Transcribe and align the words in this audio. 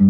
Ich 0.00 0.06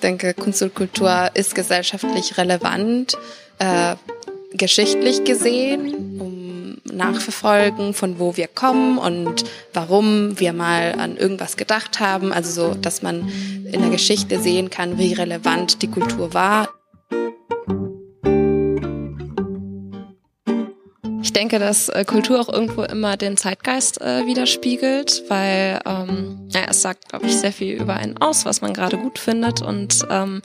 denke, 0.00 0.32
Kunst 0.32 0.62
und 0.62 0.74
Kultur 0.74 1.30
ist 1.34 1.54
gesellschaftlich 1.54 2.38
relevant, 2.38 3.18
äh, 3.58 3.96
geschichtlich 4.54 5.24
gesehen, 5.24 6.20
um 6.20 6.44
nachverfolgen, 6.90 7.92
von 7.92 8.18
wo 8.18 8.38
wir 8.38 8.48
kommen 8.48 8.96
und 8.96 9.44
warum 9.74 10.40
wir 10.40 10.54
mal 10.54 10.94
an 10.98 11.18
irgendwas 11.18 11.58
gedacht 11.58 12.00
haben. 12.00 12.32
Also 12.32 12.68
so, 12.68 12.74
dass 12.74 13.02
man 13.02 13.30
in 13.74 13.80
der 13.80 13.90
Geschichte 13.90 14.40
sehen 14.40 14.70
kann, 14.70 14.98
wie 14.98 15.12
relevant 15.12 15.82
die 15.82 15.90
Kultur 15.90 16.32
war. 16.32 16.68
denke, 21.34 21.58
dass 21.58 21.88
äh, 21.88 22.04
Kultur 22.04 22.40
auch 22.40 22.48
irgendwo 22.48 22.82
immer 22.82 23.16
den 23.16 23.36
Zeitgeist 23.36 24.00
äh, 24.00 24.26
widerspiegelt, 24.26 25.24
weil 25.28 25.80
ähm, 25.84 26.48
ja, 26.50 26.62
es 26.68 26.82
sagt, 26.82 27.08
glaube 27.08 27.26
ich, 27.26 27.36
sehr 27.36 27.52
viel 27.52 27.74
über 27.74 27.94
einen 27.94 28.16
aus, 28.18 28.44
was 28.44 28.60
man 28.60 28.72
gerade 28.72 28.96
gut 28.96 29.18
findet. 29.18 29.60
Und 29.60 30.06
ähm, 30.10 30.40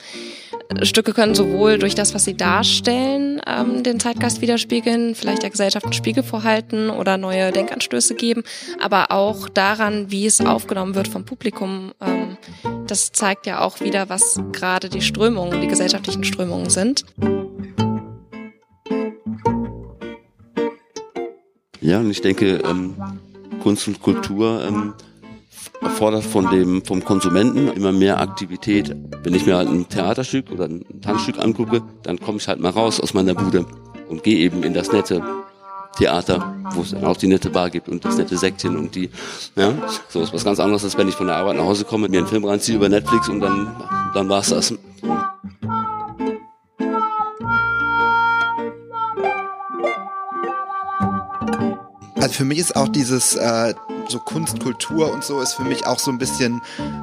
Stücke 0.84 1.14
können 1.14 1.34
sowohl 1.34 1.80
durch 1.80 1.96
das, 1.96 2.14
was 2.14 2.26
sie 2.26 2.38
darstellen, 2.38 3.42
ähm, 3.48 3.82
den 3.82 4.00
Zeitgeist 4.00 4.40
widerspiegeln, 4.42 5.16
vielleicht 5.16 5.42
der 5.42 5.50
Gesellschaft 5.50 5.86
einen 5.86 5.94
Spiegel 5.94 6.22
vorhalten 6.22 6.92
oder 6.92 7.18
neue 7.18 7.52
Denkanstöße 7.52 8.14
geben, 8.14 8.44
aber 8.80 9.12
auch 9.12 9.50
daran, 9.50 10.12
wie 10.12 10.28
es 10.28 10.42
aufgenommen 10.42 10.94
wird 10.94 11.08
vom 11.08 11.26
Publikum. 11.26 11.94
Ähm, 12.00 12.38
das 12.86 13.12
zeigt 13.12 13.48
ja 13.48 13.62
auch 13.62 13.82
wieder, 13.82 14.10
was 14.10 14.40
gerade 14.52 14.90
die 14.90 15.02
Strömungen, 15.02 15.60
die 15.60 15.68
gesellschaftlichen 15.68 16.24
Strömungen 16.24 16.70
sind. 16.70 17.04
Ja, 21.82 22.00
und 22.00 22.12
ich 22.12 22.22
denke, 22.22 22.62
ähm, 22.64 22.96
Kunst 23.64 23.88
und 23.88 24.02
Kultur 24.02 24.64
ähm, 24.64 24.94
erfordert 25.82 26.24
von 26.24 26.50
dem, 26.50 26.84
vom 26.84 27.04
Konsumenten 27.04 27.70
immer 27.70 27.92
mehr 27.92 28.20
Aktivität. 28.20 28.96
Wenn 29.24 29.34
ich 29.34 29.46
mir 29.46 29.58
halt 29.58 29.70
ein 29.70 29.88
Theaterstück 29.88 30.52
oder 30.52 30.66
ein 30.66 30.84
Tanzstück 31.02 31.40
angucke, 31.40 31.82
dann 32.04 32.20
komme 32.20 32.38
ich 32.38 32.48
halt 32.48 32.60
mal 32.60 32.70
raus 32.70 33.00
aus 33.00 33.14
meiner 33.14 33.34
Bude 33.34 33.66
und 34.10 34.24
gehe 34.24 34.38
eben 34.38 34.64
in 34.64 34.74
das 34.74 34.92
nette 34.92 35.24
Theater, 35.98 36.56
wo 36.74 36.82
es 36.82 36.92
dann 36.92 37.04
auch 37.04 37.18
die 37.18 37.28
nette 37.28 37.50
Bar 37.50 37.70
gibt 37.70 37.90
und 37.90 38.06
das 38.06 38.18
nette 38.18 38.38
Sektchen 38.38 38.78
und 38.78 38.96
die, 38.96 39.10
ja, 39.56 39.74
so 40.08 40.22
ist 40.22 40.34
was 40.34 40.44
ganz 40.44 40.60
anderes, 40.60 40.84
als 40.84 40.98
wenn 40.98 41.08
ich 41.08 41.16
von 41.16 41.28
der 41.28 41.36
Arbeit 41.38 41.58
nach 41.58 41.66
Hause 41.66 41.86
komme, 41.86 42.08
mir 42.08 42.20
einen 42.20 42.28
Film 42.28 42.46
reinziehe 42.46 42.78
über 42.78 42.90
Netflix 42.90 43.28
und 43.28 43.40
dann, 43.40 43.76
dann 44.14 44.30
war's 44.30 44.50
das. 44.50 44.74
Also 52.16 52.34
für 52.34 52.46
mich 52.46 52.60
ist 52.60 52.76
auch 52.76 52.90
dieses 52.90 53.36
äh, 53.36 53.74
so 54.10 54.20
Kunst, 54.20 54.60
Kultur 54.60 55.12
und 55.12 55.24
so 55.24 55.40
ist 55.42 55.54
für 55.54 55.64
mich 55.64 55.86
auch 55.86 56.00
so 56.00 56.12
ein 56.12 56.18
bisschen 56.18 56.62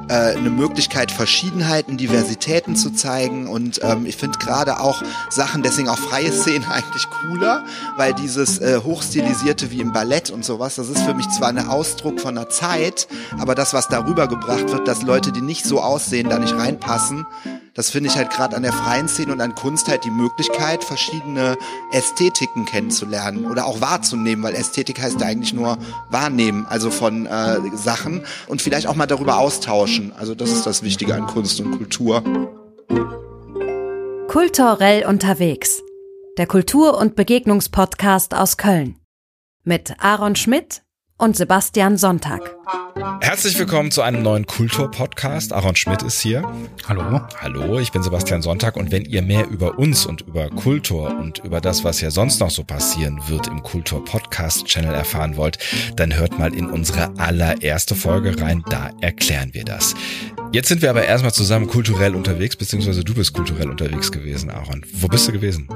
äh, 0.09 0.35
eine 0.35 0.49
Möglichkeit, 0.49 1.11
Verschiedenheiten, 1.11 1.97
Diversitäten 1.97 2.75
zu 2.75 2.91
zeigen. 2.91 3.47
Und 3.47 3.79
ähm, 3.83 4.05
ich 4.05 4.17
finde 4.17 4.37
gerade 4.39 4.79
auch 4.79 5.01
Sachen, 5.29 5.63
deswegen 5.63 5.89
auch 5.89 5.97
freie 5.97 6.31
Szenen 6.31 6.65
eigentlich 6.69 7.09
cooler, 7.09 7.63
weil 7.95 8.13
dieses 8.13 8.59
äh, 8.59 8.79
hochstilisierte 8.83 9.71
wie 9.71 9.79
im 9.79 9.93
Ballett 9.93 10.29
und 10.29 10.43
sowas, 10.45 10.75
das 10.75 10.89
ist 10.89 11.01
für 11.01 11.13
mich 11.13 11.29
zwar 11.29 11.49
ein 11.49 11.67
Ausdruck 11.67 12.19
von 12.19 12.37
einer 12.37 12.49
Zeit, 12.49 13.07
aber 13.39 13.55
das, 13.55 13.73
was 13.73 13.87
darüber 13.87 14.27
gebracht 14.27 14.71
wird, 14.71 14.87
dass 14.87 15.01
Leute, 15.01 15.31
die 15.31 15.41
nicht 15.41 15.65
so 15.65 15.81
aussehen, 15.81 16.29
da 16.29 16.39
nicht 16.39 16.55
reinpassen, 16.55 17.25
das 17.77 17.91
finde 17.91 18.09
ich 18.09 18.17
halt 18.17 18.31
gerade 18.31 18.55
an 18.55 18.63
der 18.63 18.73
freien 18.73 19.07
Szene 19.07 19.31
und 19.31 19.39
an 19.39 19.53
Kunst 19.53 19.87
halt 19.87 20.03
die 20.03 20.09
Möglichkeit, 20.09 20.83
verschiedene 20.83 21.55
Ästhetiken 21.91 22.65
kennenzulernen 22.65 23.45
oder 23.45 23.67
auch 23.67 23.81
wahrzunehmen, 23.81 24.43
weil 24.43 24.55
Ästhetik 24.55 24.99
heißt 24.99 25.21
ja 25.21 25.27
eigentlich 25.27 25.53
nur 25.53 25.77
wahrnehmen, 26.09 26.65
also 26.67 26.89
von 26.89 27.27
äh, 27.27 27.59
Sachen 27.75 28.25
und 28.47 28.63
vielleicht 28.63 28.87
auch 28.87 28.95
mal 28.95 29.05
darüber 29.05 29.37
austauschen. 29.37 30.11
Also 30.17 30.33
das 30.33 30.51
ist 30.51 30.65
das 30.65 30.81
Wichtige 30.81 31.13
an 31.13 31.27
Kunst 31.27 31.59
und 31.61 31.77
Kultur. 31.77 32.23
Kulturell 34.27 35.05
unterwegs. 35.05 35.83
Der 36.39 36.47
Kultur- 36.47 36.97
und 36.97 37.15
Begegnungspodcast 37.15 38.33
aus 38.33 38.57
Köln. 38.57 38.97
Mit 39.63 39.93
Aaron 39.99 40.35
Schmidt 40.35 40.81
und 41.17 41.35
Sebastian 41.35 41.97
Sonntag. 41.97 42.55
Herzlich 43.21 43.57
willkommen 43.57 43.91
zu 43.91 44.01
einem 44.01 44.21
neuen 44.21 44.45
Kultur-Podcast. 44.45 45.51
Aaron 45.51 45.75
Schmidt 45.75 46.03
ist 46.03 46.19
hier. 46.19 46.43
Hallo. 46.87 47.21
Hallo, 47.39 47.79
ich 47.79 47.91
bin 47.91 48.03
Sebastian 48.03 48.41
Sonntag 48.41 48.75
und 48.77 48.91
wenn 48.91 49.05
ihr 49.05 49.21
mehr 49.21 49.47
über 49.47 49.77
uns 49.79 50.05
und 50.05 50.21
über 50.21 50.49
Kultur 50.49 51.09
und 51.17 51.39
über 51.39 51.59
das, 51.59 51.83
was 51.83 51.99
hier 51.99 52.11
sonst 52.11 52.39
noch 52.39 52.51
so 52.51 52.63
passieren 52.63 53.19
wird 53.27 53.47
im 53.47 53.63
Kultur-Podcast-Channel 53.63 54.93
erfahren 54.93 55.37
wollt, 55.37 55.57
dann 55.95 56.15
hört 56.15 56.37
mal 56.37 56.53
in 56.53 56.69
unsere 56.69 57.17
allererste 57.17 57.95
Folge 57.95 58.39
rein, 58.39 58.63
da 58.69 58.91
erklären 59.01 59.53
wir 59.53 59.65
das. 59.65 59.95
Jetzt 60.51 60.69
sind 60.69 60.81
wir 60.81 60.89
aber 60.89 61.03
erstmal 61.03 61.33
zusammen 61.33 61.67
kulturell 61.67 62.15
unterwegs, 62.15 62.55
beziehungsweise 62.55 63.03
du 63.03 63.13
bist 63.13 63.33
kulturell 63.33 63.69
unterwegs 63.69 64.11
gewesen, 64.11 64.49
Aaron. 64.49 64.85
Wo 64.93 65.07
bist 65.07 65.27
du 65.27 65.31
gewesen? 65.31 65.67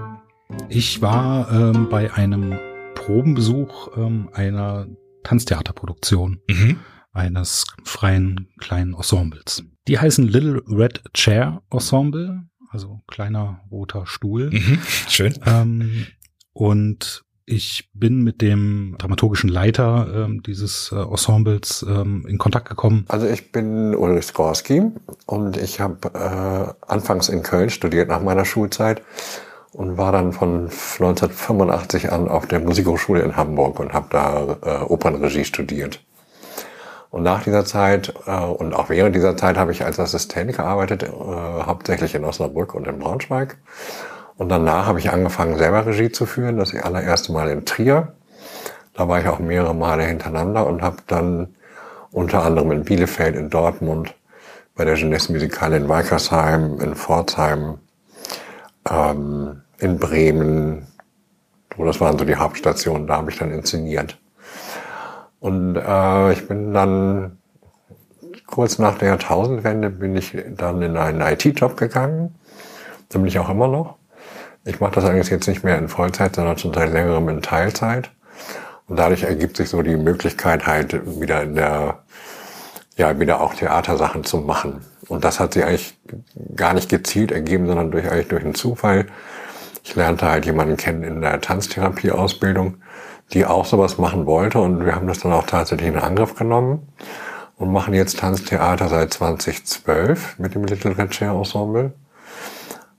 Ich 0.69 1.01
war 1.01 1.51
ähm, 1.51 1.88
bei 1.90 2.13
einem 2.13 2.57
Probenbesuch 2.96 3.97
ähm, 3.97 4.30
einer 4.34 4.88
Tanztheaterproduktion 5.24 6.42
mhm. 6.50 6.80
eines 7.14 7.66
freien 7.84 8.50
kleinen 8.59 8.94
Ensembles. 8.94 9.64
Die 9.88 10.00
heißen 10.00 10.28
Little 10.28 10.62
Red 10.68 11.02
Chair 11.14 11.62
Ensemble, 11.72 12.44
also 12.70 13.02
kleiner 13.08 13.62
roter 13.72 14.06
Stuhl. 14.06 14.50
Mhm. 14.52 14.80
Schön. 15.08 15.34
Ähm, 15.46 16.08
und 16.54 17.24
ich 17.46 17.90
bin 17.94 18.24
mit 18.24 18.42
dem 18.42 18.96
dramaturgischen 18.98 19.50
Leiter 19.50 20.26
ähm, 20.26 20.42
dieses 20.44 20.92
äh, 20.92 20.96
Ensembles 20.96 21.86
ähm, 21.88 22.26
in 22.28 22.38
Kontakt 22.38 22.70
gekommen. 22.70 23.06
Also 23.08 23.28
ich 23.28 23.52
bin 23.52 23.96
Ulrich 23.96 24.26
Skorski 24.26 24.84
und 25.26 25.58
ich 25.58 25.80
habe 25.80 26.08
äh, 26.14 26.90
anfangs 26.90 27.30
in 27.30 27.44
Köln 27.44 27.70
studiert 27.70 28.08
nach 28.08 28.22
meiner 28.22 28.46
Schulzeit 28.46 29.02
und 29.74 29.98
war 29.98 30.12
dann 30.12 30.34
von 30.34 30.64
1985 30.70 32.12
an 32.12 32.28
auf 32.28 32.46
der 32.46 32.59
Musikhochschule 32.59 33.22
in 33.22 33.36
Hamburg 33.36 33.80
und 33.80 33.94
habe 33.94 34.08
da 34.09 34.58
äh, 34.64 34.84
Opernregie 34.84 35.46
studiert. 35.46 36.02
Und 37.09 37.24
nach 37.24 37.44
dieser 37.44 37.66
Zeit 37.66 38.14
äh, 38.26 38.40
und 38.40 38.74
auch 38.74 38.90
während 38.90 39.16
dieser 39.16 39.36
Zeit 39.38 39.58
habe 39.58 39.72
ich 39.72 39.86
als 39.86 40.00
Assistent 40.00 40.56
gearbeitet, 40.56 41.04
äh, 41.04 41.08
hauptsächlich 41.10 42.16
in 42.16 42.26
Osnabrück 42.26 42.74
und 42.74 42.88
in 42.88 43.00
Braunschweig. 43.00 43.58
Und 44.38 44.50
danach 44.50 44.88
habe 44.88 45.00
ich 45.00 45.12
angefangen, 45.12 45.58
selber 45.58 45.86
Regie 45.86 46.12
zu 46.12 46.26
führen, 46.26 46.58
das 46.58 46.74
allererste 46.74 47.31
Mal 47.31 47.50
in 47.50 47.66
Trier. 47.66 48.14
Da 48.94 49.08
war 49.08 49.20
ich 49.20 49.28
auch 49.28 49.40
mehrere 49.40 49.76
Male 49.76 50.04
hintereinander 50.04 50.66
und 50.66 50.81
habe 50.81 50.98
dann 51.08 51.56
unter 52.12 52.44
anderem 52.44 52.72
in 52.72 52.84
Bielefeld, 52.84 53.36
in 53.36 53.50
Dortmund, 53.50 54.16
bei 54.76 54.86
der 54.86 54.96
Jeunesse 54.96 55.31
Musicale 55.31 55.78
in 55.78 55.88
Weikersheim, 55.88 56.80
in 56.80 56.96
Pforzheim, 56.96 57.80
ähm, 58.90 59.62
in 59.80 59.97
Bremen. 59.97 60.88
So, 61.75 61.86
das 61.86 62.00
waren 62.00 62.18
so 62.18 62.25
die 62.25 62.36
Hauptstationen, 62.36 63.08
da 63.08 63.18
habe 63.18 63.31
ich 63.31 63.38
dann 63.38 63.52
inszeniert. 63.52 64.18
Und 65.40 65.75
äh, 65.75 66.34
ich 66.34 66.47
bin 66.47 66.74
dann 66.74 67.38
kurz 68.46 68.78
nach 68.78 68.97
der 68.97 69.09
Jahrtausendwende 69.09 69.90
bin 69.90 70.16
ich 70.16 70.38
dann 70.56 70.81
in 70.81 70.97
einen 70.97 71.22
IT-Job 71.22 71.78
gegangen. 71.78 72.36
Da 73.09 73.18
bin 73.18 73.28
ich 73.28 73.40
auch 73.40 73.50
immer 73.50 73.68
noch. 73.68 73.96
Ich 74.66 74.80
mache 74.80 74.94
das 74.94 75.06
eigentlich 75.06 75.30
jetzt 75.30 75.48
nicht 75.48 75.63
mehr 75.63 75.78
in 75.78 75.88
Vollzeit, 75.88 76.36
sondern 76.36 76.58
schon 76.58 76.74
seit 76.74 76.92
längerem 76.92 77.28
in 77.30 77.42
Teilzeit. 77.42 78.12
Und 78.88 78.98
dadurch 78.98 79.24
ergibt 79.24 79.58
sich 79.58 79.69
so 79.69 79.81
die 79.81 79.96
Möglichkeit 79.96 80.68
halt 80.68 81.19
wieder 81.19 81.42
in 81.42 81.56
der, 81.56 82.00
ja, 82.97 83.19
wieder 83.19 83.41
auch 83.41 83.53
Theatersachen 83.53 84.24
zu 84.24 84.38
machen. 84.38 84.81
Und 85.07 85.24
das 85.24 85.40
hat 85.40 85.53
sich 85.53 85.63
eigentlich 85.63 85.97
gar 86.56 86.74
nicht 86.74 86.89
gezielt 86.89 87.31
ergeben, 87.31 87.68
sondern 87.68 87.92
durch, 87.92 88.10
eigentlich 88.10 88.27
durch 88.27 88.44
einen 88.44 88.56
Zufall. 88.56 89.07
Ich 89.83 89.95
lernte 89.95 90.30
halt 90.30 90.45
jemanden 90.45 90.77
kennen 90.77 91.04
in 91.04 91.21
der 91.21 91.42
Tanztherapie-Ausbildung, 91.42 92.77
die 93.33 93.45
auch 93.45 93.66
sowas 93.66 93.98
machen 93.98 94.25
wollte 94.25 94.60
und 94.60 94.86
wir 94.86 94.95
haben 94.95 95.07
das 95.07 95.19
dann 95.19 95.31
auch 95.31 95.48
tatsächlich 95.48 95.88
in 95.88 95.98
Angriff 95.98 96.36
genommen 96.36 96.88
und 97.57 97.71
machen 97.71 97.94
jetzt 97.94 98.19
Tanztheater 98.19 98.89
seit 98.89 99.13
2012 99.13 100.39
mit 100.39 100.56
dem 100.56 100.66
Little 100.66 100.98
Red 100.98 101.12
Chair 101.12 101.31
Ensemble. 101.31 101.94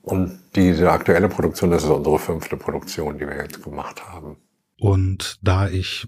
Und 0.01 0.39
diese 0.55 0.91
aktuelle 0.91 1.29
Produktion, 1.29 1.71
das 1.71 1.83
ist 1.83 1.89
unsere 1.89 2.19
fünfte 2.19 2.57
Produktion, 2.57 3.17
die 3.17 3.27
wir 3.27 3.37
jetzt 3.37 3.63
gemacht 3.63 4.03
haben. 4.05 4.37
Und 4.79 5.39
da 5.41 5.69
ich 5.69 6.07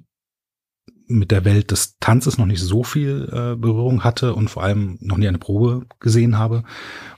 mit 1.08 1.32
der 1.32 1.46
Welt 1.46 1.72
des 1.72 1.98
Tanzes 2.00 2.38
noch 2.38 2.46
nicht 2.46 2.62
so 2.62 2.84
viel 2.84 3.30
äh, 3.32 3.56
Berührung 3.56 4.04
hatte 4.04 4.34
und 4.34 4.50
vor 4.50 4.64
allem 4.64 4.98
noch 5.02 5.18
nie 5.18 5.28
eine 5.28 5.38
Probe 5.38 5.86
gesehen 6.00 6.38
habe 6.38 6.64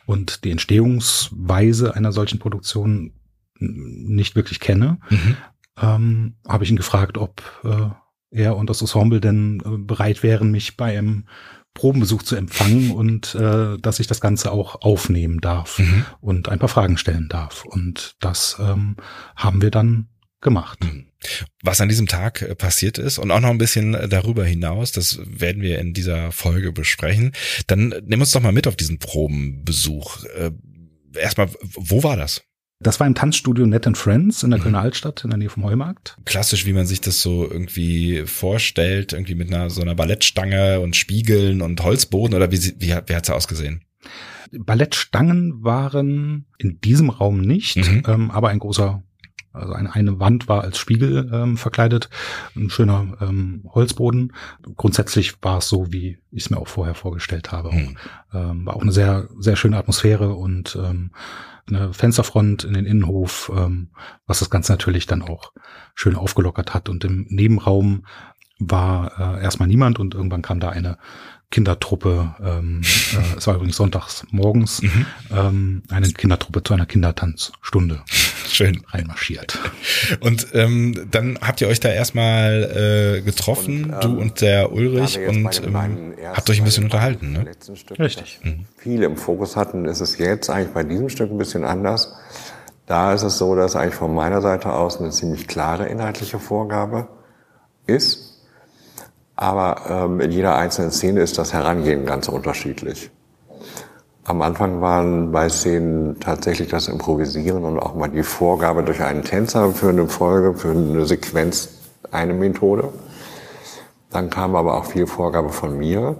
und 0.05 0.43
die 0.43 0.51
Entstehungsweise 0.51 1.95
einer 1.95 2.11
solchen 2.11 2.39
Produktion 2.39 3.13
nicht 3.59 4.35
wirklich 4.35 4.59
kenne, 4.59 4.99
mhm. 5.09 5.37
ähm, 5.81 6.35
habe 6.47 6.63
ich 6.63 6.69
ihn 6.69 6.77
gefragt, 6.77 7.17
ob 7.17 7.41
äh, 7.63 7.89
er 8.29 8.57
und 8.57 8.69
das 8.69 8.81
Ensemble 8.81 9.21
denn 9.21 9.61
äh, 9.65 9.77
bereit 9.77 10.21
wären, 10.23 10.51
mich 10.51 10.77
bei 10.77 10.97
einem 10.97 11.25
Probenbesuch 11.73 12.23
zu 12.23 12.35
empfangen 12.35 12.91
und 12.91 13.35
äh, 13.35 13.77
dass 13.77 13.99
ich 13.99 14.07
das 14.07 14.19
Ganze 14.19 14.51
auch 14.51 14.81
aufnehmen 14.81 15.41
darf 15.41 15.79
mhm. 15.79 16.05
und 16.21 16.49
ein 16.49 16.59
paar 16.59 16.69
Fragen 16.69 16.97
stellen 16.97 17.29
darf. 17.29 17.65
Und 17.65 18.15
das 18.19 18.57
ähm, 18.59 18.95
haben 19.35 19.61
wir 19.61 19.69
dann 19.69 20.07
gemacht. 20.41 20.83
Mhm. 20.83 21.06
Was 21.63 21.81
an 21.81 21.89
diesem 21.89 22.07
Tag 22.07 22.41
äh, 22.41 22.55
passiert 22.55 22.97
ist 22.97 23.17
und 23.17 23.31
auch 23.31 23.39
noch 23.39 23.49
ein 23.49 23.57
bisschen 23.57 23.93
äh, 23.93 24.07
darüber 24.07 24.45
hinaus, 24.45 24.91
das 24.91 25.19
werden 25.25 25.61
wir 25.61 25.79
in 25.79 25.93
dieser 25.93 26.31
Folge 26.31 26.71
besprechen. 26.71 27.33
Dann 27.67 27.93
nimm 28.05 28.21
uns 28.21 28.31
doch 28.31 28.41
mal 28.41 28.51
mit 28.51 28.67
auf 28.67 28.75
diesen 28.75 28.99
Probenbesuch. 28.99 30.23
Äh, 30.25 30.51
erstmal, 31.15 31.49
wo 31.75 32.03
war 32.03 32.17
das? 32.17 32.43
Das 32.79 32.99
war 32.99 33.07
im 33.07 33.15
Tanzstudio 33.15 33.65
Net 33.65 33.87
and 33.87 33.97
Friends 33.97 34.43
in 34.43 34.51
der 34.51 34.59
mhm. 34.59 34.63
Kölner 34.63 34.81
Altstadt 34.81 35.23
in 35.23 35.31
der 35.31 35.39
Nähe 35.39 35.49
vom 35.49 35.63
Heumarkt. 35.63 36.17
Klassisch, 36.25 36.65
wie 36.67 36.73
man 36.73 36.85
sich 36.85 37.01
das 37.01 37.21
so 37.21 37.49
irgendwie 37.49 38.23
vorstellt, 38.27 39.13
irgendwie 39.13 39.33
mit 39.33 39.51
einer 39.51 39.71
so 39.71 39.81
einer 39.81 39.95
Ballettstange 39.95 40.79
und 40.79 40.95
Spiegeln 40.95 41.61
und 41.61 41.81
Holzboden 41.81 42.35
oder 42.35 42.51
wie, 42.51 42.61
wie, 42.79 42.95
wie 43.05 43.15
hat's 43.15 43.29
ausgesehen? 43.31 43.83
Ballettstangen 44.51 45.63
waren 45.63 46.45
in 46.59 46.79
diesem 46.79 47.09
Raum 47.09 47.41
nicht, 47.41 47.77
mhm. 47.77 48.03
ähm, 48.07 48.31
aber 48.31 48.49
ein 48.49 48.59
großer 48.59 49.03
also 49.57 49.73
eine, 49.73 49.93
eine 49.93 50.19
Wand 50.19 50.47
war 50.47 50.61
als 50.61 50.77
Spiegel 50.77 51.29
ähm, 51.33 51.57
verkleidet, 51.57 52.09
ein 52.55 52.69
schöner 52.69 53.17
ähm, 53.21 53.63
Holzboden. 53.73 54.33
Grundsätzlich 54.75 55.41
war 55.43 55.59
es 55.59 55.69
so, 55.69 55.91
wie 55.91 56.17
ich 56.31 56.45
es 56.45 56.49
mir 56.49 56.57
auch 56.57 56.67
vorher 56.67 56.95
vorgestellt 56.95 57.51
habe. 57.51 57.71
Mhm. 57.71 57.97
Ähm, 58.33 58.65
war 58.65 58.75
auch 58.75 58.81
eine 58.81 58.91
sehr, 58.91 59.27
sehr 59.39 59.55
schöne 59.55 59.77
Atmosphäre 59.77 60.33
und 60.33 60.77
ähm, 60.81 61.11
eine 61.67 61.93
Fensterfront 61.93 62.63
in 62.63 62.73
den 62.73 62.85
Innenhof, 62.85 63.51
ähm, 63.55 63.89
was 64.25 64.39
das 64.39 64.49
Ganze 64.49 64.71
natürlich 64.71 65.05
dann 65.05 65.21
auch 65.21 65.51
schön 65.95 66.15
aufgelockert 66.15 66.73
hat. 66.73 66.89
Und 66.89 67.03
im 67.03 67.25
Nebenraum 67.29 68.05
war 68.59 69.37
äh, 69.37 69.43
erstmal 69.43 69.67
niemand 69.67 69.99
und 69.99 70.15
irgendwann 70.15 70.41
kam 70.41 70.59
da 70.59 70.69
eine 70.69 70.97
Kindertruppe, 71.49 72.35
ähm, 72.43 72.81
äh, 72.83 73.37
es 73.37 73.47
war 73.47 73.55
übrigens 73.55 73.77
sonntags 73.77 74.25
morgens, 74.31 74.81
mhm. 74.81 75.05
ähm, 75.31 75.83
eine 75.89 76.09
Kindertruppe 76.09 76.61
zu 76.61 76.73
einer 76.73 76.85
Kindertanzstunde 76.85 78.03
Schön. 78.47 78.83
reinmarschiert. 78.89 79.57
Und 80.19 80.47
ähm, 80.53 81.07
dann 81.09 81.39
habt 81.41 81.61
ihr 81.61 81.69
euch 81.69 81.79
da 81.79 81.87
erstmal 81.89 83.17
äh, 83.17 83.21
getroffen, 83.21 83.85
und, 83.85 83.93
ähm, 83.93 83.99
du 84.01 84.19
und 84.19 84.41
der 84.41 84.73
Ulrich, 84.73 85.19
und 85.19 85.63
ähm, 85.65 86.15
habt 86.25 86.49
euch 86.49 86.59
ein 86.59 86.65
bisschen 86.65 86.83
unterhalten, 86.83 87.31
ne? 87.31 87.51
Stück, 87.75 87.97
Richtig. 87.97 88.39
Mhm. 88.43 88.65
Viele 88.75 89.05
im 89.05 89.15
Fokus 89.15 89.55
hatten, 89.55 89.85
ist 89.85 90.01
es 90.01 90.17
jetzt 90.17 90.49
eigentlich 90.49 90.73
bei 90.73 90.83
diesem 90.83 91.07
Stück 91.07 91.31
ein 91.31 91.37
bisschen 91.37 91.63
anders. 91.63 92.13
Da 92.87 93.13
ist 93.13 93.23
es 93.23 93.37
so, 93.37 93.55
dass 93.55 93.77
eigentlich 93.77 93.95
von 93.95 94.13
meiner 94.13 94.41
Seite 94.41 94.73
aus 94.73 94.99
eine 94.99 95.11
ziemlich 95.11 95.47
klare 95.47 95.87
inhaltliche 95.87 96.39
Vorgabe 96.39 97.07
ist 97.85 98.26
aber 99.37 99.81
ähm, 99.87 100.19
in 100.19 100.31
jeder 100.31 100.55
einzelnen 100.55 100.91
Szene 100.91 101.21
ist 101.21 101.37
das 101.37 101.53
Herangehen 101.53 102.05
ganz 102.05 102.27
unterschiedlich. 102.27 103.11
Am 104.25 104.41
Anfang 104.41 104.81
waren 104.81 105.31
bei 105.31 105.47
Szenen 105.47 106.19
tatsächlich 106.19 106.67
das 106.67 106.89
Improvisieren 106.89 107.63
und 107.63 107.79
auch 107.79 107.95
mal 107.95 108.09
die 108.09 108.23
Vorgabe 108.23 108.83
durch 108.83 109.01
einen 109.01 109.23
Tänzer 109.23 109.71
für 109.71 109.89
eine 109.89 110.07
Folge, 110.07 110.53
für 110.57 110.71
eine 110.71 111.05
Sequenz 111.05 111.69
eine 112.11 112.33
Methode. 112.33 112.89
Dann 114.09 114.29
kam 114.29 114.55
aber 114.55 114.75
auch 114.75 114.85
viel 114.85 115.07
Vorgabe 115.07 115.49
von 115.49 115.77
mir. 115.77 116.17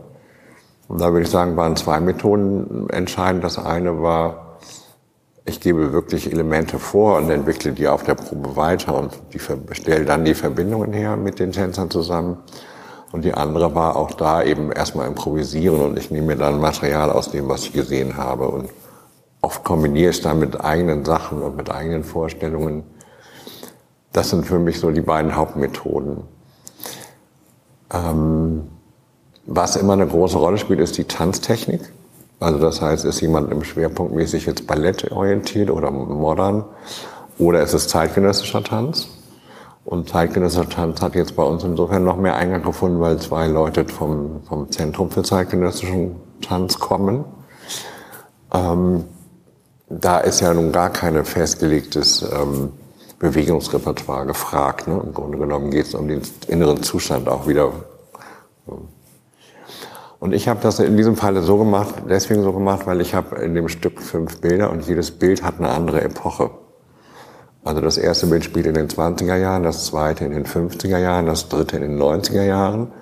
Und 0.88 1.02
da 1.02 1.12
würde 1.12 1.24
ich 1.24 1.30
sagen, 1.30 1.58
waren 1.58 1.76
zwei 1.76 2.00
Methoden 2.00 2.90
entscheidend. 2.92 3.44
Das 3.44 3.58
eine 3.58 4.02
war, 4.02 4.60
ich 5.44 5.60
gebe 5.60 5.92
wirklich 5.92 6.32
Elemente 6.32 6.80
vor 6.80 7.18
und 7.18 7.30
entwickle 7.30 7.74
die 7.74 7.88
auf 7.88 8.04
der 8.04 8.16
Probe 8.16 8.56
weiter 8.56 8.96
und 8.96 9.18
stelle 9.72 10.06
dann 10.06 10.24
die 10.24 10.36
Verbindungen 10.36 10.94
her 10.94 11.18
mit 11.18 11.40
den 11.40 11.52
Tänzern 11.52 11.90
zusammen. 11.90 12.38
Und 13.12 13.24
die 13.24 13.34
andere 13.34 13.74
war 13.74 13.96
auch 13.96 14.12
da 14.12 14.44
eben 14.44 14.72
erstmal 14.72 15.08
improvisieren 15.08 15.82
und 15.82 15.98
ich 15.98 16.12
nehme 16.12 16.28
mir 16.28 16.36
dann 16.36 16.60
Material 16.60 17.12
aus 17.12 17.32
dem, 17.32 17.48
was 17.48 17.64
ich 17.64 17.74
gesehen 17.74 18.18
habe. 18.18 18.50
Und 18.50 18.70
oft 19.42 19.64
kombiniere 19.64 20.12
ich 20.12 20.22
dann 20.22 20.40
mit 20.40 20.60
eigenen 20.60 21.06
Sachen 21.06 21.42
und 21.42 21.56
mit 21.56 21.72
eigenen 21.72 22.04
Vorstellungen. 22.04 22.84
Das 24.12 24.30
sind 24.30 24.46
für 24.46 24.60
mich 24.60 24.80
so 24.80 24.92
die 24.92 25.02
beiden 25.02 25.36
Hauptmethoden. 25.36 26.24
Ähm, 27.94 28.68
was 29.46 29.78
immer 29.78 29.94
eine 29.94 30.08
große 30.08 30.38
Rolle 30.38 30.58
spielt, 30.58 30.82
ist 30.82 30.98
die 30.98 31.06
Tanztechnik. 31.06 31.82
Also 32.40 32.60
das 32.60 32.82
heißt, 32.82 33.06
ist 33.06 33.22
jemand 33.22 33.52
im 33.52 33.64
Schwerpunkt 33.64 34.14
mäßig 34.14 34.46
jetzt 34.46 34.68
Ballett 34.68 35.12
orientiert 35.12 35.72
oder 35.72 35.90
modern 35.90 36.66
oder 37.40 37.62
ist 37.62 37.74
es 37.74 37.88
zeitgenössischer 37.88 38.64
Tanz? 38.64 39.08
Und 39.88 40.10
zeitgenössischer 40.10 40.68
Tanz 40.68 41.02
hat 41.02 41.16
jetzt 41.16 41.38
bei 41.38 41.44
uns 41.44 41.64
insofern 41.64 42.04
noch 42.04 42.18
mehr 42.18 42.36
Eingang 42.36 42.62
gefunden, 42.62 43.00
weil 43.00 43.20
zwei 43.20 43.48
Leute 43.48 43.86
vom, 43.86 44.44
vom 44.44 44.70
Zentrum 44.70 45.10
für 45.10 45.24
zeitgenössischen 45.24 46.18
Tanz 46.42 46.78
kommen. 46.78 47.24
Ähm, 48.54 49.06
da 49.88 50.18
ist 50.18 50.42
ja 50.42 50.54
nun 50.54 50.74
gar 50.74 50.90
kein 50.90 51.24
festgelegtes 51.24 52.22
ähm, 52.22 52.74
Bewegungsrepertoire 53.20 54.26
gefragt. 54.26 54.90
Ne? 54.90 55.02
Im 55.06 55.14
Grunde 55.14 55.38
genommen 55.38 55.72
geht 55.72 55.86
es 55.86 55.96
um 55.96 56.10
den 56.10 56.22
inneren 56.50 56.84
Zustand 56.84 57.30
auch 57.30 57.48
wieder. 57.48 57.72
Und 60.20 60.34
ich 60.34 60.50
habe 60.50 60.60
das 60.62 60.80
in 60.80 60.98
diesem 60.98 61.16
Falle 61.16 61.44
so 61.44 61.58
gemacht, 61.58 61.96
deswegen 62.10 62.44
so 62.44 62.52
gemacht, 62.52 62.88
weil 62.88 63.00
ich 63.00 63.16
habe 63.16 63.38
in 63.38 63.56
dem 63.56 63.70
Stück 63.70 64.02
fünf 64.02 64.42
Bilder 64.42 64.70
und 64.70 64.86
jedes 64.86 65.12
Bild 65.12 65.44
hat 65.44 65.60
eine 65.60 65.70
andere 65.70 66.02
Epoche. 66.02 66.50
Also 67.68 67.82
das 67.82 67.98
erste 67.98 68.28
Bild 68.28 68.46
spielt 68.46 68.66
in 68.66 68.76
den 68.76 68.88
20er 68.88 69.36
Jahren, 69.36 69.64
das 69.64 69.88
zweite 69.88 70.24
in 70.24 70.32
den 70.32 70.46
50er 70.46 71.00
Jahren, 71.00 71.26
das 71.26 71.50
dritte 71.50 71.76
in 71.76 71.82
den 71.82 72.02
90er 72.02 72.44
Jahren, 72.44 72.94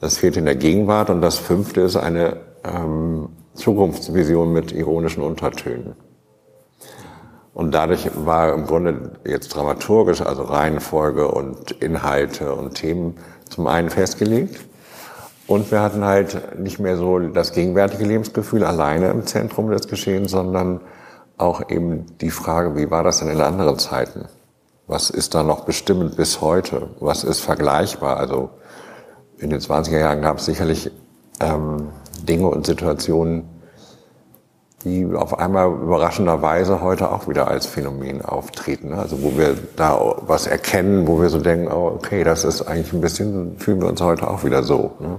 das 0.00 0.16
vierte 0.16 0.38
in 0.38 0.46
der 0.46 0.56
Gegenwart 0.56 1.10
und 1.10 1.20
das 1.20 1.36
fünfte 1.36 1.82
ist 1.82 1.96
eine 1.96 2.38
ähm, 2.64 3.28
Zukunftsvision 3.52 4.50
mit 4.50 4.72
ironischen 4.72 5.22
Untertönen. 5.22 5.94
Und 7.52 7.74
dadurch 7.74 8.08
war 8.14 8.54
im 8.54 8.64
Grunde 8.64 9.10
jetzt 9.26 9.48
dramaturgisch, 9.48 10.22
also 10.22 10.42
Reihenfolge 10.42 11.28
und 11.28 11.72
Inhalte 11.72 12.54
und 12.54 12.76
Themen 12.76 13.16
zum 13.50 13.66
einen 13.66 13.90
festgelegt. 13.90 14.58
Und 15.46 15.70
wir 15.70 15.82
hatten 15.82 16.02
halt 16.02 16.58
nicht 16.58 16.78
mehr 16.78 16.96
so 16.96 17.18
das 17.18 17.52
gegenwärtige 17.52 18.04
Lebensgefühl 18.04 18.64
alleine 18.64 19.10
im 19.10 19.26
Zentrum 19.26 19.70
des 19.70 19.86
Geschehens, 19.86 20.30
sondern 20.30 20.80
auch 21.38 21.70
eben 21.70 22.06
die 22.20 22.30
Frage, 22.30 22.76
wie 22.76 22.90
war 22.90 23.02
das 23.02 23.20
denn 23.20 23.28
in 23.28 23.40
anderen 23.40 23.78
Zeiten? 23.78 24.26
Was 24.86 25.10
ist 25.10 25.34
da 25.34 25.42
noch 25.42 25.64
bestimmend 25.64 26.16
bis 26.16 26.40
heute? 26.40 26.88
Was 27.00 27.24
ist 27.24 27.40
vergleichbar? 27.40 28.16
Also 28.16 28.50
in 29.38 29.50
den 29.50 29.60
20er 29.60 29.98
Jahren 29.98 30.22
gab 30.22 30.38
es 30.38 30.46
sicherlich 30.46 30.90
ähm, 31.40 31.88
Dinge 32.22 32.48
und 32.48 32.66
Situationen, 32.66 33.48
die 34.84 35.04
auf 35.14 35.38
einmal 35.38 35.70
überraschenderweise 35.70 36.80
heute 36.80 37.10
auch 37.10 37.28
wieder 37.28 37.48
als 37.48 37.66
Phänomen 37.66 38.24
auftreten. 38.24 38.90
Ne? 38.90 38.98
Also 38.98 39.22
wo 39.22 39.36
wir 39.36 39.56
da 39.76 40.00
was 40.26 40.46
erkennen, 40.46 41.06
wo 41.06 41.20
wir 41.20 41.28
so 41.30 41.40
denken, 41.40 41.70
oh, 41.70 41.92
okay, 41.96 42.24
das 42.24 42.44
ist 42.44 42.62
eigentlich 42.62 42.92
ein 42.92 43.00
bisschen, 43.00 43.58
fühlen 43.58 43.80
wir 43.80 43.88
uns 43.88 44.00
heute 44.00 44.28
auch 44.28 44.44
wieder 44.44 44.62
so. 44.62 44.92
Ne? 45.00 45.18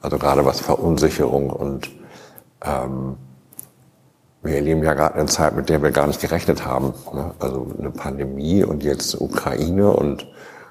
Also 0.00 0.18
gerade 0.18 0.44
was 0.44 0.60
Verunsicherung 0.60 1.50
und 1.50 1.90
ähm, 2.64 3.16
wir 4.44 4.56
erleben 4.56 4.82
ja 4.82 4.92
gerade 4.94 5.14
eine 5.14 5.26
Zeit, 5.26 5.56
mit 5.56 5.68
der 5.68 5.82
wir 5.82 5.90
gar 5.90 6.06
nicht 6.06 6.20
gerechnet 6.20 6.64
haben. 6.64 6.92
Ne? 7.12 7.32
Also 7.40 7.66
eine 7.78 7.90
Pandemie 7.90 8.62
und 8.62 8.84
jetzt 8.84 9.20
Ukraine 9.20 9.90
und 9.90 10.26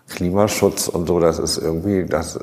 Klimaschutz 0.08 0.88
und 0.88 1.08
so, 1.08 1.20
das 1.20 1.40
ist 1.40 1.58
irgendwie, 1.58 2.06
das 2.06 2.40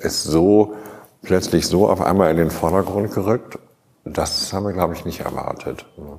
ist 0.00 0.24
so 0.24 0.74
plötzlich 1.22 1.66
so 1.66 1.88
auf 1.88 2.00
einmal 2.00 2.30
in 2.30 2.36
den 2.36 2.50
Vordergrund 2.50 3.14
gerückt. 3.14 3.58
Das 4.04 4.52
haben 4.52 4.66
wir, 4.66 4.72
glaube 4.72 4.94
ich, 4.94 5.04
nicht 5.04 5.20
erwartet. 5.20 5.86
Ne? 5.96 6.18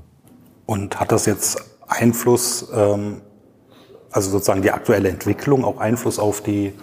Und 0.65 1.00
hat 1.00 1.12
das 1.12 1.25
jetzt 1.25 1.58
Einfluss, 1.88 2.67
ähm, 2.74 3.22
also 4.12 4.29
sozusagen 4.29 4.62
die 4.62 4.72
aktuelle 4.72 5.10
Entwicklung, 5.10 5.65
auch 5.65 5.79
Einfluss 5.79 6.19
auf 6.19 6.41
die 6.41 6.74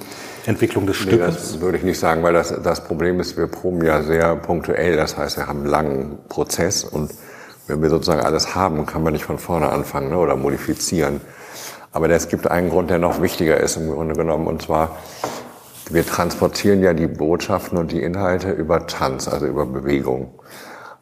Entwicklung 0.44 0.86
des 0.86 0.96
Stückes? 0.96 1.18
Nee, 1.18 1.26
das 1.26 1.60
würde 1.60 1.78
ich 1.78 1.84
nicht 1.84 1.98
sagen, 1.98 2.22
weil 2.22 2.34
das, 2.34 2.54
das 2.62 2.84
Problem 2.84 3.20
ist, 3.20 3.36
wir 3.36 3.46
proben 3.46 3.84
ja 3.84 4.02
sehr 4.02 4.36
punktuell. 4.36 4.96
Das 4.96 5.16
heißt, 5.16 5.36
wir 5.36 5.46
haben 5.46 5.60
einen 5.60 5.68
langen 5.68 6.18
Prozess 6.28 6.84
und 6.84 7.12
wenn 7.66 7.82
wir 7.82 7.90
sozusagen 7.90 8.20
alles 8.20 8.54
haben, 8.54 8.86
kann 8.86 9.02
man 9.02 9.12
nicht 9.12 9.24
von 9.24 9.38
vorne 9.38 9.70
anfangen 9.70 10.10
ne, 10.10 10.18
oder 10.18 10.36
modifizieren. 10.36 11.20
Aber 11.92 12.08
es 12.10 12.28
gibt 12.28 12.50
einen 12.50 12.70
Grund, 12.70 12.90
der 12.90 12.98
noch 12.98 13.22
wichtiger 13.22 13.58
ist 13.58 13.76
im 13.76 13.90
Grunde 13.90 14.14
genommen, 14.14 14.46
und 14.46 14.62
zwar, 14.62 14.96
wir 15.90 16.06
transportieren 16.06 16.82
ja 16.82 16.92
die 16.92 17.06
Botschaften 17.06 17.78
und 17.78 17.90
die 17.90 18.02
Inhalte 18.02 18.50
über 18.50 18.86
Tanz, 18.86 19.28
also 19.28 19.46
über 19.46 19.66
Bewegung. 19.66 20.34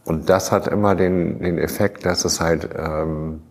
Und 0.04 0.28
das 0.28 0.52
hat 0.52 0.68
immer 0.68 0.94
den, 0.94 1.40
den 1.40 1.58
Effekt, 1.58 2.06
dass 2.06 2.24
es 2.24 2.40
halt, 2.40 2.68
ähm, 2.76 3.42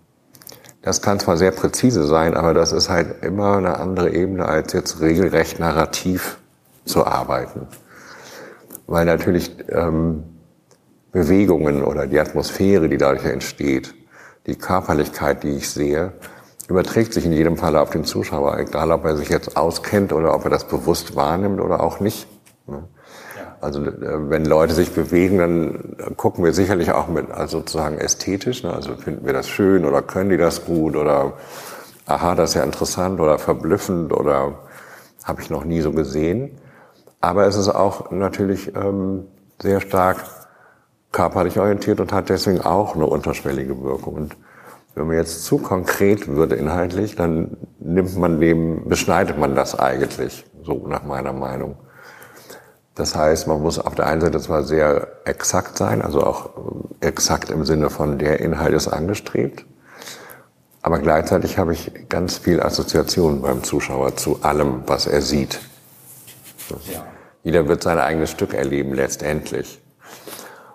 das 0.81 1.01
kann 1.01 1.19
zwar 1.19 1.37
sehr 1.37 1.51
präzise 1.51 2.05
sein, 2.05 2.35
aber 2.35 2.53
das 2.53 2.71
ist 2.71 2.89
halt 2.89 3.23
immer 3.23 3.57
eine 3.57 3.79
andere 3.79 4.11
Ebene, 4.11 4.45
als 4.45 4.73
jetzt 4.73 5.01
regelrecht 5.01 5.59
narrativ 5.59 6.37
zu 6.85 7.05
arbeiten. 7.05 7.67
Weil 8.85 9.05
natürlich 9.05 9.55
ähm, 9.69 10.23
Bewegungen 11.13 11.83
oder 11.83 12.07
die 12.07 12.19
Atmosphäre, 12.19 12.89
die 12.89 12.97
dadurch 12.97 13.23
entsteht, 13.23 13.93
die 14.47 14.55
Körperlichkeit, 14.55 15.43
die 15.43 15.51
ich 15.51 15.69
sehe, 15.69 16.11
überträgt 16.67 17.13
sich 17.13 17.25
in 17.25 17.31
jedem 17.31 17.55
Fall 17.55 17.77
auf 17.77 17.91
den 17.91 18.03
Zuschauer, 18.03 18.57
egal 18.57 18.91
ob 18.91 19.05
er 19.05 19.15
sich 19.15 19.29
jetzt 19.29 19.55
auskennt 19.55 20.11
oder 20.11 20.33
ob 20.33 20.43
er 20.43 20.49
das 20.49 20.67
bewusst 20.67 21.15
wahrnimmt 21.15 21.61
oder 21.61 21.81
auch 21.81 21.99
nicht. 21.99 22.27
Ne? 22.67 22.83
Also 23.61 23.81
äh, 23.85 24.29
wenn 24.29 24.45
Leute 24.45 24.73
sich 24.73 24.91
bewegen, 24.91 25.37
dann 25.37 26.15
gucken 26.17 26.43
wir 26.43 26.51
sicherlich 26.51 26.91
auch 26.91 27.07
mit 27.07 27.31
also 27.31 27.59
sozusagen 27.59 27.97
ästhetisch. 27.97 28.63
Ne? 28.63 28.73
Also 28.73 28.95
finden 28.95 29.25
wir 29.25 29.33
das 29.33 29.47
schön 29.47 29.85
oder 29.85 30.01
können 30.01 30.31
die 30.31 30.37
das 30.37 30.65
gut 30.65 30.95
oder 30.95 31.33
aha, 32.05 32.35
das 32.35 32.51
ist 32.51 32.55
ja 32.55 32.63
interessant 32.63 33.19
oder 33.19 33.37
verblüffend 33.37 34.11
oder 34.11 34.59
habe 35.23 35.41
ich 35.41 35.49
noch 35.49 35.63
nie 35.63 35.81
so 35.81 35.91
gesehen. 35.91 36.57
Aber 37.21 37.45
es 37.45 37.55
ist 37.55 37.69
auch 37.69 38.11
natürlich 38.11 38.75
ähm, 38.75 39.27
sehr 39.61 39.79
stark 39.79 40.25
körperlich 41.13 41.57
orientiert 41.57 42.01
und 42.01 42.11
hat 42.11 42.27
deswegen 42.27 42.59
auch 42.59 42.95
eine 42.95 43.05
unterschwellige 43.05 43.81
Wirkung. 43.81 44.15
Und 44.15 44.35
wenn 44.95 45.07
man 45.07 45.15
jetzt 45.15 45.45
zu 45.45 45.57
konkret 45.59 46.27
würde 46.27 46.55
inhaltlich, 46.55 47.15
dann 47.15 47.55
nimmt 47.79 48.17
man 48.17 48.41
dem, 48.41 48.89
beschneidet 48.89 49.37
man 49.37 49.55
das 49.55 49.79
eigentlich, 49.79 50.45
so 50.63 50.85
nach 50.87 51.03
meiner 51.03 51.31
Meinung. 51.31 51.77
Das 52.95 53.15
heißt, 53.15 53.47
man 53.47 53.61
muss 53.61 53.79
auf 53.79 53.95
der 53.95 54.07
einen 54.07 54.21
Seite 54.21 54.39
zwar 54.39 54.63
sehr 54.63 55.07
exakt 55.25 55.77
sein, 55.77 56.01
also 56.01 56.21
auch 56.21 56.49
exakt 56.99 57.49
im 57.49 57.65
Sinne 57.65 57.89
von 57.89 58.19
der 58.19 58.39
Inhalt 58.39 58.73
ist 58.73 58.87
angestrebt, 58.87 59.65
aber 60.83 60.99
gleichzeitig 60.99 61.57
habe 61.57 61.73
ich 61.73 61.91
ganz 62.09 62.37
viel 62.37 62.61
Assoziation 62.61 63.41
beim 63.41 63.63
Zuschauer 63.63 64.15
zu 64.15 64.39
allem, 64.43 64.83
was 64.85 65.07
er 65.07 65.21
sieht. 65.21 65.59
Ja. 66.91 67.03
Jeder 67.43 67.67
wird 67.67 67.83
sein 67.83 67.97
eigenes 67.97 68.29
Stück 68.29 68.53
erleben 68.53 68.93
letztendlich. 68.93 69.82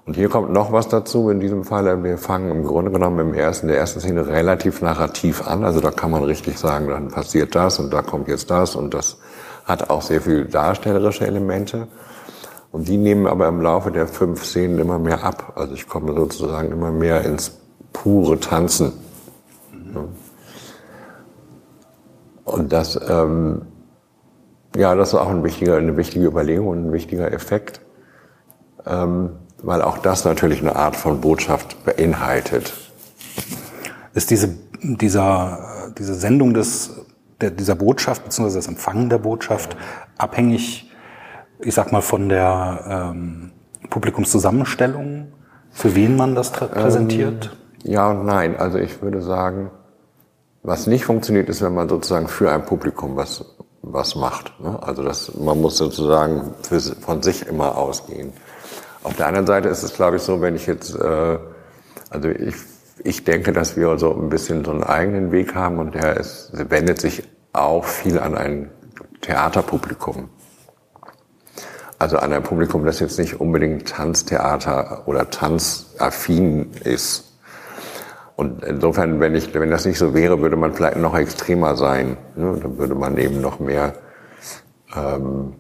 Und 0.09 0.15
hier 0.15 0.31
kommt 0.31 0.51
noch 0.51 0.73
was 0.73 0.89
dazu. 0.89 1.29
In 1.29 1.39
diesem 1.39 1.65
Fall, 1.65 2.03
wir 2.03 2.17
fangen 2.17 2.51
im 2.51 2.65
Grunde 2.65 2.91
genommen 2.91 3.19
im 3.19 3.35
ersten, 3.35 3.69
der 3.69 3.77
ersten 3.77 4.01
Szene 4.01 4.27
relativ 4.27 4.81
narrativ 4.81 5.47
an. 5.47 5.65
Also 5.65 5.83
da 5.83 5.91
kann 5.91 6.11
man 6.11 6.23
richtig 6.23 6.57
sagen, 6.57 6.89
dann 6.89 7.09
passiert 7.09 7.55
das 7.55 7.79
und 7.79 7.93
da 7.93 8.01
kommt 8.01 8.27
jetzt 8.27 8.51
das 8.51 8.75
und 8.75 8.95
das 8.95 9.19
hat 9.67 9.91
auch 9.91 10.01
sehr 10.01 10.23
viel 10.23 10.47
darstellerische 10.47 11.27
Elemente. 11.27 11.89
Und 12.73 12.89
die 12.89 12.97
nehmen 12.97 13.27
aber 13.27 13.49
im 13.49 13.61
Laufe 13.61 13.93
der 13.93 14.09
fünf 14.09 14.47
Szenen 14.47 14.79
immer 14.79 14.99
mehr 14.99 15.23
ab. 15.25 15.53
Also 15.57 15.75
ich 15.75 15.87
komme 15.87 16.15
sozusagen 16.15 16.73
immer 16.73 16.91
mehr 16.91 17.27
ins 17.27 17.61
pure 17.93 18.41
Tanzen. 18.41 18.95
Und 22.47 22.73
das, 22.73 22.99
ähm, 23.11 23.61
ja, 24.75 24.95
das 24.95 25.09
ist 25.09 25.17
auch 25.17 25.29
ein 25.29 25.45
wichtiger, 25.45 25.77
eine 25.77 25.99
wichtige 25.99 26.25
Überlegung 26.25 26.69
und 26.69 26.87
ein 26.87 26.93
wichtiger 26.93 27.31
Effekt. 27.31 27.83
Ähm, 28.87 29.33
weil 29.63 29.83
auch 29.83 29.99
das 29.99 30.25
natürlich 30.25 30.61
eine 30.61 30.77
Art 30.77 30.97
von 30.97 31.21
Botschaft 31.21 31.85
beinhaltet. 31.85 32.73
Ist 34.15 34.31
diese, 34.31 34.57
dieser, 34.83 35.93
diese 35.99 36.15
Sendung 36.15 36.55
des, 36.55 37.07
der, 37.41 37.51
dieser 37.51 37.75
Botschaft 37.75 38.25
bzw. 38.25 38.55
das 38.55 38.69
Empfangen 38.69 39.11
der 39.11 39.19
Botschaft 39.19 39.77
abhängig, 40.17 40.91
ich 41.61 41.75
sag 41.75 41.93
mal, 41.93 42.03
von 42.03 42.29
der 42.29 43.13
ähm, 43.15 43.53
Publikumszusammenstellung, 43.91 45.33
für 45.71 45.95
wen 45.95 46.17
man 46.17 46.35
das 46.35 46.51
präsentiert? 46.51 47.57
Ähm, 47.85 47.91
ja 47.93 48.11
und 48.11 48.25
nein. 48.27 48.57
Also 48.57 48.79
ich 48.79 49.01
würde 49.03 49.23
sagen, 49.23 49.71
was 50.63 50.87
nicht 50.87 51.05
funktioniert, 51.05 51.49
ist, 51.49 51.63
wenn 51.63 51.75
man 51.75 51.89
sozusagen 51.89 52.29
für 52.29 52.51
ein 52.51 52.65
Publikum 52.65 53.17
was, 53.17 53.45
was 53.83 54.17
macht. 54.17 54.59
Ne? 54.61 54.79
Also 54.83 55.03
das, 55.03 55.35
man 55.37 55.61
muss 55.61 55.77
sozusagen 55.77 56.55
für, 56.63 56.81
von 56.81 57.23
sich 57.23 57.47
immer 57.47 57.77
ausgehen. 57.77 58.33
Auf 59.03 59.17
der 59.17 59.27
anderen 59.27 59.47
Seite 59.47 59.69
ist 59.69 59.83
es, 59.83 59.95
glaube 59.95 60.17
ich, 60.17 60.23
so, 60.23 60.41
wenn 60.41 60.57
ich 60.57 60.67
jetzt, 60.67 60.95
äh, 60.95 61.39
also 62.11 62.29
ich, 62.29 62.55
ich 63.05 63.25
denke, 63.25 63.53
dass 63.53 63.77
wir 63.77 63.99
so 63.99 64.13
ein 64.13 64.29
bisschen 64.29 64.65
so 64.65 64.73
einen 64.73 64.83
eigenen 64.83 65.31
Weg 65.33 65.55
haben 65.55 65.79
und 65.79 65.95
der 65.95 66.17
ist, 66.17 66.51
wendet 66.71 67.01
sich 67.01 67.23
auch 67.53 67.85
viel 67.85 68.19
an 68.19 68.37
ein 68.37 68.71
Theaterpublikum. 69.21 70.31
Also 71.99 72.19
an 72.19 72.33
ein 72.33 72.43
Publikum, 72.43 72.85
das 72.85 73.01
jetzt 73.01 73.19
nicht 73.19 73.41
unbedingt 73.41 73.89
Tanztheater 73.89 75.03
oder 75.07 75.31
tanzaffin 75.31 76.71
ist. 76.85 77.25
Und 78.37 78.63
insofern, 78.63 79.19
wenn 79.19 79.35
ich, 79.35 79.53
wenn 79.53 79.71
das 79.71 79.85
nicht 79.85 79.99
so 79.99 80.15
wäre, 80.15 80.41
würde 80.41 80.55
man 80.55 80.73
vielleicht 80.73 80.97
noch 80.97 81.17
extremer 81.17 81.75
sein. 81.75 82.17
Ne? 82.37 82.57
Dann 82.63 82.79
würde 82.79 82.95
man 82.95 83.19
eben 83.19 83.41
noch 83.41 83.59
mehr. 83.59 83.95
Ähm, 84.95 85.55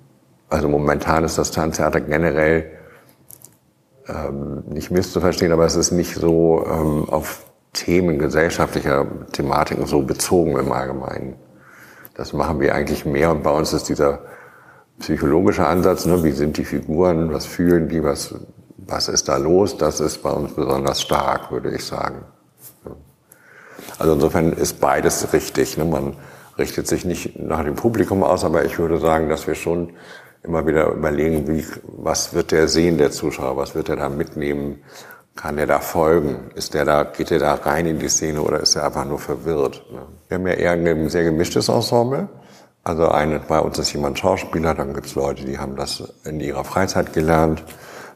also 0.49 0.69
momentan 0.69 1.25
ist 1.25 1.39
das 1.39 1.51
Tanztheater 1.51 2.01
generell 2.01 2.78
ähm, 4.09 4.65
nicht 4.69 4.91
misszuverstehen, 4.91 5.53
aber 5.53 5.67
es 5.67 5.77
ist 5.77 5.93
nicht 5.93 6.15
so 6.15 6.65
ähm, 6.67 7.09
auf 7.09 7.45
Themen 7.73 8.19
gesellschaftlicher 8.19 9.07
Thematiken 9.33 9.87
so 9.87 10.03
bezogen 10.03 10.57
im 10.59 10.73
Allgemeinen. 10.73 11.37
Das 12.15 12.33
machen 12.33 12.61
wir 12.61 12.75
eigentlich 12.75 13.05
mehr 13.05 13.31
und 13.31 13.43
bei 13.43 13.51
uns 13.51 13.73
ist 13.73 13.89
dieser 13.89 14.21
psychologische 14.99 15.67
Ansatz, 15.67 16.07
ne, 16.07 16.25
wie 16.25 16.33
sind 16.33 16.57
die 16.57 16.65
Figuren, 16.65 17.33
was 17.33 17.47
fühlen 17.47 17.89
die, 17.89 18.03
was, 18.03 18.35
was 18.77 19.09
ist 19.09 19.29
da 19.29 19.37
los, 19.37 19.77
das 19.77 20.01
ist 20.01 20.23
bei 20.23 20.31
uns 20.31 20.53
besonders 20.55 21.01
stark, 21.01 21.53
würde 21.53 21.71
ich 21.71 21.85
sagen. 21.85 22.25
Also 23.99 24.15
insofern 24.15 24.53
ist 24.53 24.81
beides 24.81 25.33
richtig. 25.33 25.77
Ne? 25.77 25.85
Man 25.85 26.17
richtet 26.59 26.87
sich 26.87 27.05
nicht 27.05 27.39
nach 27.39 27.65
dem 27.65 27.77
Publikum 27.77 28.23
aus, 28.23 28.45
aber 28.45 28.65
ich 28.65 28.79
würde 28.79 28.99
sagen, 28.99 29.29
dass 29.29 29.47
wir 29.47 29.55
schon 29.55 29.91
immer 30.49 30.67
wieder 30.67 30.89
überlegen, 30.89 31.47
wie, 31.47 31.65
was 31.85 32.33
wird 32.33 32.51
der 32.51 32.69
sehen, 32.69 32.99
der 32.99 33.11
Zuschauer, 33.11 33.57
was 33.57 33.75
wird 33.75 33.89
er 33.91 33.97
da 33.97 34.09
mitnehmen, 34.09 34.83
kann 35.37 35.59
er 35.59 35.67
da 35.67 35.79
folgen, 35.79 36.51
ist 36.57 36.75
der 36.75 36.85
da, 36.85 37.05
geht 37.05 37.31
er 37.31 37.39
da 37.39 37.55
rein 37.55 37.87
in 37.87 37.99
die 37.99 38.09
Szene 38.09 38.41
oder 38.41 38.59
ist 38.61 38.75
er 38.75 38.85
einfach 38.85 39.05
nur 39.05 39.21
verwirrt? 39.21 39.85
Ne? 39.93 40.01
Wir 40.27 40.37
haben 40.37 40.47
ja 40.47 40.55
eher 40.55 40.73
ein 40.73 41.09
sehr 41.11 41.23
gemischtes 41.23 41.69
Ensemble. 41.69 42.29
Also 42.83 43.09
eine, 43.09 43.39
bei 43.39 43.61
uns 43.61 43.79
ist 43.79 43.93
jemand 43.93 44.19
Schauspieler, 44.19 44.75
dann 44.75 44.95
gibt 44.95 45.07
es 45.07 45.15
Leute, 45.15 45.45
die 45.45 45.59
haben 45.59 45.77
das 45.77 46.03
in 46.25 46.41
ihrer 46.41 46.65
Freizeit 46.65 47.13
gelernt. 47.13 47.63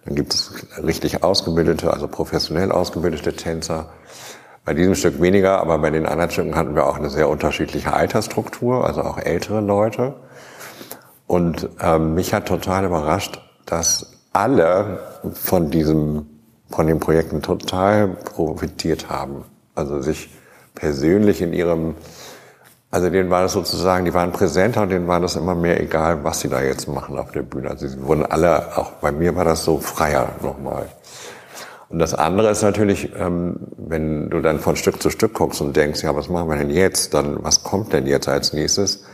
Dann 0.05 0.15
gibt 0.15 0.35
es 0.35 0.53
richtig 0.83 1.23
ausgebildete, 1.23 1.93
also 1.93 2.09
professionell 2.09 2.73
ausgebildete 2.73 3.35
Tänzer. 3.35 3.91
Bei 4.65 4.75
diesem 4.75 4.95
Stück 4.95 5.21
weniger, 5.21 5.61
aber 5.61 5.79
bei 5.79 5.91
den 5.91 6.07
anderen 6.07 6.31
Stücken 6.31 6.57
hatten 6.57 6.75
wir 6.75 6.87
auch 6.87 6.97
eine 6.97 7.11
sehr 7.11 7.29
unterschiedliche 7.29 7.93
Altersstruktur, 7.93 8.85
also 8.85 9.03
auch 9.03 9.19
ältere 9.19 9.61
Leute. 9.61 10.15
Und 11.33 11.71
ähm, 11.81 12.15
mich 12.15 12.35
hat 12.35 12.47
total 12.47 12.85
überrascht, 12.85 13.41
dass 13.65 14.19
alle 14.35 15.01
von 15.33 15.71
diesem, 15.71 16.27
von 16.69 16.87
den 16.87 17.01
Projekten 17.01 17.41
total 17.41 18.09
profitiert 18.09 19.09
haben. 19.09 19.47
Also 19.75 20.03
sich 20.03 20.29
persönlich 20.75 21.41
in 21.41 21.55
ihrem, 21.55 21.95
also 22.91 23.09
denen 23.09 23.31
war 23.31 23.41
das 23.41 23.55
sozusagen, 23.55 24.05
die 24.05 24.13
waren 24.13 24.33
präsenter 24.33 24.83
und 24.83 24.91
denen 24.91 25.09
war 25.09 25.21
das 25.21 25.37
immer 25.37 25.55
mehr 25.55 25.81
egal, 25.81 26.23
was 26.23 26.41
sie 26.41 26.51
da 26.51 26.61
jetzt 26.61 26.87
machen 26.87 27.19
auf 27.19 27.33
der 27.33 27.41
Bühne. 27.41 27.71
Also 27.71 27.89
sie 27.89 28.03
wurden 28.03 28.27
alle, 28.27 28.77
auch 28.77 28.91
bei 29.01 29.11
mir 29.11 29.35
war 29.35 29.47
das 29.47 29.65
so 29.65 29.79
freier 29.79 30.29
nochmal. 30.43 30.85
Und 31.89 31.99
das 31.99 32.13
andere 32.13 32.51
ist 32.51 32.61
natürlich, 32.61 33.11
ähm, 33.19 33.57
wenn 33.79 34.29
du 34.29 34.43
dann 34.43 34.61
von 34.61 34.77
Stück 34.77 35.01
zu 35.01 35.09
Stück 35.09 35.33
guckst 35.33 35.63
und 35.63 35.75
denkst, 35.75 36.03
ja, 36.03 36.15
was 36.15 36.29
machen 36.29 36.51
wir 36.51 36.59
denn 36.59 36.69
jetzt? 36.69 37.15
Dann, 37.15 37.43
was 37.43 37.63
kommt 37.63 37.95
denn 37.95 38.07
jetzt 38.07 38.29
als 38.29 38.53
nächstes? 38.53 39.05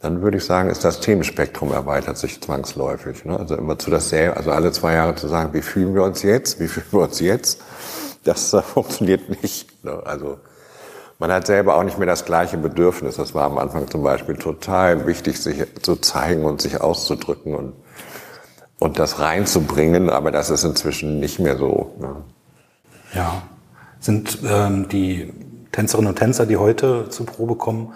Dann 0.00 0.22
würde 0.22 0.38
ich 0.38 0.44
sagen, 0.44 0.70
ist 0.70 0.84
das 0.84 1.00
Themenspektrum 1.00 1.72
erweitert 1.72 2.16
sich 2.16 2.40
zwangsläufig. 2.40 3.24
Ne? 3.26 3.38
Also 3.38 3.54
immer 3.56 3.78
zu 3.78 3.90
dasselbe, 3.90 4.36
also 4.36 4.50
alle 4.50 4.72
zwei 4.72 4.94
Jahre 4.94 5.14
zu 5.14 5.28
sagen, 5.28 5.52
wie 5.52 5.60
fühlen 5.60 5.94
wir 5.94 6.04
uns 6.04 6.22
jetzt, 6.22 6.58
wie 6.58 6.68
fühlen 6.68 6.86
wir 6.90 7.00
uns 7.00 7.20
jetzt, 7.20 7.60
das 8.24 8.52
äh, 8.54 8.62
funktioniert 8.62 9.42
nicht. 9.42 9.84
Ne? 9.84 10.00
Also 10.04 10.38
man 11.18 11.30
hat 11.30 11.46
selber 11.46 11.76
auch 11.76 11.84
nicht 11.84 11.98
mehr 11.98 12.06
das 12.06 12.24
gleiche 12.24 12.56
Bedürfnis. 12.56 13.16
Das 13.16 13.34
war 13.34 13.44
am 13.44 13.58
Anfang 13.58 13.90
zum 13.90 14.02
Beispiel 14.02 14.36
total 14.36 15.06
wichtig, 15.06 15.38
sich 15.38 15.62
zu 15.82 15.96
zeigen 15.96 16.46
und 16.46 16.62
sich 16.62 16.80
auszudrücken 16.80 17.54
und, 17.54 17.74
und 18.78 18.98
das 18.98 19.18
reinzubringen, 19.20 20.08
aber 20.08 20.30
das 20.30 20.48
ist 20.48 20.64
inzwischen 20.64 21.20
nicht 21.20 21.40
mehr 21.40 21.58
so. 21.58 21.94
Ne? 22.00 22.16
Ja. 23.12 23.42
Sind 23.98 24.38
ähm, 24.48 24.88
die 24.88 25.30
Tänzerinnen 25.72 26.08
und 26.08 26.18
Tänzer, 26.18 26.46
die 26.46 26.56
heute 26.56 27.10
zur 27.10 27.26
Probe 27.26 27.54
kommen, 27.56 27.92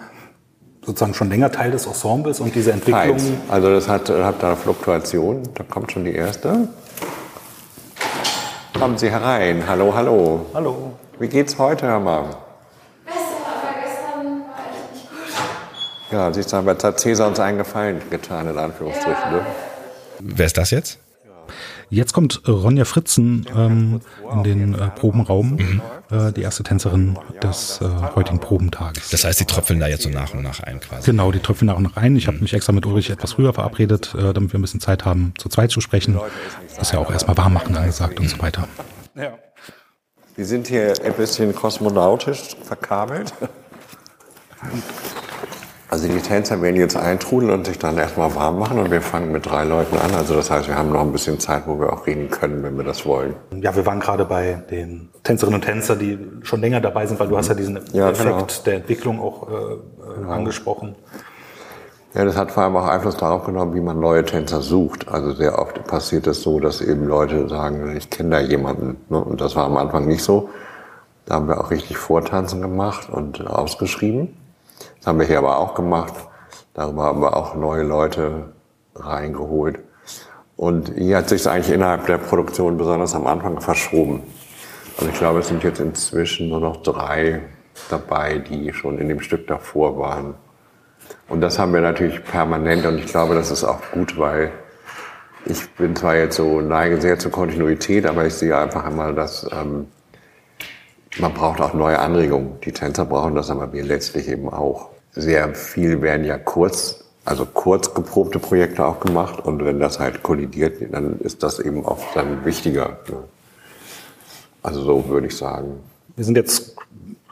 sozusagen 0.85 1.13
schon 1.13 1.29
länger 1.29 1.51
Teil 1.51 1.71
des 1.71 1.85
Ensembles 1.85 2.39
und 2.39 2.53
diese 2.53 2.71
Entwicklung? 2.71 3.17
Teils. 3.17 3.23
Also 3.49 3.69
das 3.69 3.87
hat, 3.87 4.09
hat 4.09 4.41
da 4.41 4.55
Fluktuation. 4.55 5.43
Da 5.55 5.63
kommt 5.63 5.91
schon 5.91 6.05
die 6.05 6.13
erste. 6.13 6.67
Kommen 8.77 8.97
Sie 8.97 9.09
herein. 9.09 9.63
Hallo, 9.67 9.93
hallo. 9.95 10.45
Hallo. 10.53 10.91
Wie 11.17 11.27
geht's 11.27 11.57
heute, 11.57 11.87
Herr 11.87 11.99
Mann? 11.99 12.25
Besser, 13.05 13.17
aber 13.45 13.79
gestern 13.81 14.41
war 14.41 14.65
ich 14.69 14.93
nicht 14.93 15.09
gut. 15.09 16.11
Ja, 16.11 16.33
siehst 16.33 16.51
du, 16.51 16.57
jetzt 16.57 16.83
hat 16.83 16.99
Cäsar 16.99 17.27
uns 17.29 17.39
einen 17.39 17.57
Gefallen 17.57 18.01
getan, 18.09 18.49
in 18.49 18.57
Anführungsstrichen. 18.57 19.31
Ne? 19.31 19.45
Wer 20.19 20.45
ist 20.45 20.57
das 20.57 20.71
jetzt? 20.71 20.99
Jetzt 21.89 22.13
kommt 22.13 22.41
Ronja 22.47 22.85
Fritzen 22.85 23.45
ähm, 23.55 24.01
in 24.31 24.43
den 24.43 24.73
äh, 24.73 24.89
Probenraum, 24.89 25.51
mhm. 25.51 25.81
äh, 26.11 26.31
die 26.31 26.41
erste 26.41 26.63
Tänzerin 26.63 27.17
des 27.41 27.79
äh, 27.81 27.87
heutigen 28.15 28.39
Probentages. 28.39 29.09
Das 29.09 29.23
heißt, 29.23 29.39
die 29.39 29.45
tröpfeln 29.45 29.79
da 29.79 29.87
jetzt 29.87 30.03
so 30.03 30.09
nach 30.09 30.33
und 30.33 30.43
nach 30.43 30.61
ein 30.61 30.79
quasi. 30.79 31.11
Genau, 31.11 31.31
die 31.31 31.39
tröpfeln 31.39 31.67
nach 31.67 31.77
und 31.77 31.83
nach 31.83 31.97
ein. 31.97 32.15
Ich 32.15 32.27
habe 32.27 32.37
mich 32.37 32.53
extra 32.53 32.73
mit 32.73 32.85
Ulrich 32.85 33.09
etwas 33.09 33.33
früher 33.33 33.53
verabredet, 33.53 34.15
äh, 34.15 34.33
damit 34.33 34.51
wir 34.53 34.59
ein 34.59 34.61
bisschen 34.61 34.81
Zeit 34.81 35.05
haben, 35.05 35.33
zu 35.37 35.49
zweit 35.49 35.71
zu 35.71 35.81
sprechen. 35.81 36.19
Das 36.69 36.87
ist 36.87 36.93
ja 36.93 36.99
auch 36.99 37.11
erstmal 37.11 37.37
warm 37.37 37.53
machen 37.53 37.75
angesagt 37.75 38.19
und 38.19 38.29
so 38.29 38.39
weiter. 38.39 38.67
Ja. 39.15 39.37
Wir 40.35 40.45
sind 40.45 40.67
hier 40.67 40.93
ein 41.03 41.13
bisschen 41.13 41.55
kosmonautisch 41.55 42.57
verkabelt. 42.63 43.33
Also 45.95 46.09
die 46.09 46.19
Tänzer 46.19 46.61
werden 46.61 46.75
jetzt 46.75 46.97
eintrudeln 46.97 47.51
und 47.51 47.65
sich 47.65 47.79
dann 47.79 47.97
erstmal 47.97 48.35
warm 48.35 48.59
machen 48.59 48.79
und 48.79 48.91
wir 48.91 49.01
fangen 49.01 49.31
mit 49.31 49.45
drei 49.45 49.63
Leuten 49.63 49.95
an. 49.97 50.13
Also 50.13 50.35
das 50.35 50.51
heißt, 50.51 50.67
wir 50.67 50.75
haben 50.75 50.91
noch 50.91 50.99
ein 50.99 51.13
bisschen 51.13 51.39
Zeit, 51.39 51.63
wo 51.67 51.79
wir 51.79 51.93
auch 51.93 52.05
reden 52.05 52.29
können, 52.29 52.63
wenn 52.63 52.75
wir 52.75 52.83
das 52.83 53.05
wollen. 53.05 53.33
Ja, 53.61 53.73
wir 53.73 53.85
waren 53.85 54.01
gerade 54.01 54.25
bei 54.25 54.61
den 54.69 55.07
Tänzerinnen 55.23 55.61
und 55.61 55.65
Tänzern, 55.65 55.97
die 55.97 56.19
schon 56.41 56.59
länger 56.59 56.81
dabei 56.81 57.05
sind, 57.05 57.17
weil 57.21 57.29
du 57.29 57.37
hast 57.37 57.47
ja 57.47 57.53
diesen 57.53 57.79
Ja, 57.93 58.09
Effekt 58.09 58.27
klar. 58.27 58.45
der 58.65 58.73
Entwicklung 58.73 59.21
auch 59.21 59.47
äh, 59.47 60.29
angesprochen. 60.29 60.95
Ja, 62.13 62.25
das 62.25 62.35
hat 62.35 62.51
vor 62.51 62.63
allem 62.63 62.75
auch 62.75 62.87
Einfluss 62.87 63.15
darauf 63.15 63.45
genommen, 63.45 63.73
wie 63.73 63.79
man 63.79 63.97
neue 63.97 64.25
Tänzer 64.25 64.59
sucht. 64.59 65.07
Also 65.07 65.31
sehr 65.31 65.57
oft 65.57 65.81
passiert 65.87 66.27
es 66.27 66.41
so, 66.41 66.59
dass 66.59 66.81
eben 66.81 67.07
Leute 67.07 67.47
sagen, 67.47 67.95
ich 67.95 68.09
kenne 68.09 68.31
da 68.31 68.39
jemanden. 68.41 68.97
Ne? 69.07 69.17
Und 69.23 69.39
das 69.39 69.55
war 69.55 69.63
am 69.63 69.77
Anfang 69.77 70.07
nicht 70.07 70.23
so. 70.25 70.49
Da 71.25 71.35
haben 71.35 71.47
wir 71.47 71.57
auch 71.61 71.71
richtig 71.71 71.95
Vortanzen 71.95 72.61
gemacht 72.61 73.09
und 73.09 73.47
ausgeschrieben. 73.47 74.35
Das 75.05 75.09
haben 75.11 75.19
wir 75.19 75.27
hier 75.27 75.37
aber 75.37 75.59
auch 75.59 75.75
gemacht. 75.75 76.15
Darüber 76.73 77.03
haben 77.03 77.21
wir 77.21 77.37
auch 77.37 77.53
neue 77.53 77.83
Leute 77.83 78.53
reingeholt. 78.95 79.77
Und 80.57 80.93
hier 80.97 81.17
hat 81.17 81.29
sich 81.29 81.41
es 81.41 81.47
eigentlich 81.47 81.75
innerhalb 81.75 82.07
der 82.07 82.17
Produktion 82.17 82.75
besonders 82.75 83.13
am 83.13 83.27
Anfang 83.27 83.61
verschoben. 83.61 84.23
Also 84.97 85.11
ich 85.11 85.15
glaube, 85.19 85.41
es 85.41 85.47
sind 85.47 85.63
jetzt 85.63 85.79
inzwischen 85.79 86.49
nur 86.49 86.59
noch 86.59 86.81
drei 86.81 87.43
dabei, 87.87 88.39
die 88.39 88.73
schon 88.73 88.97
in 88.97 89.07
dem 89.07 89.19
Stück 89.19 89.45
davor 89.45 89.99
waren. 89.99 90.33
Und 91.29 91.41
das 91.41 91.59
haben 91.59 91.75
wir 91.75 91.81
natürlich 91.81 92.23
permanent 92.23 92.87
und 92.87 92.97
ich 92.97 93.05
glaube, 93.05 93.35
das 93.35 93.51
ist 93.51 93.63
auch 93.63 93.81
gut, 93.91 94.17
weil 94.17 94.53
ich 95.45 95.69
bin 95.75 95.95
zwar 95.95 96.15
jetzt 96.15 96.37
so 96.37 96.61
neige 96.61 96.99
sehr 96.99 97.19
zur 97.19 97.31
Kontinuität, 97.31 98.07
aber 98.07 98.25
ich 98.25 98.33
sehe 98.33 98.57
einfach 98.57 98.87
immer, 98.87 99.13
dass 99.13 99.47
ähm, 99.53 99.85
man 101.19 101.31
braucht 101.31 101.61
auch 101.61 101.75
neue 101.75 101.99
Anregungen. 101.99 102.59
Die 102.61 102.71
Tänzer 102.71 103.05
brauchen 103.05 103.35
das, 103.35 103.51
aber 103.51 103.71
wir 103.71 103.83
letztlich 103.83 104.27
eben 104.29 104.49
auch. 104.49 104.94
Sehr 105.15 105.53
viel 105.55 106.01
werden 106.01 106.25
ja 106.25 106.37
kurz, 106.37 107.03
also 107.23 107.45
kurz 107.45 107.93
geprobte 107.93 108.39
Projekte 108.39 108.85
auch 108.85 108.99
gemacht 108.99 109.39
und 109.45 109.63
wenn 109.63 109.79
das 109.79 109.99
halt 109.99 110.23
kollidiert, 110.23 110.81
dann 110.91 111.19
ist 111.19 111.41
das 111.43 111.59
eben 111.59 111.85
auch 111.85 111.99
dann 112.13 112.43
wichtiger. 112.45 112.97
Ne? 113.09 113.17
Also 114.61 114.81
so 114.81 115.07
würde 115.07 115.27
ich 115.27 115.37
sagen. 115.37 115.79
Wir 116.15 116.25
sind 116.25 116.35
jetzt 116.35 116.75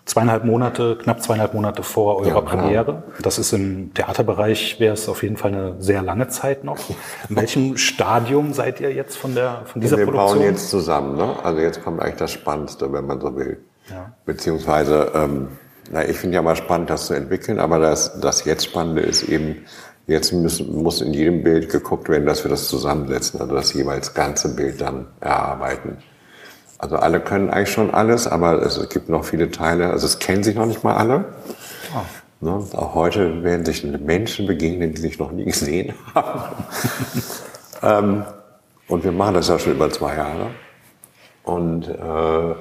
zweieinhalb 0.05 0.43
Monate, 0.45 0.97
knapp 1.01 1.23
zweieinhalb 1.23 1.53
Monate 1.53 1.83
vor 1.83 2.17
eurer 2.17 2.27
Ja, 2.27 2.39
genau. 2.39 2.49
Premiere. 2.49 3.03
Das 3.21 3.39
ist 3.39 3.53
im 3.53 3.93
Theaterbereich, 3.93 4.79
wäre 4.79 4.93
es 4.93 5.07
auf 5.07 5.23
jeden 5.23 5.37
Fall 5.37 5.53
eine 5.53 5.75
sehr 5.81 6.01
lange 6.01 6.27
Zeit 6.27 6.63
noch. 6.63 6.77
In 7.29 7.35
welchem 7.35 7.77
Stadium 7.89 8.53
seid 8.53 8.79
ihr 8.81 8.93
jetzt 8.93 9.17
von, 9.17 9.35
der, 9.35 9.61
von 9.65 9.81
dieser 9.81 9.97
wir 9.97 10.05
Produktion? 10.05 10.39
bauen 10.39 10.47
jetzt 10.47 10.69
zusammen, 10.69 11.15
ne? 11.15 11.35
Also 11.43 11.61
jetzt 11.61 11.83
kommt 11.83 12.01
eigentlich 12.01 12.17
das 12.17 12.31
Spannendste, 12.31 12.91
wenn 12.91 13.05
man 13.05 13.19
so 13.21 13.35
will. 13.35 13.63
Ja. 13.89 14.13
Beziehungsweise, 14.25 15.11
ähm, 15.15 15.47
na, 15.93 16.09
ich 16.09 16.17
finde 16.17 16.35
ja 16.35 16.41
mal 16.41 16.55
spannend, 16.55 16.89
das 16.89 17.05
zu 17.05 17.13
entwickeln, 17.13 17.59
aber 17.59 17.77
das, 17.77 18.19
das 18.19 18.45
jetzt 18.45 18.65
Spannende 18.65 19.01
ist 19.01 19.21
eben, 19.23 19.65
jetzt 20.07 20.33
müssen, 20.33 20.81
muss 20.81 21.01
in 21.01 21.13
jedem 21.13 21.43
Bild 21.43 21.69
geguckt 21.69 22.09
werden, 22.09 22.25
dass 22.25 22.43
wir 22.43 22.49
das 22.49 22.67
zusammensetzen, 22.67 23.39
also 23.39 23.53
das 23.53 23.73
jeweils 23.73 24.15
ganze 24.15 24.55
Bild 24.55 24.81
dann 24.81 25.05
erarbeiten. 25.21 25.97
Also 26.79 26.95
alle 26.95 27.19
können 27.19 27.51
eigentlich 27.51 27.71
schon 27.71 27.93
alles, 27.93 28.27
aber 28.27 28.61
es 28.63 28.89
gibt 28.89 29.07
noch 29.07 29.23
viele 29.23 29.51
Teile, 29.51 29.91
also 29.91 30.07
es 30.07 30.17
kennen 30.17 30.43
sich 30.43 30.55
noch 30.55 30.65
nicht 30.65 30.83
mal 30.83 30.95
alle. 30.95 31.25
Ne? 32.41 32.65
Auch 32.73 32.95
heute 32.95 33.43
werden 33.43 33.63
sich 33.63 33.83
Menschen 33.83 34.47
begegnen, 34.47 34.95
die 34.95 34.99
sich 34.99 35.19
noch 35.19 35.31
nie 35.31 35.45
gesehen 35.45 35.93
haben. 36.15 36.55
ähm, 37.83 38.25
und 38.87 39.03
wir 39.03 39.11
machen 39.11 39.35
das 39.35 39.47
ja 39.47 39.59
schon 39.59 39.73
über 39.73 39.91
zwei 39.91 40.15
Jahre. 40.17 40.47
Und 41.43 41.87
äh, 41.87 42.55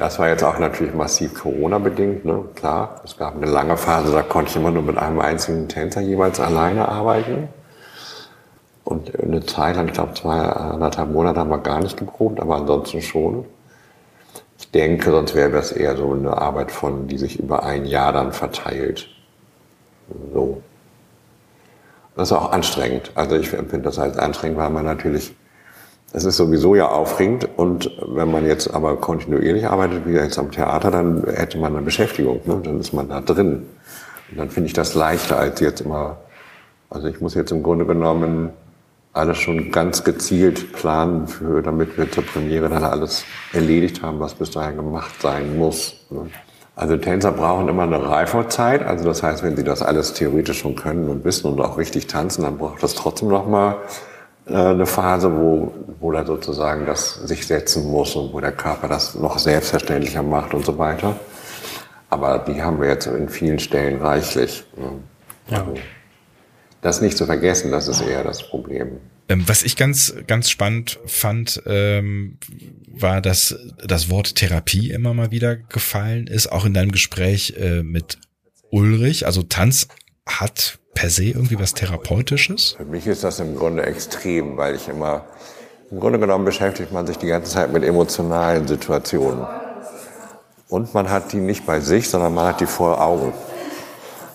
das 0.00 0.18
war 0.18 0.28
jetzt 0.28 0.42
auch 0.42 0.58
natürlich 0.58 0.94
massiv 0.94 1.34
Corona-bedingt, 1.34 2.24
ne? 2.24 2.46
klar. 2.54 3.02
Es 3.04 3.18
gab 3.18 3.36
eine 3.36 3.44
lange 3.44 3.76
Phase, 3.76 4.10
da 4.10 4.22
konnte 4.22 4.50
ich 4.50 4.56
immer 4.56 4.70
nur 4.70 4.82
mit 4.82 4.96
einem 4.96 5.20
einzigen 5.20 5.68
Tänzer 5.68 6.00
jeweils 6.00 6.40
alleine 6.40 6.88
arbeiten. 6.88 7.50
Und 8.82 9.14
eine 9.20 9.44
Zeit 9.44 9.76
lang, 9.76 9.88
ich 9.88 9.92
glaube 9.92 10.14
zwei, 10.14 10.38
anderthalb 10.38 11.10
Monate 11.10 11.40
haben 11.40 11.50
wir 11.50 11.58
gar 11.58 11.80
nicht 11.80 11.98
geprobt, 11.98 12.40
aber 12.40 12.56
ansonsten 12.56 13.02
schon. 13.02 13.44
Ich 14.58 14.70
denke, 14.70 15.10
sonst 15.10 15.34
wäre 15.34 15.50
das 15.50 15.70
eher 15.70 15.94
so 15.98 16.14
eine 16.14 16.34
Arbeit 16.34 16.70
von, 16.70 17.06
die 17.06 17.18
sich 17.18 17.38
über 17.38 17.62
ein 17.62 17.84
Jahr 17.84 18.14
dann 18.14 18.32
verteilt. 18.32 19.06
So. 20.32 20.62
Das 22.16 22.30
ist 22.30 22.32
auch 22.32 22.52
anstrengend. 22.52 23.12
Also 23.16 23.36
ich 23.36 23.52
empfinde 23.52 23.84
das 23.84 23.98
als 23.98 24.16
anstrengend, 24.16 24.56
weil 24.56 24.70
man 24.70 24.86
natürlich, 24.86 25.36
es 26.12 26.24
ist 26.24 26.36
sowieso 26.36 26.74
ja 26.74 26.88
aufregend 26.88 27.48
und 27.56 27.90
wenn 28.06 28.30
man 28.30 28.46
jetzt 28.46 28.72
aber 28.72 28.96
kontinuierlich 28.96 29.66
arbeitet, 29.66 30.06
wie 30.06 30.12
jetzt 30.12 30.38
am 30.38 30.50
Theater, 30.50 30.90
dann 30.90 31.24
hätte 31.24 31.58
man 31.58 31.76
eine 31.76 31.84
Beschäftigung, 31.84 32.40
ne? 32.46 32.60
dann 32.62 32.80
ist 32.80 32.92
man 32.92 33.08
da 33.08 33.20
drin. 33.20 33.66
Und 34.30 34.38
dann 34.38 34.50
finde 34.50 34.66
ich 34.66 34.72
das 34.72 34.94
leichter 34.94 35.38
als 35.38 35.60
jetzt 35.60 35.80
immer, 35.80 36.18
also 36.88 37.06
ich 37.06 37.20
muss 37.20 37.34
jetzt 37.34 37.52
im 37.52 37.62
Grunde 37.62 37.86
genommen 37.86 38.50
alles 39.12 39.38
schon 39.38 39.70
ganz 39.72 40.04
gezielt 40.04 40.72
planen, 40.72 41.26
für, 41.26 41.62
damit 41.62 41.96
wir 41.96 42.10
zur 42.10 42.24
Premiere 42.24 42.68
dann 42.68 42.84
alles 42.84 43.24
erledigt 43.52 44.02
haben, 44.02 44.20
was 44.20 44.34
bis 44.34 44.50
dahin 44.50 44.76
gemacht 44.76 45.20
sein 45.20 45.56
muss. 45.58 46.06
ne? 46.10 46.28
Also 46.76 46.96
Tänzer 46.96 47.32
brauchen 47.32 47.68
immer 47.68 47.82
eine 47.82 48.08
Reifezeit. 48.08 48.82
Also 48.82 49.04
das 49.04 49.22
heißt, 49.22 49.42
wenn 49.42 49.56
sie 49.56 49.64
das 49.64 49.82
alles 49.82 50.14
theoretisch 50.14 50.60
schon 50.60 50.76
können 50.76 51.08
und 51.08 51.24
wissen 51.24 51.52
und 51.52 51.60
auch 51.60 51.76
richtig 51.76 52.06
tanzen, 52.06 52.42
dann 52.42 52.56
braucht 52.56 52.82
das 52.82 52.94
trotzdem 52.94 53.28
noch 53.28 53.46
mal 53.46 53.76
eine 54.54 54.86
Phase, 54.86 55.32
wo, 55.32 55.72
wo 56.00 56.12
da 56.12 56.24
sozusagen 56.24 56.86
das 56.86 57.14
sich 57.14 57.46
setzen 57.46 57.90
muss 57.90 58.14
und 58.16 58.32
wo 58.32 58.40
der 58.40 58.52
Körper 58.52 58.88
das 58.88 59.14
noch 59.14 59.38
selbstverständlicher 59.38 60.22
macht 60.22 60.54
und 60.54 60.64
so 60.64 60.78
weiter. 60.78 61.18
Aber 62.08 62.40
die 62.40 62.62
haben 62.62 62.80
wir 62.80 62.88
jetzt 62.88 63.06
in 63.06 63.28
vielen 63.28 63.58
Stellen 63.58 64.00
reichlich. 64.00 64.64
ne? 64.76 64.92
Ja. 65.48 65.66
Das 66.82 67.00
nicht 67.00 67.16
zu 67.16 67.26
vergessen, 67.26 67.70
das 67.70 67.88
ist 67.88 68.00
eher 68.00 68.24
das 68.24 68.42
Problem. 68.48 68.98
Ähm, 69.28 69.44
was 69.46 69.62
ich 69.62 69.76
ganz, 69.76 70.14
ganz 70.26 70.50
spannend 70.50 70.98
fand, 71.06 71.62
ähm, 71.66 72.38
war, 72.88 73.20
dass 73.20 73.56
das 73.86 74.10
Wort 74.10 74.34
Therapie 74.34 74.90
immer 74.90 75.14
mal 75.14 75.30
wieder 75.30 75.56
gefallen 75.56 76.26
ist, 76.26 76.50
auch 76.50 76.64
in 76.64 76.74
deinem 76.74 76.90
Gespräch 76.90 77.54
äh, 77.58 77.82
mit 77.82 78.18
Ulrich. 78.70 79.26
Also 79.26 79.42
Tanz 79.42 79.88
hat 80.38 80.78
per 80.94 81.10
se 81.10 81.24
irgendwie 81.24 81.58
was 81.58 81.74
Therapeutisches. 81.74 82.74
Für 82.76 82.84
mich 82.84 83.06
ist 83.06 83.24
das 83.24 83.40
im 83.40 83.56
Grunde 83.56 83.84
extrem, 83.84 84.56
weil 84.56 84.76
ich 84.76 84.88
immer, 84.88 85.24
im 85.90 85.98
Grunde 85.98 86.18
genommen 86.18 86.44
beschäftigt 86.44 86.92
man 86.92 87.06
sich 87.06 87.18
die 87.18 87.26
ganze 87.26 87.50
Zeit 87.50 87.72
mit 87.72 87.82
emotionalen 87.84 88.68
Situationen. 88.68 89.46
Und 90.68 90.94
man 90.94 91.10
hat 91.10 91.32
die 91.32 91.40
nicht 91.40 91.66
bei 91.66 91.80
sich, 91.80 92.08
sondern 92.08 92.34
man 92.34 92.46
hat 92.46 92.60
die 92.60 92.66
vor 92.66 93.00
Augen. 93.00 93.32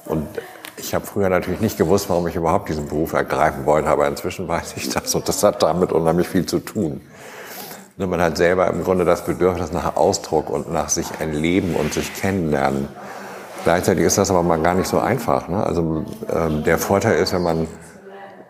Und 0.06 0.28
ich 0.78 0.94
habe 0.94 1.06
früher 1.06 1.30
natürlich 1.30 1.62
nicht 1.62 1.78
gewusst, 1.78 2.10
warum 2.10 2.28
ich 2.28 2.36
überhaupt 2.36 2.70
diesen 2.70 2.88
Beruf 2.88 3.14
ergreifen 3.14 3.66
wollte, 3.66 3.88
aber 3.88 4.08
inzwischen 4.08 4.48
weiß 4.48 4.74
ich 4.76 4.90
das 4.90 5.16
und 5.16 5.28
das 5.28 5.42
hat 5.44 5.64
damit 5.64 5.92
unheimlich 5.92 6.28
viel 6.28 6.46
zu 6.46 6.60
tun. 6.60 7.02
Nur 7.98 8.10
man 8.10 8.22
hat 8.22 8.36
selber 8.36 8.68
im 8.68 8.84
Grunde 8.84 9.06
das 9.06 9.24
Bedürfnis 9.24 9.72
nach 9.72 9.96
Ausdruck 9.96 10.50
und 10.50 10.72
nach 10.72 10.90
sich 10.90 11.08
erleben 11.20 11.76
und 11.76 11.94
sich 11.94 12.14
kennenlernen. 12.14 12.90
Gleichzeitig 13.66 14.06
ist 14.06 14.20
das 14.20 14.30
aber 14.30 14.44
mal 14.44 14.60
gar 14.62 14.76
nicht 14.76 14.88
so 14.88 15.00
einfach. 15.00 15.48
Ne? 15.48 15.62
Also 15.66 16.06
ähm, 16.32 16.64
der 16.64 16.78
Vorteil 16.78 17.18
ist, 17.18 17.34
wenn 17.34 17.42
man 17.42 17.68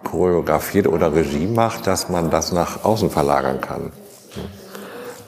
choreografiert 0.03 0.87
oder 0.87 1.15
Regie 1.15 1.47
macht, 1.47 1.87
dass 1.87 2.09
man 2.09 2.29
das 2.29 2.51
nach 2.51 2.83
außen 2.83 3.09
verlagern 3.09 3.61
kann. 3.61 3.93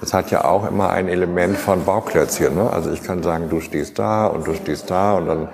Das 0.02 0.14
hat 0.14 0.30
ja 0.30 0.44
auch 0.44 0.68
immer 0.68 0.90
ein 0.90 1.08
Element 1.08 1.58
von 1.58 1.86
Bauklötzchen. 1.86 2.54
Ne? 2.56 2.70
Also 2.70 2.92
ich 2.92 3.02
kann 3.02 3.24
sagen, 3.24 3.50
du 3.50 3.62
stehst 3.62 3.98
da 3.98 4.28
und 4.28 4.46
du 4.46 4.54
stehst 4.56 4.92
da 4.92 5.14
und 5.16 5.28
dann 5.28 5.48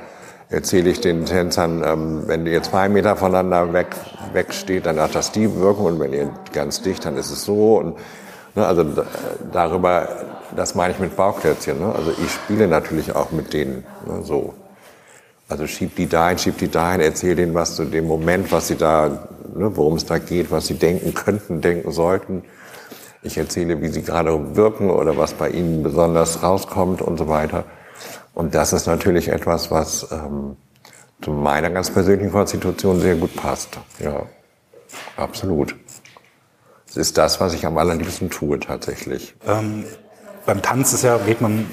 erzähle 0.49 0.89
ich 0.89 0.99
den 0.99 1.25
Tänzern, 1.25 1.83
ähm, 1.85 2.23
wenn 2.25 2.47
ihr 2.47 2.63
zwei 2.63 2.89
Meter 2.89 3.15
voneinander 3.15 3.71
weg, 3.71 3.95
wegsteht, 4.33 4.87
dann 4.87 4.99
hat 4.99 5.13
das 5.13 5.31
die 5.31 5.55
Wirkung 5.59 5.85
und 5.85 5.99
wenn 5.99 6.11
ihr 6.11 6.31
ganz 6.53 6.81
dicht, 6.81 7.05
dann 7.05 7.17
ist 7.17 7.29
es 7.29 7.43
so. 7.45 7.77
Und, 7.77 7.97
ne, 8.55 8.65
also 8.65 8.83
da- 8.83 9.05
darüber, 9.51 10.07
das 10.55 10.75
meine 10.75 10.93
ich 10.93 10.99
mit 10.99 11.15
Bauklötzchen. 11.15 11.79
Ne? 11.79 11.93
Also 11.93 12.11
ich 12.11 12.31
spiele 12.31 12.67
natürlich 12.67 13.15
auch 13.15 13.31
mit 13.31 13.53
denen 13.53 13.85
ne, 14.05 14.23
so. 14.23 14.53
Also 15.49 15.67
schieb 15.67 15.95
die 15.95 16.07
dahin, 16.07 16.37
schieb 16.37 16.57
die 16.57 16.69
dahin, 16.69 17.01
erzähl 17.01 17.35
denen 17.35 17.53
was 17.53 17.75
zu 17.75 17.85
dem 17.85 18.07
Moment, 18.07 18.51
was 18.51 18.67
sie 18.67 18.75
da, 18.75 19.27
ne, 19.53 19.75
worum 19.75 19.95
es 19.95 20.05
da 20.05 20.17
geht, 20.17 20.51
was 20.51 20.67
sie 20.67 20.75
denken 20.75 21.13
könnten, 21.13 21.61
denken 21.61 21.91
sollten. 21.91 22.43
Ich 23.21 23.37
erzähle, 23.37 23.81
wie 23.81 23.87
sie 23.87 24.01
gerade 24.01 24.55
wirken 24.55 24.89
oder 24.89 25.15
was 25.17 25.33
bei 25.33 25.49
ihnen 25.49 25.83
besonders 25.83 26.43
rauskommt 26.43 27.01
und 27.01 27.17
so 27.17 27.27
weiter. 27.27 27.65
Und 28.33 28.55
das 28.55 28.73
ist 28.73 28.87
natürlich 28.87 29.29
etwas, 29.29 29.71
was 29.71 30.07
ähm, 30.11 30.57
zu 31.21 31.31
meiner 31.31 31.69
ganz 31.69 31.89
persönlichen 31.89 32.31
Konstitution 32.31 32.99
sehr 32.99 33.15
gut 33.15 33.35
passt. 33.35 33.77
Ja, 33.99 34.23
absolut. 35.15 35.75
Es 36.89 36.97
ist 36.97 37.17
das, 37.17 37.39
was 37.39 37.53
ich 37.53 37.65
am 37.65 37.77
allerliebsten 37.77 38.29
tue 38.29 38.59
tatsächlich. 38.59 39.35
Ähm, 39.47 39.85
beim 40.45 40.61
Tanz 40.61 40.93
ist 40.93 41.03
ja, 41.03 41.17
geht 41.17 41.41
man, 41.41 41.65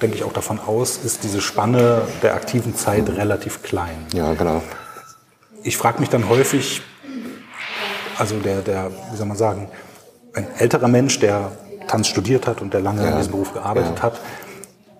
denke 0.00 0.16
ich, 0.16 0.24
auch 0.24 0.32
davon 0.32 0.58
aus, 0.66 0.96
ist 0.98 1.22
diese 1.24 1.40
Spanne 1.40 2.02
der 2.22 2.34
aktiven 2.34 2.74
Zeit 2.74 3.08
relativ 3.10 3.62
klein. 3.62 4.06
Ja, 4.12 4.34
genau. 4.34 4.62
Ich 5.62 5.76
frage 5.76 6.00
mich 6.00 6.08
dann 6.10 6.28
häufig, 6.28 6.82
also 8.18 8.36
der, 8.38 8.60
der, 8.62 8.90
wie 9.10 9.16
soll 9.16 9.26
man 9.26 9.36
sagen, 9.36 9.68
ein 10.34 10.46
älterer 10.58 10.88
Mensch, 10.88 11.18
der 11.20 11.52
Tanz 11.88 12.08
studiert 12.08 12.46
hat 12.46 12.60
und 12.60 12.72
der 12.74 12.80
lange 12.80 13.02
in 13.02 13.08
Ja. 13.10 13.16
diesem 13.16 13.32
Beruf 13.32 13.52
gearbeitet 13.52 13.98
Ja. 13.98 14.02
hat, 14.02 14.20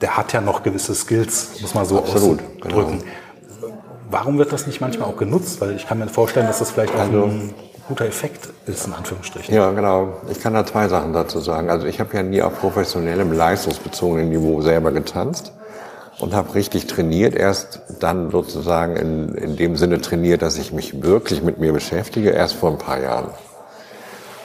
der 0.01 0.17
hat 0.17 0.33
ja 0.33 0.41
noch 0.41 0.63
gewisse 0.63 0.95
Skills, 0.95 1.61
muss 1.61 1.75
man 1.75 1.85
so 1.87 1.99
Absolut, 1.99 2.41
ausdrücken. 2.63 3.03
warum 4.11 4.39
wird 4.39 4.53
das 4.53 4.67
nicht 4.67 4.81
manchmal 4.81 5.09
auch 5.09 5.17
genutzt? 5.17 5.61
Weil 5.61 5.77
ich 5.77 5.87
kann 5.87 5.99
mir 5.99 6.09
vorstellen, 6.09 6.47
dass 6.47 6.59
das 6.59 6.71
vielleicht 6.71 6.95
auch 6.95 6.99
Also- 7.01 7.25
ein 7.25 7.55
guter 7.89 8.07
Effekt 8.07 8.49
ist, 8.67 8.87
in 8.87 8.93
Anführungsstrichen. 8.95 9.55
Ja, 9.55 9.71
genau. 9.71 10.15
Ich 10.31 10.41
kann 10.41 10.55
da 10.55 10.65
zwei 10.65 10.89
Sachen 10.89 11.13
dazu 11.13 11.41
sagen. 11.41 11.71
Also 11.71 11.87
ich 11.87 12.01
habe 12.01 12.17
ja 12.17 12.23
nie 12.23 12.43
auf 12.43 12.59
professionellem, 12.59 13.33
leistungsbezogenen 13.33 14.29
Niveau 14.29 14.61
selber 14.61 14.93
getanzt 14.93 15.53
und 16.21 16.35
habe 16.35 16.55
richtig 16.55 16.87
trainiert, 16.87 17.35
erst 17.35 17.81
dann 18.01 18.31
sozusagen 18.31 18.97
in, 18.97 19.35
in 19.35 19.57
dem 19.57 19.77
Sinne 19.77 20.01
trainiert, 20.01 20.43
dass 20.43 20.57
ich 20.57 20.73
mich 20.73 21.03
wirklich 21.03 21.43
mit 21.43 21.59
mir 21.59 21.73
beschäftige, 21.73 22.31
erst 22.31 22.55
vor 22.55 22.71
ein 22.71 22.79
paar 22.79 23.01
Jahren. 23.01 23.31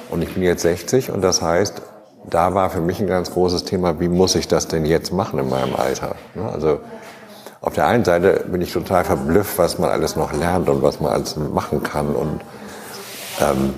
Und 0.10 0.22
ich 0.22 0.34
bin 0.34 0.44
jetzt 0.44 0.64
60 0.64 1.12
und 1.12 1.22
das 1.22 1.42
heißt, 1.42 1.82
da 2.30 2.54
war 2.54 2.70
für 2.70 2.82
mich 2.82 3.00
ein 3.00 3.08
ganz 3.08 3.32
großes 3.32 3.64
Thema, 3.64 4.00
wie 4.00 4.08
muss 4.08 4.36
ich 4.36 4.48
das 4.48 4.68
denn 4.68 4.86
jetzt 4.86 5.14
machen 5.14 5.40
in 5.40 5.50
meinem 5.50 5.76
Alter? 5.76 6.16
Ne, 6.34 6.50
Also 6.52 6.80
auf 7.62 7.74
der 7.74 7.88
einen 7.88 8.06
Seite 8.06 8.46
bin 8.48 8.62
ich 8.62 8.74
total 8.74 9.04
verblüfft, 9.04 9.58
was 9.58 9.80
man 9.80 9.90
alles 9.90 10.16
noch 10.16 10.34
lernt 10.34 10.70
und 10.70 10.82
was 10.82 11.00
man 11.00 11.12
alles 11.12 11.36
machen 11.36 11.84
kann 11.84 12.16
und 12.16 12.42
ähm, 13.40 13.74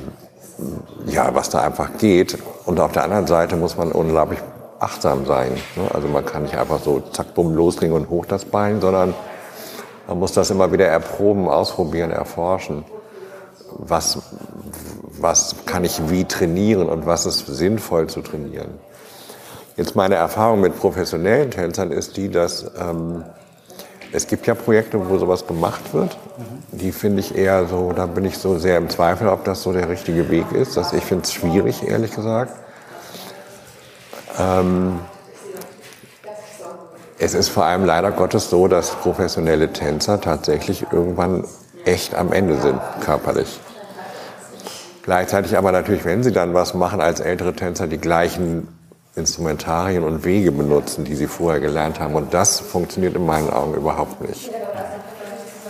ja, 1.05 1.33
was 1.33 1.49
da 1.49 1.61
einfach 1.61 1.97
geht. 1.97 2.37
Und 2.65 2.79
auf 2.79 2.91
der 2.91 3.03
anderen 3.03 3.27
Seite 3.27 3.55
muss 3.55 3.77
man 3.77 3.91
unglaublich 3.91 4.39
achtsam 4.79 5.25
sein. 5.25 5.51
Ne? 5.75 5.83
Also 5.93 6.07
man 6.07 6.25
kann 6.25 6.43
nicht 6.43 6.57
einfach 6.57 6.79
so 6.79 7.01
zack, 7.11 7.33
bumm, 7.33 7.53
loslegen 7.55 7.95
und 7.95 8.09
hoch 8.09 8.25
das 8.25 8.45
Bein, 8.45 8.81
sondern 8.81 9.13
man 10.07 10.19
muss 10.19 10.33
das 10.33 10.49
immer 10.49 10.71
wieder 10.71 10.87
erproben, 10.87 11.47
ausprobieren, 11.47 12.11
erforschen. 12.11 12.83
Was, 13.77 14.19
was 15.19 15.55
kann 15.65 15.85
ich 15.85 16.09
wie 16.09 16.25
trainieren 16.25 16.89
und 16.89 17.05
was 17.05 17.25
ist 17.25 17.45
sinnvoll 17.47 18.07
zu 18.07 18.21
trainieren. 18.21 18.79
Jetzt 19.77 19.95
meine 19.95 20.15
Erfahrung 20.15 20.59
mit 20.59 20.77
professionellen 20.77 21.51
Tänzern 21.51 21.91
ist 21.91 22.17
die, 22.17 22.29
dass 22.29 22.69
ähm, 22.77 23.23
es 24.13 24.27
gibt 24.27 24.47
ja 24.47 24.55
Projekte, 24.55 25.09
wo 25.09 25.17
sowas 25.17 25.47
gemacht 25.47 25.93
wird. 25.93 26.17
Die 26.71 26.91
finde 26.91 27.21
ich 27.21 27.35
eher 27.35 27.67
so, 27.67 27.93
da 27.93 28.05
bin 28.05 28.25
ich 28.25 28.37
so 28.37 28.57
sehr 28.57 28.77
im 28.77 28.89
Zweifel, 28.89 29.27
ob 29.27 29.43
das 29.45 29.63
so 29.63 29.71
der 29.71 29.89
richtige 29.89 30.29
Weg 30.29 30.51
ist. 30.51 30.77
Das, 30.77 30.93
ich 30.93 31.03
finde 31.03 31.23
es 31.23 31.33
schwierig, 31.33 31.87
ehrlich 31.87 32.13
gesagt. 32.13 32.53
Ähm, 34.39 34.99
es 37.19 37.33
ist 37.33 37.49
vor 37.49 37.65
allem 37.65 37.85
leider 37.85 38.11
Gottes 38.11 38.49
so, 38.49 38.67
dass 38.67 38.91
professionelle 38.91 39.71
Tänzer 39.71 40.19
tatsächlich 40.19 40.87
irgendwann 40.91 41.45
echt 41.85 42.15
am 42.15 42.33
Ende 42.33 42.57
sind, 42.57 42.79
körperlich. 43.01 43.59
Gleichzeitig 45.03 45.57
aber 45.57 45.71
natürlich, 45.71 46.05
wenn 46.05 46.23
sie 46.23 46.31
dann 46.31 46.53
was 46.53 46.73
machen 46.73 47.01
als 47.01 47.19
ältere 47.19 47.53
Tänzer, 47.53 47.87
die 47.87 47.97
gleichen 47.97 48.67
Instrumentarien 49.15 50.03
und 50.03 50.23
Wege 50.23 50.51
benutzen, 50.51 51.03
die 51.03 51.15
sie 51.15 51.27
vorher 51.27 51.59
gelernt 51.59 51.99
haben. 51.99 52.15
Und 52.15 52.33
das 52.33 52.59
funktioniert 52.59 53.15
in 53.15 53.25
meinen 53.25 53.49
Augen 53.49 53.73
überhaupt 53.73 54.21
nicht. 54.21 54.49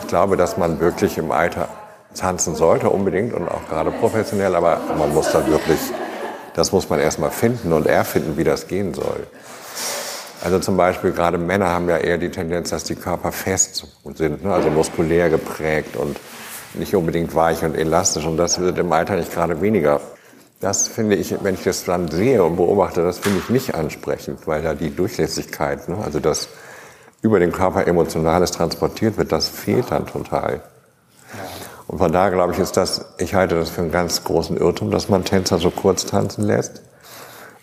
Ich 0.01 0.07
glaube, 0.07 0.37
dass 0.37 0.57
man 0.57 0.79
wirklich 0.79 1.17
im 1.17 1.31
Alter 1.31 1.67
tanzen 2.15 2.55
sollte, 2.55 2.89
unbedingt 2.89 3.33
und 3.33 3.47
auch 3.47 3.67
gerade 3.69 3.91
professionell, 3.91 4.55
aber 4.55 4.79
man 4.97 5.13
muss 5.13 5.31
da 5.31 5.47
wirklich, 5.47 5.79
das 6.53 6.71
muss 6.71 6.89
man 6.89 6.99
erstmal 6.99 7.31
finden 7.31 7.71
und 7.73 7.87
erfinden, 7.87 8.37
wie 8.37 8.43
das 8.43 8.67
gehen 8.67 8.93
soll. 8.93 9.25
Also 10.43 10.59
zum 10.59 10.75
Beispiel 10.75 11.11
gerade 11.11 11.37
Männer 11.37 11.69
haben 11.69 11.87
ja 11.87 11.97
eher 11.97 12.17
die 12.17 12.29
Tendenz, 12.29 12.71
dass 12.71 12.83
die 12.83 12.95
Körper 12.95 13.31
fest 13.31 13.85
sind, 14.15 14.43
ne? 14.43 14.53
also 14.53 14.69
muskulär 14.69 15.29
geprägt 15.29 15.95
und 15.95 16.19
nicht 16.73 16.95
unbedingt 16.95 17.35
weich 17.35 17.63
und 17.63 17.75
elastisch. 17.75 18.25
Und 18.25 18.37
das 18.37 18.59
wird 18.59 18.77
im 18.77 18.91
Alter 18.91 19.15
nicht 19.15 19.31
gerade 19.31 19.61
weniger. 19.61 20.01
Das 20.61 20.87
finde 20.87 21.15
ich, 21.15 21.35
wenn 21.43 21.55
ich 21.55 21.63
das 21.63 21.85
dann 21.85 22.07
sehe 22.09 22.43
und 22.43 22.55
beobachte, 22.55 23.03
das 23.03 23.17
finde 23.17 23.39
ich 23.39 23.49
nicht 23.49 23.73
ansprechend, 23.73 24.47
weil 24.47 24.61
da 24.61 24.75
die 24.75 24.95
Durchlässigkeit, 24.95 25.89
ne? 25.89 25.97
also 26.03 26.19
das 26.19 26.49
über 27.23 27.39
den 27.39 27.51
Körper 27.51 27.87
Emotionales 27.87 28.51
transportiert 28.51 29.17
wird, 29.17 29.31
das 29.31 29.49
fehlt 29.49 29.89
dann 29.89 30.05
total. 30.05 30.61
Und 31.87 31.97
von 31.97 32.11
daher 32.11 32.29
glaube 32.29 32.53
ich, 32.53 32.59
ist 32.59 32.77
das, 32.77 33.05
ich 33.17 33.33
halte 33.33 33.55
das 33.55 33.71
für 33.71 33.81
einen 33.81 33.91
ganz 33.91 34.23
großen 34.23 34.55
Irrtum, 34.55 34.91
dass 34.91 35.09
man 35.09 35.25
Tänzer 35.25 35.57
so 35.57 35.71
kurz 35.71 36.05
tanzen 36.05 36.43
lässt. 36.43 36.83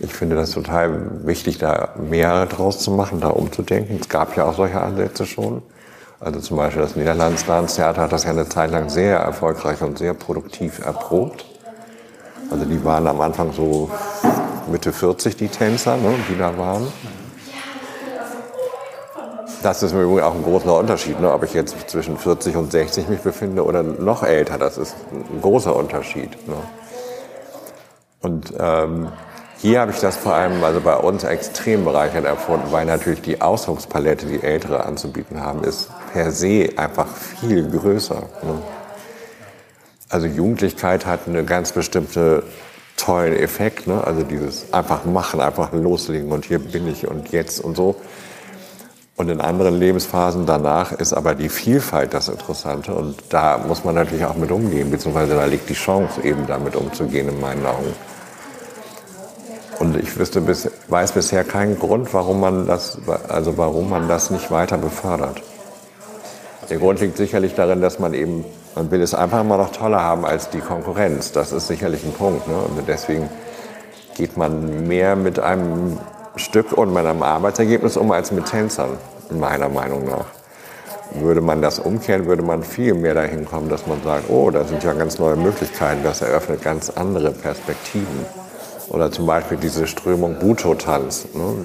Ich 0.01 0.13
finde 0.13 0.35
das 0.35 0.51
total 0.51 1.25
wichtig, 1.25 1.59
da 1.59 1.95
mehr 1.97 2.47
draus 2.47 2.81
zu 2.81 2.91
machen, 2.91 3.21
da 3.21 3.29
umzudenken. 3.29 3.99
Es 4.01 4.09
gab 4.09 4.37
ja 4.37 4.45
auch 4.45 4.55
solche 4.55 4.81
Ansätze 4.81 5.25
schon. 5.25 5.63
Also 6.19 6.41
zum 6.41 6.57
Beispiel 6.57 6.83
das 6.83 6.97
Niederlands 6.97 7.45
Theater 7.45 8.03
hat 8.03 8.13
das 8.13 8.25
ja 8.25 8.31
eine 8.31 8.49
Zeit 8.49 8.73
lang 8.73 8.89
sehr 8.89 9.19
erfolgreich 9.19 9.83
und 9.83 9.99
sehr 9.99 10.15
produktiv 10.15 10.85
erprobt. 10.85 11.48
Also 12.51 12.65
die 12.65 12.83
waren 12.85 13.07
am 13.07 13.21
Anfang 13.21 13.53
so 13.53 13.91
Mitte 14.71 14.93
40, 14.93 15.37
die 15.37 15.49
Tänzer, 15.49 15.97
ne, 15.97 16.15
die 16.29 16.39
da 16.39 16.57
waren. 16.57 16.87
Das 19.63 19.83
ist 19.83 19.93
im 19.93 20.03
Übrigen 20.03 20.23
auch 20.23 20.35
ein 20.35 20.45
großer 20.45 20.79
Unterschied, 20.79 21.21
ne, 21.21 21.33
ob 21.33 21.43
ich 21.43 21.53
jetzt 21.53 21.91
zwischen 21.91 22.17
40 22.17 22.57
und 22.57 22.71
60 22.71 23.09
mich 23.09 23.21
befinde 23.21 23.65
oder 23.65 23.83
noch 23.83 24.23
älter. 24.23 24.57
Das 24.57 24.79
ist 24.79 24.95
ein 25.11 25.41
großer 25.43 25.75
Unterschied. 25.75 26.31
Ne. 26.47 26.55
Und 28.21 28.53
ähm, 28.59 29.09
hier 29.59 29.81
habe 29.81 29.91
ich 29.91 29.99
das 29.99 30.17
vor 30.17 30.35
allem 30.35 30.63
also 30.63 30.81
bei 30.81 30.97
uns 30.97 31.25
extrem 31.25 31.85
bereichert 31.85 32.25
erfunden, 32.25 32.69
weil 32.71 32.87
natürlich 32.87 33.23
die 33.23 33.41
Ausdruckspalette, 33.41 34.27
die 34.27 34.43
Ältere 34.43 34.87
anzubieten 34.87 35.41
haben, 35.41 35.65
ist 35.65 35.91
per 36.13 36.31
se 36.31 36.71
einfach 36.77 37.09
viel 37.09 37.69
größer. 37.69 38.23
Ne. 38.43 38.78
Also 40.09 40.27
Jugendlichkeit 40.27 41.07
hat 41.07 41.27
einen 41.27 41.45
ganz 41.47 41.73
bestimmte 41.73 42.43
tollen 42.97 43.35
Effekt, 43.35 43.87
ne? 43.87 44.03
also 44.05 44.23
dieses 44.23 44.73
einfach 44.73 45.05
machen, 45.05 45.41
einfach 45.41 45.73
loslegen 45.73 46.33
und 46.33 46.47
hier 46.47 46.59
bin 46.59 46.89
ich 46.89 47.07
und 47.07 47.31
jetzt 47.31 47.61
und 47.61 47.77
so. 47.77 47.97
Und 49.17 49.29
in 49.31 49.41
anderen 49.41 49.79
Lebensphasen 49.79 50.47
danach 50.47 50.93
ist 50.93 51.13
aber 51.13 51.35
die 51.35 51.49
Vielfalt 51.49 52.15
das 52.15 52.29
Interessante 52.29 52.95
und 52.95 53.17
da 53.31 53.59
muss 53.59 53.85
man 53.85 53.97
natürlich 53.97 54.25
auch 54.25 54.37
mit 54.37 54.51
umgehen, 54.51 54.91
beziehungsweise 54.91 55.35
da 55.35 55.45
liegt 55.45 55.69
die 55.69 55.75
Chance 55.75 56.23
eben 56.23 56.47
damit 56.47 56.77
umzugehen 56.77 57.29
in 57.29 57.41
meinen 57.41 57.67
Augen. 57.67 57.95
Und 59.79 59.97
ich 59.97 60.17
wüsste 60.19 60.41
bis, 60.41 60.71
weiß 60.89 61.13
bisher 61.13 61.45
keinen 61.45 61.79
Grund, 61.79 62.13
warum 62.13 62.41
man 62.41 62.67
das, 62.67 62.99
also 63.29 63.57
warum 63.57 63.91
man 63.91 64.09
das 64.09 64.31
nicht 64.31 64.51
weiter 64.51 64.79
befördert. 64.79 65.43
Der 66.69 66.79
Grund 66.79 67.01
liegt 67.01 67.17
sicherlich 67.17 67.55
darin, 67.55 67.81
dass 67.81 67.99
man 67.99 68.13
eben, 68.13 68.45
man 68.79 68.93
will 68.93 69.03
es 69.03 69.13
einfach 69.13 69.41
immer 69.41 69.57
noch 69.57 69.73
toller 69.73 70.01
haben 70.01 70.25
als 70.25 70.51
die 70.51 70.61
Konkurrenz. 70.61 71.33
Das 71.33 71.51
ist 71.51 71.67
sicherlich 71.67 72.05
ein 72.05 72.13
Punkt. 72.13 72.47
Ne? 72.47 72.55
Und 72.55 72.87
deswegen 72.87 73.29
geht 74.15 74.37
man 74.37 74.87
mehr 74.87 75.17
mit 75.17 75.41
einem 75.41 75.99
Stück 76.37 76.73
und 76.73 76.95
mit 76.95 77.05
einem 77.05 77.25
Arbeitsergebnis 77.25 77.97
um 77.97 78.13
als 78.13 78.31
mit 78.31 78.47
Tänzern, 78.47 78.91
meiner 79.31 79.69
Meinung 79.69 80.05
nach. 80.05 80.27
Würde 81.21 81.41
man 81.41 81.61
das 81.61 81.81
umkehren, 81.81 82.27
würde 82.27 82.43
man 82.43 82.63
viel 82.63 82.95
mehr 82.95 83.15
dahin 83.15 83.47
kommen, 83.47 83.69
dass 83.69 83.89
man 83.89 84.01
sagt, 84.05 84.31
oh, 84.31 84.49
da 84.51 84.63
sind 84.63 84.85
ja 84.85 84.93
ganz 84.93 85.19
neue 85.19 85.35
Möglichkeiten, 85.35 86.05
das 86.05 86.23
eröffnet 86.23 86.63
ganz 86.63 86.89
andere 86.89 87.33
Perspektiven. 87.33 88.27
Oder 88.91 89.11
zum 89.11 89.27
Beispiel 89.27 89.59
diese 89.59 89.89
Strömung 89.89 90.39
Buto-Tanz. 90.39 91.27
Ne? 91.35 91.65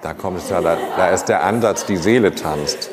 Da 0.00 0.14
kommt 0.14 0.38
es 0.38 0.48
ja, 0.48 0.62
da, 0.62 0.78
da 0.96 1.10
ist 1.10 1.26
der 1.26 1.44
Ansatz, 1.44 1.84
die 1.84 1.98
Seele 1.98 2.34
tanzt. 2.34 2.88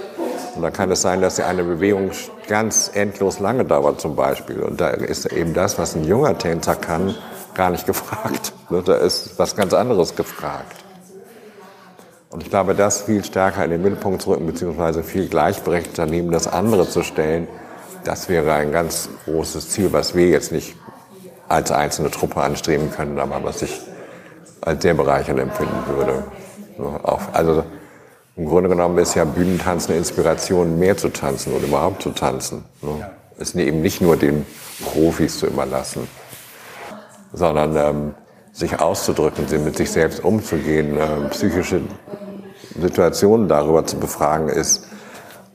Und 0.55 0.61
da 0.61 0.71
kann 0.71 0.91
es 0.91 1.01
sein, 1.03 1.21
dass 1.21 1.39
eine 1.39 1.63
Bewegung 1.63 2.11
ganz 2.47 2.91
endlos 2.93 3.39
lange 3.39 3.65
dauert 3.65 4.01
zum 4.01 4.15
Beispiel. 4.15 4.62
Und 4.62 4.81
da 4.81 4.89
ist 4.89 5.25
eben 5.25 5.53
das, 5.53 5.77
was 5.77 5.95
ein 5.95 6.03
junger 6.03 6.38
Tänzer 6.38 6.75
kann, 6.75 7.15
gar 7.53 7.69
nicht 7.69 7.86
gefragt. 7.86 8.53
Ne, 8.69 8.81
Da 8.83 8.95
ist 8.97 9.38
was 9.38 9.55
ganz 9.55 9.73
anderes 9.73 10.15
gefragt. 10.15 10.83
Und 12.29 12.43
ich 12.43 12.49
glaube, 12.49 12.75
das 12.75 13.01
viel 13.01 13.23
stärker 13.23 13.63
in 13.63 13.71
den 13.71 13.81
Mittelpunkt 13.81 14.21
zu 14.21 14.31
rücken, 14.31 14.45
beziehungsweise 14.45 15.01
viel 15.03 15.27
gleichberechtigter 15.27 16.05
neben 16.05 16.31
das 16.31 16.47
andere 16.47 16.88
zu 16.89 17.01
stellen, 17.03 17.47
das 18.03 18.29
wäre 18.29 18.53
ein 18.53 18.71
ganz 18.71 19.10
großes 19.25 19.69
Ziel, 19.69 19.91
was 19.91 20.15
wir 20.15 20.27
jetzt 20.27 20.51
nicht 20.51 20.75
als 21.49 21.71
einzelne 21.71 22.12
Truppe 22.12 22.41
anstreben 22.41 22.91
können, 22.91 23.19
aber 23.19 23.43
was 23.43 23.62
ich 23.62 23.81
als 24.62 24.81
sehr 24.81 24.93
bereichernd 24.93 25.39
empfinden 25.39 25.83
würde. 25.88 26.23
Also 27.33 27.63
im 28.38 28.45
Grunde 28.45 28.69
genommen 28.69 28.97
ist 29.00 29.15
ja 29.15 29.26
Bühnentanzen 29.26 29.91
eine 29.91 30.00
Inspiration, 30.00 30.78
mehr 30.78 30.95
zu 30.95 31.10
tanzen 31.10 31.54
oder 31.54 31.65
überhaupt 31.65 32.04
zu 32.04 32.12
tanzen. 32.12 32.63
Ne? 32.84 33.10
Ist 33.39 33.56
eben 33.56 33.82
nicht 33.82 34.00
nur 34.00 34.15
den 34.15 34.45
Profis 34.84 35.39
zu 35.39 35.47
überlassen, 35.47 36.08
sondern 37.34 37.76
ähm, 37.76 38.13
sich 38.54 38.80
auszudrücken, 38.80 39.45
mit 39.63 39.76
sich 39.76 39.91
selbst 39.91 40.23
umzugehen, 40.23 40.97
äh, 40.97 41.30
psychische 41.30 41.82
Situationen 42.80 43.47
darüber 43.47 43.86
zu 43.86 43.97
befragen, 43.97 44.50
ist 44.50 44.88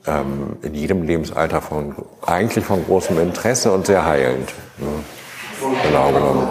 ähm, 0.05 0.57
in 0.61 0.73
jedem 0.73 1.03
Lebensalter 1.03 1.61
von, 1.61 1.95
eigentlich 2.25 2.65
von 2.65 2.85
großem 2.85 3.17
Interesse 3.19 3.71
und 3.71 3.85
sehr 3.85 4.05
heilend. 4.05 4.49
Ne? 4.77 4.87
Genau 5.83 6.11
genommen. 6.11 6.47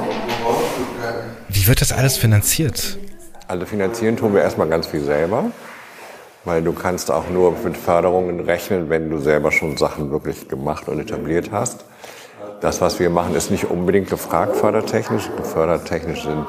Wie 1.49 1.67
wird 1.67 1.83
das 1.83 1.93
alles 1.93 2.17
finanziert? 2.17 2.99
Also 3.49 3.67
finanzieren 3.67 4.17
tun 4.17 4.33
wir 4.33 4.41
erstmal 4.41 4.69
ganz 4.69 4.87
viel 4.87 5.05
selber, 5.05 5.51
weil 6.45 6.63
du 6.63 6.73
kannst 6.73 7.11
auch 7.11 7.29
nur 7.31 7.55
mit 7.65 7.77
Förderungen 7.77 8.41
rechnen, 8.41 8.91
wenn 8.91 9.11
du 9.11 9.19
selber 9.19 9.53
schon 9.53 9.77
Sachen 9.77 10.11
wirklich 10.11 10.49
gemacht 10.49 10.89
und 10.89 10.99
etabliert 10.99 11.51
hast. 11.53 11.85
Das, 12.61 12.81
was 12.81 13.01
wir 13.01 13.11
machen, 13.11 13.35
ist 13.35 13.51
nicht 13.51 13.71
unbedingt 13.71 14.09
gefragt 14.09 14.57
fördertechnisch. 14.57 15.29
Fördertechnisch 15.43 16.23
sind, 16.23 16.47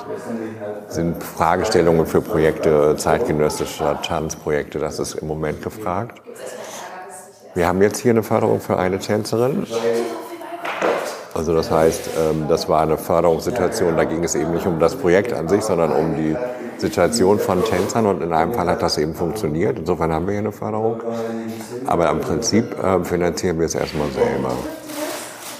sind 0.87 1.23
Fragestellungen 1.23 2.05
für 2.05 2.21
Projekte 2.21 2.95
zeitgenössischer 2.97 4.01
Tanzprojekte, 4.01 4.79
das 4.79 4.99
ist 4.99 5.15
im 5.15 5.27
Moment 5.27 5.63
gefragt. 5.63 6.21
Wir 7.55 7.67
haben 7.67 7.81
jetzt 7.81 7.99
hier 7.99 8.11
eine 8.11 8.23
Förderung 8.23 8.61
für 8.61 8.77
eine 8.77 8.99
Tänzerin. 8.99 9.65
Also 11.33 11.55
das 11.55 11.71
heißt, 11.71 12.09
ähm, 12.19 12.45
das 12.47 12.69
war 12.69 12.81
eine 12.81 12.97
Förderungssituation, 12.97 13.97
da 13.97 14.03
ging 14.03 14.23
es 14.23 14.35
eben 14.35 14.53
nicht 14.53 14.67
um 14.67 14.79
das 14.79 14.95
Projekt 14.95 15.33
an 15.33 15.47
sich, 15.47 15.63
sondern 15.63 15.91
um 15.91 16.15
die 16.15 16.35
Situation 16.83 17.39
von 17.39 17.63
Tänzern 17.63 18.05
und 18.05 18.21
in 18.21 18.33
einem 18.33 18.53
Fall 18.53 18.67
hat 18.67 18.81
das 18.81 18.97
eben 18.97 19.15
funktioniert. 19.15 19.79
Insofern 19.79 20.11
haben 20.11 20.25
wir 20.25 20.33
hier 20.33 20.39
eine 20.39 20.51
Förderung. 20.51 21.01
Aber 21.85 22.09
im 22.09 22.19
Prinzip 22.19 22.65
äh, 22.77 23.03
finanzieren 23.03 23.57
wir 23.59 23.67
es 23.67 23.75
erstmal 23.75 24.09
selber. 24.11 24.51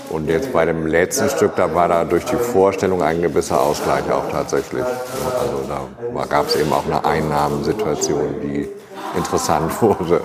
Und 0.10 0.28
jetzt 0.28 0.52
bei 0.52 0.66
dem 0.66 0.86
letzten 0.86 1.30
Stück, 1.30 1.56
da 1.56 1.74
war 1.74 1.88
da 1.88 2.04
durch 2.04 2.26
die 2.26 2.36
Vorstellung 2.36 3.02
ein 3.02 3.22
gewisser 3.22 3.60
Ausgleich 3.60 4.12
auch 4.12 4.30
tatsächlich. 4.30 4.84
Also 4.84 5.58
da 5.70 6.26
gab 6.26 6.48
es 6.48 6.56
eben 6.58 6.72
auch 6.74 6.86
eine 6.86 7.04
Einnahmensituation, 7.06 8.36
die 8.44 8.68
interessant 9.16 9.72
wurde. 9.82 10.22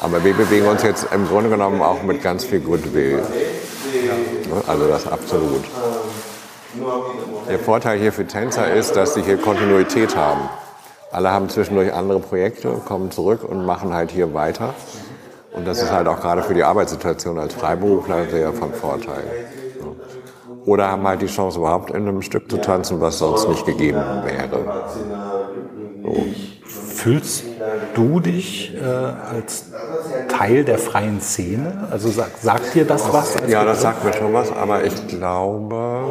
Aber 0.00 0.24
wir 0.24 0.34
bewegen 0.34 0.66
uns 0.68 0.82
jetzt 0.82 1.08
im 1.12 1.26
Grunde 1.26 1.50
genommen 1.50 1.82
auch 1.82 2.02
mit 2.02 2.22
ganz 2.22 2.44
viel 2.44 2.60
Goodwill. 2.60 3.22
Also 4.66 4.86
das 4.86 5.06
absolut. 5.06 5.64
Der 7.48 7.58
Vorteil 7.58 7.98
hier 7.98 8.12
für 8.12 8.26
Tänzer 8.26 8.72
ist, 8.72 8.94
dass 8.94 9.14
sie 9.14 9.22
hier 9.22 9.38
Kontinuität 9.38 10.16
haben. 10.16 10.48
Alle 11.10 11.30
haben 11.30 11.48
zwischendurch 11.48 11.92
andere 11.92 12.20
Projekte, 12.20 12.70
kommen 12.86 13.10
zurück 13.10 13.42
und 13.42 13.66
machen 13.66 13.92
halt 13.92 14.12
hier 14.12 14.32
weiter. 14.32 14.74
Und 15.52 15.66
das 15.66 15.82
ist 15.82 15.90
halt 15.90 16.06
auch 16.06 16.20
gerade 16.20 16.42
für 16.42 16.54
die 16.54 16.62
Arbeitssituation 16.62 17.38
als 17.38 17.54
Freiberufler 17.54 18.28
sehr 18.30 18.52
von 18.52 18.72
Vorteil. 18.72 19.24
Oder 20.64 20.90
haben 20.90 21.06
halt 21.06 21.22
die 21.22 21.26
Chance, 21.26 21.58
überhaupt 21.58 21.90
in 21.90 22.06
einem 22.06 22.22
Stück 22.22 22.48
zu 22.50 22.58
tanzen, 22.58 23.00
was 23.00 23.18
sonst 23.18 23.48
nicht 23.48 23.66
gegeben 23.66 24.00
wäre. 24.24 24.84
So. 26.02 26.26
Fühlst 26.64 27.44
du 27.94 28.20
dich 28.20 28.74
äh, 28.76 28.84
als 28.84 29.72
Teil 30.28 30.64
der 30.64 30.78
freien 30.78 31.20
Szene? 31.20 31.88
Also 31.90 32.10
sag, 32.10 32.36
sagt 32.40 32.74
dir 32.74 32.84
das 32.84 33.12
was? 33.12 33.36
Ja, 33.48 33.64
das 33.64 33.80
sagt 33.80 34.04
mir 34.04 34.12
schon 34.12 34.32
was, 34.32 34.52
aber 34.52 34.84
ich 34.84 35.08
glaube, 35.08 36.02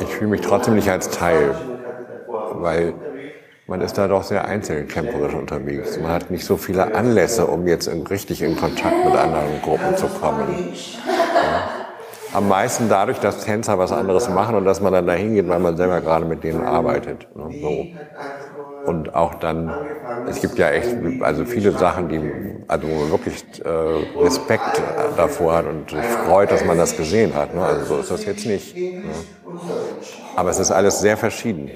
ich 0.00 0.08
fühle 0.08 0.30
mich 0.30 0.40
trotzdem 0.40 0.74
nicht 0.74 0.90
als 0.90 1.10
Teil, 1.10 1.54
weil 2.54 2.94
man 3.66 3.80
ist 3.80 3.96
da 3.96 4.08
doch 4.08 4.22
sehr 4.22 4.44
einzelkämpferisch 4.44 5.34
unterwegs. 5.34 5.98
Man 5.98 6.10
hat 6.10 6.30
nicht 6.30 6.44
so 6.44 6.56
viele 6.56 6.94
Anlässe, 6.94 7.46
um 7.46 7.66
jetzt 7.66 7.90
richtig 8.10 8.42
in 8.42 8.56
Kontakt 8.56 9.04
mit 9.04 9.14
anderen 9.14 9.62
Gruppen 9.62 9.96
zu 9.96 10.06
kommen. 10.08 10.72
Am 12.34 12.48
meisten 12.48 12.88
dadurch, 12.88 13.18
dass 13.18 13.44
Tänzer 13.44 13.78
was 13.78 13.92
anderes 13.92 14.28
machen 14.28 14.54
und 14.54 14.64
dass 14.64 14.80
man 14.80 14.92
dann 14.92 15.06
dahin 15.06 15.34
geht, 15.34 15.48
weil 15.48 15.58
man 15.58 15.76
selber 15.76 16.00
gerade 16.00 16.24
mit 16.24 16.42
denen 16.42 16.64
arbeitet. 16.64 17.28
Ne, 17.36 17.50
so. 17.60 17.86
Und 18.84 19.14
auch 19.14 19.34
dann, 19.34 19.72
es 20.28 20.40
gibt 20.40 20.58
ja 20.58 20.70
echt, 20.70 20.96
also 21.20 21.44
viele 21.44 21.72
Sachen, 21.72 22.08
die, 22.08 22.64
also 22.66 22.88
wo 22.88 22.94
man 22.94 23.10
wirklich 23.10 23.44
äh, 23.64 23.68
Respekt 24.20 24.82
davor 25.16 25.54
hat 25.54 25.66
und 25.66 25.90
sich 25.90 26.04
freut, 26.04 26.50
dass 26.50 26.64
man 26.64 26.78
das 26.78 26.96
gesehen 26.96 27.34
hat. 27.34 27.54
Ne? 27.54 27.64
Also 27.64 27.84
so 27.84 28.00
ist 28.00 28.10
das 28.10 28.24
jetzt 28.24 28.44
nicht. 28.44 28.76
Ne? 28.76 29.04
Aber 30.34 30.50
es 30.50 30.58
ist 30.58 30.72
alles 30.72 31.00
sehr 31.00 31.16
verschieden. 31.16 31.66
Ne? 31.66 31.72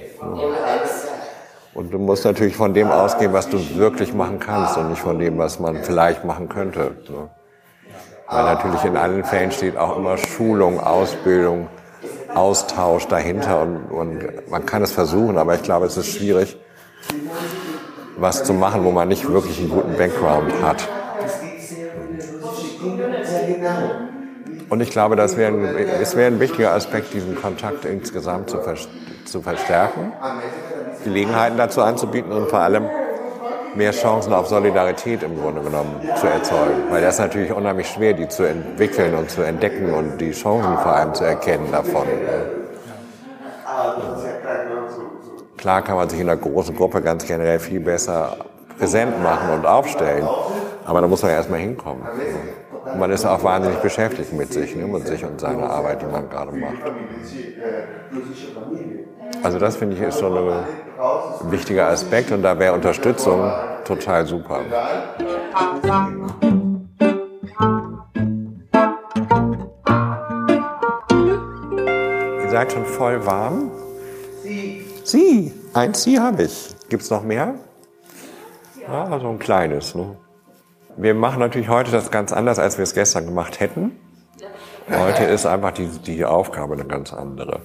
Und 1.74 1.92
du 1.92 1.98
musst 1.98 2.24
natürlich 2.24 2.56
von 2.56 2.74
dem 2.74 2.90
ausgehen, 2.90 3.32
was 3.32 3.48
du 3.48 3.58
wirklich 3.76 4.12
machen 4.12 4.40
kannst 4.40 4.76
und 4.76 4.90
nicht 4.90 5.02
von 5.02 5.18
dem, 5.18 5.38
was 5.38 5.60
man 5.60 5.84
vielleicht 5.84 6.24
machen 6.24 6.48
könnte. 6.48 6.96
Ne? 7.08 7.30
Weil 8.28 8.44
natürlich 8.44 8.84
in 8.84 8.96
allen 8.96 9.22
Fällen 9.22 9.52
steht 9.52 9.76
auch 9.76 9.96
immer 9.96 10.16
Schulung, 10.16 10.80
Ausbildung, 10.80 11.68
Austausch 12.34 13.06
dahinter 13.06 13.62
und, 13.62 13.76
und 13.90 14.50
man 14.50 14.66
kann 14.66 14.82
es 14.82 14.90
versuchen, 14.92 15.38
aber 15.38 15.54
ich 15.54 15.62
glaube, 15.62 15.86
es 15.86 15.96
ist 15.96 16.08
schwierig, 16.08 16.56
was 18.16 18.44
zu 18.44 18.54
machen, 18.54 18.84
wo 18.84 18.90
man 18.90 19.08
nicht 19.08 19.28
wirklich 19.30 19.58
einen 19.58 19.70
guten 19.70 19.96
Background 19.96 20.52
hat. 20.62 20.88
Und 24.68 24.80
ich 24.80 24.90
glaube, 24.90 25.16
das 25.16 25.36
wäre 25.36 25.52
ein, 25.52 25.64
es 26.00 26.16
wäre 26.16 26.26
ein 26.26 26.40
wichtiger 26.40 26.72
Aspekt, 26.72 27.14
diesen 27.14 27.36
Kontakt 27.36 27.84
insgesamt 27.84 28.50
zu, 28.50 28.58
zu 29.24 29.42
verstärken, 29.42 30.12
Gelegenheiten 31.04 31.56
dazu 31.56 31.82
anzubieten 31.82 32.32
und 32.32 32.48
vor 32.48 32.60
allem 32.60 32.86
mehr 33.76 33.92
Chancen 33.92 34.32
auf 34.32 34.48
Solidarität 34.48 35.22
im 35.22 35.40
Grunde 35.40 35.60
genommen 35.60 36.00
zu 36.16 36.26
erzeugen. 36.26 36.84
Weil 36.90 37.02
das 37.02 37.14
ist 37.14 37.20
natürlich 37.20 37.52
unheimlich 37.52 37.88
schwer, 37.88 38.14
die 38.14 38.26
zu 38.26 38.44
entwickeln 38.44 39.14
und 39.14 39.30
zu 39.30 39.42
entdecken 39.42 39.92
und 39.92 40.18
die 40.18 40.32
Chancen 40.32 40.76
vor 40.78 40.92
allem 40.92 41.14
zu 41.14 41.24
erkennen 41.24 41.70
davon. 41.70 42.06
Klar 45.56 45.82
kann 45.82 45.96
man 45.96 46.08
sich 46.08 46.20
in 46.20 46.28
einer 46.28 46.40
großen 46.40 46.76
Gruppe 46.76 47.00
ganz 47.00 47.26
generell 47.26 47.58
viel 47.58 47.80
besser 47.80 48.36
präsent 48.78 49.22
machen 49.22 49.50
und 49.50 49.66
aufstellen, 49.66 50.28
aber 50.84 51.00
da 51.00 51.08
muss 51.08 51.22
man 51.22 51.32
erstmal 51.32 51.60
hinkommen. 51.60 52.02
Und 52.92 53.00
man 53.00 53.10
ist 53.10 53.24
auch 53.24 53.42
wahnsinnig 53.42 53.78
beschäftigt 53.78 54.32
mit 54.32 54.52
sich, 54.52 54.76
ne, 54.76 54.86
mit 54.86 55.06
sich 55.06 55.24
und 55.24 55.40
seiner 55.40 55.68
Arbeit, 55.68 56.02
die 56.02 56.06
man 56.06 56.28
gerade 56.28 56.52
macht. 56.52 56.74
Also 59.42 59.58
das 59.58 59.76
finde 59.76 59.96
ich 59.96 60.02
ist 60.02 60.20
schon 60.20 60.36
ein 60.36 61.50
wichtiger 61.50 61.88
Aspekt 61.88 62.30
und 62.30 62.42
da 62.42 62.58
wäre 62.58 62.74
Unterstützung 62.74 63.50
total 63.84 64.26
super. 64.26 64.60
Ihr 72.42 72.50
seid 72.50 72.72
schon 72.72 72.84
voll 72.84 73.24
warm? 73.26 73.70
Sie. 75.06 75.52
Ein 75.72 75.94
Sie 75.94 76.18
habe 76.18 76.42
ich. 76.42 76.74
Gibt 76.88 77.02
es 77.02 77.10
noch 77.10 77.22
mehr? 77.22 77.54
Ja, 78.82 79.18
so 79.20 79.28
ein 79.28 79.38
kleines. 79.38 79.94
Ne? 79.94 80.16
Wir 80.96 81.14
machen 81.14 81.38
natürlich 81.38 81.68
heute 81.68 81.90
das 81.90 82.10
ganz 82.10 82.32
anders, 82.32 82.58
als 82.58 82.76
wir 82.78 82.82
es 82.82 82.94
gestern 82.94 83.26
gemacht 83.26 83.60
hätten. 83.60 83.92
Heute 84.88 85.24
ist 85.24 85.46
einfach 85.46 85.72
die, 85.72 85.86
die 85.86 86.24
Aufgabe 86.24 86.74
eine 86.74 86.84
ganz 86.84 87.12
andere. 87.12 87.60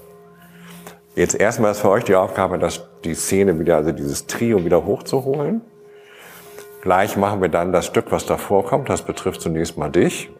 Jetzt 1.16 1.36
erstmal 1.36 1.72
ist 1.72 1.82
für 1.82 1.90
euch 1.90 2.04
die 2.04 2.16
Aufgabe, 2.16 2.58
dass 2.58 2.88
die 3.04 3.14
Szene 3.14 3.60
wieder, 3.60 3.78
also 3.78 3.92
dieses 3.92 4.28
Trio 4.28 4.64
wieder 4.64 4.86
hochzuholen. 4.86 5.62
Gleich 6.82 7.18
machen 7.18 7.42
wir 7.42 7.50
dann 7.50 7.72
das 7.72 7.86
Stück, 7.86 8.12
was 8.12 8.26
davor 8.26 8.66
kommt. 8.66 8.90
Das 8.90 9.04
betrifft 9.04 9.42
zunächst 9.42 9.78
mal 9.78 9.90
dich. 9.90 10.32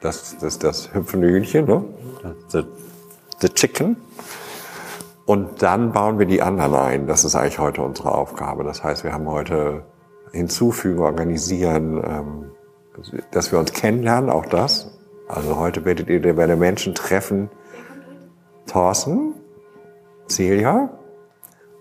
Das, 0.00 0.34
das 0.34 0.42
ist 0.42 0.64
das 0.64 0.94
hüpfende 0.94 1.28
Hühnchen, 1.28 1.66
ne? 1.66 1.84
The, 2.48 2.64
the 3.40 3.48
Chicken. 3.48 3.96
Und 5.26 5.62
dann 5.62 5.92
bauen 5.92 6.18
wir 6.18 6.26
die 6.26 6.42
anderen 6.42 6.74
ein. 6.74 7.06
Das 7.06 7.24
ist 7.24 7.34
eigentlich 7.34 7.58
heute 7.58 7.82
unsere 7.82 8.12
Aufgabe. 8.12 8.62
Das 8.64 8.84
heißt, 8.84 9.04
wir 9.04 9.12
haben 9.12 9.28
heute 9.28 9.84
hinzufügen, 10.32 11.00
organisieren, 11.00 12.02
ähm, 12.04 12.50
dass 13.30 13.50
wir 13.50 13.58
uns 13.58 13.72
kennenlernen, 13.72 14.30
auch 14.30 14.46
das. 14.46 14.98
Also 15.28 15.56
heute 15.58 15.84
werdet 15.84 16.08
ihr 16.08 16.36
bei 16.36 16.46
den 16.46 16.58
Menschen 16.58 16.94
treffen 16.94 17.50
Thorsten, 18.66 19.34
Celia 20.28 20.90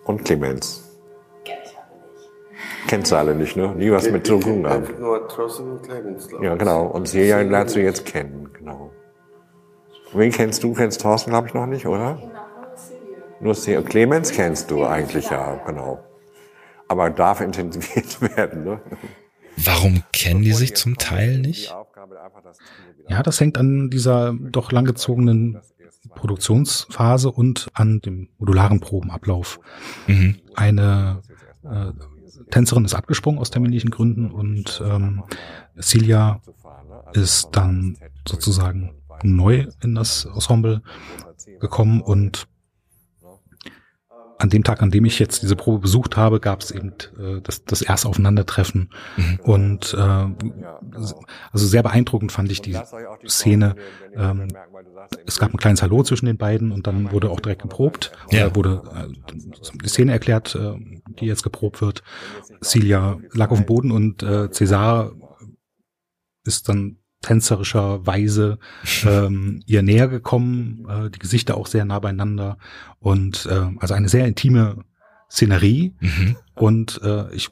und 0.06 0.24
Clemens. 0.24 0.90
Kennst 2.88 3.12
du 3.12 3.16
alle 3.16 3.34
nicht, 3.34 3.56
ne? 3.56 3.74
Nie 3.76 3.92
was 3.92 4.10
mit 4.10 4.28
zu 4.28 4.38
tun 4.40 4.64
gehabt. 4.64 5.00
Nur 5.00 5.28
Thorsten 5.28 5.72
und 5.72 5.84
Clemens, 5.84 6.28
glaube 6.28 6.44
ich. 6.44 6.50
Ja, 6.50 6.56
genau. 6.56 6.86
Und 6.86 7.08
Celia 7.08 7.42
lernst 7.42 7.76
du 7.76 7.82
jetzt 7.82 8.06
kennen, 8.06 8.50
genau. 8.58 8.92
Wen 10.14 10.32
kennst 10.32 10.64
du? 10.64 10.74
Kennst 10.74 11.02
Thorsten, 11.02 11.32
glaube 11.32 11.48
ich, 11.48 11.54
noch 11.54 11.66
nicht, 11.66 11.88
oder? 11.88 12.18
Nur. 13.44 13.84
Clemens 13.84 14.32
kennst 14.32 14.72
du 14.72 14.86
eigentlich, 14.86 15.30
ja, 15.30 15.56
genau. 15.66 16.04
Aber 16.88 17.10
darf 17.10 17.42
intensiviert 17.42 18.22
werden, 18.38 18.64
ne? 18.64 18.82
Warum 19.58 20.04
kennen 20.12 20.42
die 20.42 20.54
sich 20.54 20.76
zum 20.76 20.98
Teil 20.98 21.38
nicht? 21.40 21.74
Ja, 23.08 23.22
das 23.22 23.40
hängt 23.40 23.58
an 23.58 23.90
dieser 23.92 24.34
doch 24.34 24.72
langgezogenen 24.72 25.62
Produktionsphase 26.16 27.32
und 27.32 27.70
an 27.74 28.00
dem 28.02 28.30
modularen 28.38 28.80
Probenablauf. 28.80 29.60
Mhm. 30.08 30.40
Eine 30.56 31.22
äh, 31.64 31.92
Tänzerin 32.50 32.86
ist 32.86 32.94
abgesprungen 32.94 33.40
aus 33.40 33.52
terminlichen 33.52 33.90
Gründen 33.90 34.32
und 34.32 34.82
ähm, 34.86 35.24
Celia 35.80 36.42
ist 37.14 37.50
dann 37.52 37.98
sozusagen 38.28 38.96
neu 39.24 39.68
in 39.82 39.96
das 39.96 40.26
Ensemble 40.26 40.82
gekommen 41.60 42.02
und 42.02 42.48
an 44.44 44.50
dem 44.50 44.64
Tag, 44.64 44.82
an 44.82 44.92
dem 44.92 45.06
ich 45.06 45.20
jetzt 45.20 45.42
diese 45.42 45.56
Probe 45.56 45.80
besucht 45.80 46.18
habe, 46.18 46.42
gab 46.42 46.62
es 46.62 46.72
eben 46.72 46.90
äh, 47.18 47.40
das, 47.42 47.64
das 47.64 47.82
erste 47.82 48.10
Aufeinandertreffen. 48.10 48.90
Mhm. 49.16 49.40
Und 49.42 49.94
äh, 49.94 49.98
also 49.98 51.16
sehr 51.54 51.82
beeindruckend 51.82 52.32
fand 52.32 52.52
ich 52.52 52.62
die 52.62 52.78
Szene. 53.26 53.76
Ähm, 54.14 54.50
es 55.26 55.40
gab 55.40 55.54
ein 55.54 55.58
kleines 55.58 55.82
Hallo 55.82 56.04
zwischen 56.04 56.26
den 56.26 56.38
beiden 56.38 56.72
und 56.72 56.88
dann 56.88 57.12
wurde 57.12 57.30
auch 57.30 57.40
direkt 57.40 57.62
geprobt. 57.62 58.12
Ja. 58.32 58.48
Oder 58.48 58.56
wurde 58.56 58.82
äh, 58.96 59.34
die 59.82 59.90
Szene 59.90 60.12
erklärt, 60.12 60.56
äh, 60.56 60.76
die 61.20 61.26
jetzt 61.26 61.44
geprobt 61.44 61.82
wird. 61.82 62.04
Celia 62.62 63.20
lag 63.32 63.50
auf 63.50 63.60
dem 63.60 63.66
Boden 63.66 63.92
und 63.92 64.24
äh, 64.24 64.50
César 64.52 65.12
ist 66.46 66.68
dann 66.68 66.98
tänzerischer 67.24 68.06
Weise 68.06 68.60
ähm, 69.06 69.64
ihr 69.66 69.82
näher 69.82 70.08
gekommen, 70.08 70.86
äh, 70.88 71.10
die 71.10 71.20
Gesichter 71.20 71.58
auch 71.58 71.68
sehr 71.68 71.86
nah 71.86 72.00
beieinander 72.00 72.58
und 73.00 73.48
äh, 73.48 73.72
also 73.80 73.96
eine 73.96 74.10
sehr 74.10 74.28
intime 74.28 74.84
Szenerie 75.32 75.96
mhm. 76.00 76.36
und 76.54 77.02
äh, 77.04 77.34
ich 77.34 77.50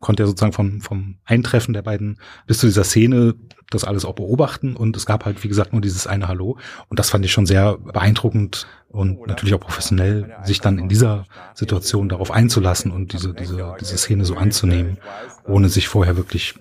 konnte 0.00 0.24
ja 0.24 0.26
sozusagen 0.26 0.52
vom, 0.52 0.80
vom 0.80 1.18
Eintreffen 1.24 1.72
der 1.72 1.82
beiden 1.82 2.18
bis 2.48 2.58
zu 2.58 2.66
dieser 2.66 2.82
Szene 2.82 3.36
das 3.70 3.84
alles 3.84 4.04
auch 4.04 4.14
beobachten 4.14 4.74
und 4.74 4.96
es 4.96 5.06
gab 5.06 5.24
halt, 5.24 5.44
wie 5.44 5.48
gesagt, 5.48 5.72
nur 5.72 5.80
dieses 5.80 6.08
eine 6.08 6.26
Hallo 6.26 6.58
und 6.88 6.98
das 6.98 7.10
fand 7.10 7.24
ich 7.24 7.30
schon 7.30 7.46
sehr 7.46 7.78
beeindruckend 7.78 8.66
und 8.88 9.26
natürlich 9.26 9.54
auch 9.54 9.60
professionell, 9.60 10.34
sich 10.42 10.60
dann 10.60 10.78
in 10.78 10.88
dieser 10.88 11.26
Situation 11.54 12.08
darauf 12.08 12.30
einzulassen 12.30 12.90
und 12.90 13.12
diese, 13.12 13.32
diese, 13.32 13.76
diese 13.80 13.96
Szene 13.96 14.24
so 14.24 14.36
anzunehmen, 14.36 14.98
ohne 15.46 15.68
sich 15.68 15.88
vorher 15.88 16.16
wirklich 16.16 16.54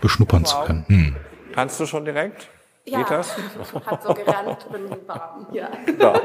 beschnuppern 0.00 0.44
zu 0.44 0.56
können. 0.64 0.84
Hm. 0.88 1.16
Kannst 1.52 1.80
du 1.80 1.86
schon 1.86 2.04
direkt? 2.04 2.48
Ja, 2.84 2.98
Geht 2.98 3.10
das? 3.10 3.36
hat 3.86 4.02
so 4.02 4.14
gerannt, 4.14 4.66
bin 4.72 4.88
warm. 5.06 5.46
Ja. 5.52 5.68
ja. 5.98 6.20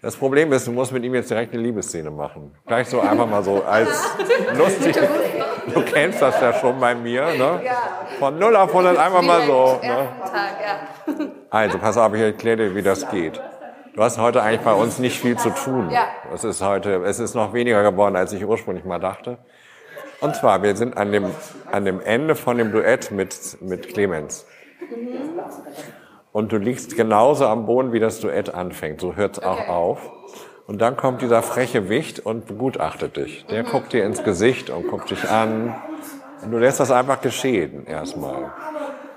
Das 0.00 0.14
Problem 0.16 0.52
ist, 0.52 0.66
du 0.66 0.72
musst 0.72 0.92
mit 0.92 1.02
ihm 1.04 1.14
jetzt 1.14 1.30
direkt 1.30 1.52
eine 1.52 1.62
Liebesszene 1.62 2.10
machen. 2.10 2.54
Gleich 2.66 2.88
so 2.88 3.00
einfach 3.00 3.26
mal 3.26 3.42
so 3.42 3.64
als 3.64 4.16
lustig. 4.56 4.96
Du 5.74 5.82
kennst 5.82 6.22
das 6.22 6.40
ja 6.40 6.52
schon 6.52 6.78
bei 6.78 6.94
mir, 6.94 7.34
ne? 7.34 7.60
Von 8.18 8.38
0 8.38 8.56
auf 8.56 8.70
100 8.70 8.96
einfach 8.96 9.22
mal 9.22 9.42
so. 9.42 9.80
Ne? 9.82 10.08
Also, 11.50 11.78
pass 11.78 11.96
auf, 11.96 12.14
ich 12.14 12.20
erkläre 12.20 12.56
dir, 12.56 12.74
wie 12.76 12.82
das 12.82 13.08
geht. 13.10 13.40
Du 13.94 14.04
hast 14.04 14.18
heute 14.18 14.40
eigentlich 14.42 14.60
bei 14.60 14.72
uns 14.72 15.00
nicht 15.00 15.18
viel 15.18 15.36
zu 15.36 15.50
tun. 15.50 15.90
Es 16.32 16.44
ist 16.44 16.62
heute, 16.62 17.02
es 17.04 17.18
ist 17.18 17.34
noch 17.34 17.52
weniger 17.52 17.82
geworden, 17.82 18.14
als 18.14 18.32
ich 18.32 18.44
ursprünglich 18.44 18.84
mal 18.84 19.00
dachte. 19.00 19.38
Und 20.20 20.34
zwar, 20.34 20.62
wir 20.62 20.76
sind 20.76 20.96
an 20.96 21.12
dem, 21.12 21.26
an 21.70 21.84
dem 21.84 22.00
Ende 22.00 22.34
von 22.34 22.58
dem 22.58 22.72
Duett 22.72 23.10
mit, 23.10 23.58
mit 23.60 23.88
Clemens. 23.88 24.46
Und 26.32 26.52
du 26.52 26.56
liegst 26.56 26.96
genauso 26.96 27.46
am 27.46 27.66
Boden, 27.66 27.92
wie 27.92 28.00
das 28.00 28.20
Duett 28.20 28.52
anfängt. 28.54 29.00
So 29.00 29.16
hört's 29.16 29.38
auch 29.38 29.60
okay. 29.60 29.70
auf. 29.70 30.10
Und 30.66 30.80
dann 30.80 30.96
kommt 30.96 31.22
dieser 31.22 31.42
freche 31.42 31.88
Wicht 31.88 32.20
und 32.20 32.46
begutachtet 32.46 33.16
dich. 33.16 33.46
Der 33.46 33.62
mhm. 33.62 33.68
guckt 33.68 33.92
dir 33.92 34.04
ins 34.04 34.22
Gesicht 34.22 34.70
und 34.70 34.88
guckt 34.88 35.10
dich 35.10 35.28
an. 35.28 35.74
Und 36.42 36.50
du 36.50 36.58
lässt 36.58 36.78
das 36.78 36.90
einfach 36.90 37.20
geschehen 37.20 37.86
erstmal. 37.86 38.52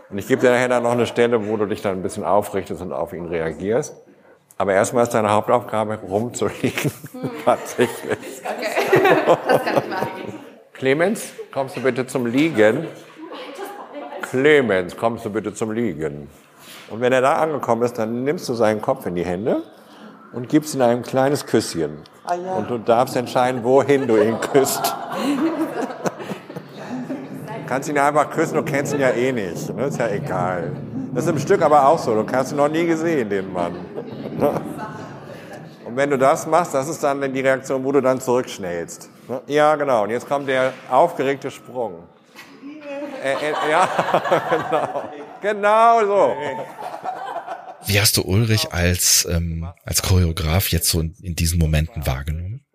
Und 0.09 0.17
ich 0.17 0.27
gebe 0.27 0.41
dir 0.41 0.51
nachher 0.51 0.69
dann 0.69 0.83
noch 0.83 0.91
eine 0.91 1.05
Stelle, 1.05 1.47
wo 1.47 1.57
du 1.57 1.65
dich 1.65 1.81
dann 1.81 1.97
ein 1.97 2.03
bisschen 2.03 2.23
aufrichtest 2.23 2.81
und 2.81 2.93
auf 2.93 3.11
ihn 3.13 3.25
reagierst. 3.25 3.95
Aber 4.57 4.73
erstmal 4.73 5.03
ist 5.03 5.13
deine 5.13 5.31
Hauptaufgabe, 5.31 5.99
rumzuliegen. 6.07 6.91
Mhm. 7.13 7.31
Tatsächlich. 7.45 8.41
Okay. 8.43 9.15
Das 9.25 9.63
kann 9.63 9.77
ich 9.83 9.89
machen. 9.89 10.30
Clemens, 10.81 11.33
kommst 11.53 11.77
du 11.77 11.81
bitte 11.81 12.07
zum 12.07 12.25
Liegen? 12.25 12.87
Clemens, 14.23 14.97
kommst 14.97 15.23
du 15.23 15.29
bitte 15.29 15.53
zum 15.53 15.71
Liegen? 15.73 16.27
Und 16.89 17.01
wenn 17.01 17.13
er 17.13 17.21
da 17.21 17.33
angekommen 17.33 17.83
ist, 17.83 17.99
dann 17.99 18.23
nimmst 18.23 18.49
du 18.49 18.55
seinen 18.55 18.81
Kopf 18.81 19.05
in 19.05 19.13
die 19.13 19.23
Hände 19.23 19.61
und 20.33 20.49
gibst 20.49 20.73
ihm 20.73 20.81
ein 20.81 21.03
kleines 21.03 21.45
Küsschen. 21.45 21.97
Ah, 22.25 22.33
ja. 22.33 22.53
Und 22.53 22.67
du 22.67 22.79
darfst 22.79 23.15
entscheiden, 23.15 23.63
wohin 23.63 24.07
du 24.07 24.17
ihn 24.17 24.41
küsst. 24.41 24.95
du 27.45 27.65
kannst 27.67 27.87
ihn 27.87 27.99
einfach 27.99 28.31
küssen, 28.31 28.55
du 28.55 28.63
kennst 28.63 28.91
ihn 28.91 29.01
ja 29.01 29.11
eh 29.11 29.31
nicht. 29.31 29.71
Ne? 29.75 29.85
Ist 29.85 29.99
ja 29.99 30.07
egal. 30.07 30.71
Das 31.13 31.25
ist 31.25 31.29
im 31.29 31.37
Stück 31.37 31.61
aber 31.61 31.87
auch 31.87 31.99
so. 31.99 32.19
Du 32.19 32.25
hast 32.35 32.53
ihn 32.53 32.57
noch 32.57 32.69
nie 32.69 32.87
gesehen, 32.87 33.29
den 33.29 33.53
Mann. 33.53 33.75
Und 35.85 35.95
wenn 35.95 36.09
du 36.09 36.17
das 36.17 36.47
machst, 36.47 36.73
das 36.73 36.89
ist 36.89 37.03
dann 37.03 37.21
die 37.31 37.41
Reaktion, 37.41 37.83
wo 37.83 37.91
du 37.91 38.01
dann 38.01 38.19
zurückschnellst. 38.19 39.11
Ne? 39.31 39.41
Ja, 39.47 39.75
genau. 39.77 40.03
Und 40.03 40.09
jetzt 40.09 40.27
kommt 40.27 40.49
der 40.49 40.73
aufgeregte 40.89 41.49
Sprung. 41.49 42.03
Äh, 43.23 43.33
äh, 43.33 43.71
ja, 43.71 43.87
genau. 44.49 45.09
Genau 45.41 46.05
so. 46.05 46.35
Wie 47.85 47.99
hast 47.99 48.17
du 48.17 48.23
Ulrich 48.23 48.73
als, 48.73 49.25
ähm, 49.31 49.67
als 49.85 50.01
Choreograf 50.01 50.69
jetzt 50.69 50.89
so 50.89 50.99
in, 50.99 51.15
in 51.21 51.35
diesen 51.35 51.59
Momenten 51.59 52.05
wahrgenommen? 52.05 52.65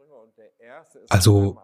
Also, 1.11 1.59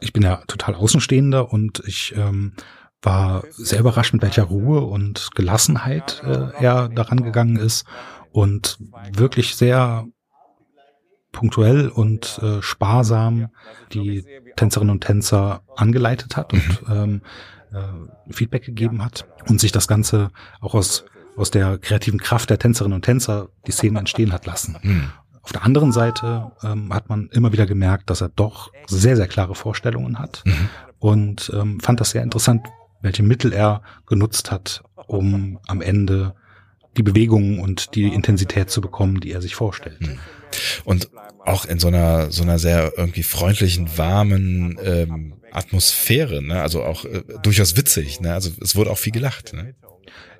ich 0.00 0.12
bin 0.12 0.22
ja 0.22 0.42
total 0.46 0.74
Außenstehender 0.74 1.50
und 1.50 1.82
ich 1.86 2.14
ähm, 2.14 2.52
war 3.00 3.44
sehr 3.50 3.80
überrascht, 3.80 4.12
mit 4.12 4.22
welcher 4.22 4.44
Ruhe 4.44 4.82
und 4.82 5.30
Gelassenheit 5.34 6.22
äh, 6.24 6.50
er 6.62 6.88
daran 6.90 7.22
gegangen 7.22 7.56
ist 7.56 7.86
und 8.30 8.78
wirklich 9.16 9.56
sehr 9.56 10.06
punktuell 11.32 11.88
und 11.88 12.40
äh, 12.42 12.62
sparsam 12.62 13.48
die 13.92 14.24
Tänzerinnen 14.56 14.92
und 14.92 15.04
Tänzer 15.04 15.62
angeleitet 15.76 16.36
hat 16.36 16.52
und 16.52 16.88
mhm. 16.88 16.94
ähm, 16.94 17.22
äh, 17.72 18.32
Feedback 18.32 18.64
gegeben 18.64 19.04
hat 19.04 19.26
und 19.46 19.60
sich 19.60 19.72
das 19.72 19.88
Ganze 19.88 20.30
auch 20.60 20.74
aus, 20.74 21.04
aus 21.36 21.50
der 21.50 21.78
kreativen 21.78 22.20
Kraft 22.20 22.50
der 22.50 22.58
Tänzerinnen 22.58 22.96
und 22.96 23.04
Tänzer 23.04 23.48
die 23.66 23.72
Szenen 23.72 23.96
entstehen 23.96 24.32
hat 24.32 24.46
lassen. 24.46 24.76
Mhm. 24.82 25.10
Auf 25.42 25.52
der 25.52 25.64
anderen 25.64 25.92
Seite 25.92 26.52
ähm, 26.62 26.92
hat 26.92 27.08
man 27.08 27.28
immer 27.32 27.52
wieder 27.52 27.66
gemerkt, 27.66 28.10
dass 28.10 28.20
er 28.20 28.28
doch 28.28 28.70
sehr, 28.86 29.16
sehr 29.16 29.28
klare 29.28 29.54
Vorstellungen 29.54 30.18
hat 30.18 30.42
mhm. 30.44 30.68
und 30.98 31.52
ähm, 31.54 31.80
fand 31.80 32.00
das 32.00 32.10
sehr 32.10 32.22
interessant, 32.22 32.66
welche 33.00 33.22
Mittel 33.22 33.52
er 33.52 33.82
genutzt 34.06 34.50
hat, 34.50 34.82
um 35.06 35.58
am 35.66 35.80
Ende 35.80 36.34
die 36.96 37.02
Bewegungen 37.02 37.60
und 37.60 37.94
die 37.94 38.08
Intensität 38.08 38.70
zu 38.70 38.80
bekommen, 38.80 39.20
die 39.20 39.32
er 39.32 39.40
sich 39.40 39.54
vorstellt. 39.54 40.00
Mhm. 40.00 40.18
Und 40.84 41.10
auch 41.44 41.64
in 41.64 41.78
so 41.78 41.88
einer 41.88 42.30
so 42.30 42.42
einer 42.42 42.58
sehr 42.58 42.92
irgendwie 42.96 43.22
freundlichen, 43.22 43.96
warmen 43.96 44.78
ähm, 44.82 45.34
Atmosphäre, 45.52 46.42
ne? 46.42 46.62
also 46.62 46.82
auch 46.82 47.04
äh, 47.04 47.22
durchaus 47.42 47.76
witzig. 47.76 48.20
Ne? 48.20 48.32
Also 48.32 48.50
es 48.60 48.76
wurde 48.76 48.90
auch 48.90 48.98
viel 48.98 49.12
gelacht. 49.12 49.52
Ne? 49.52 49.74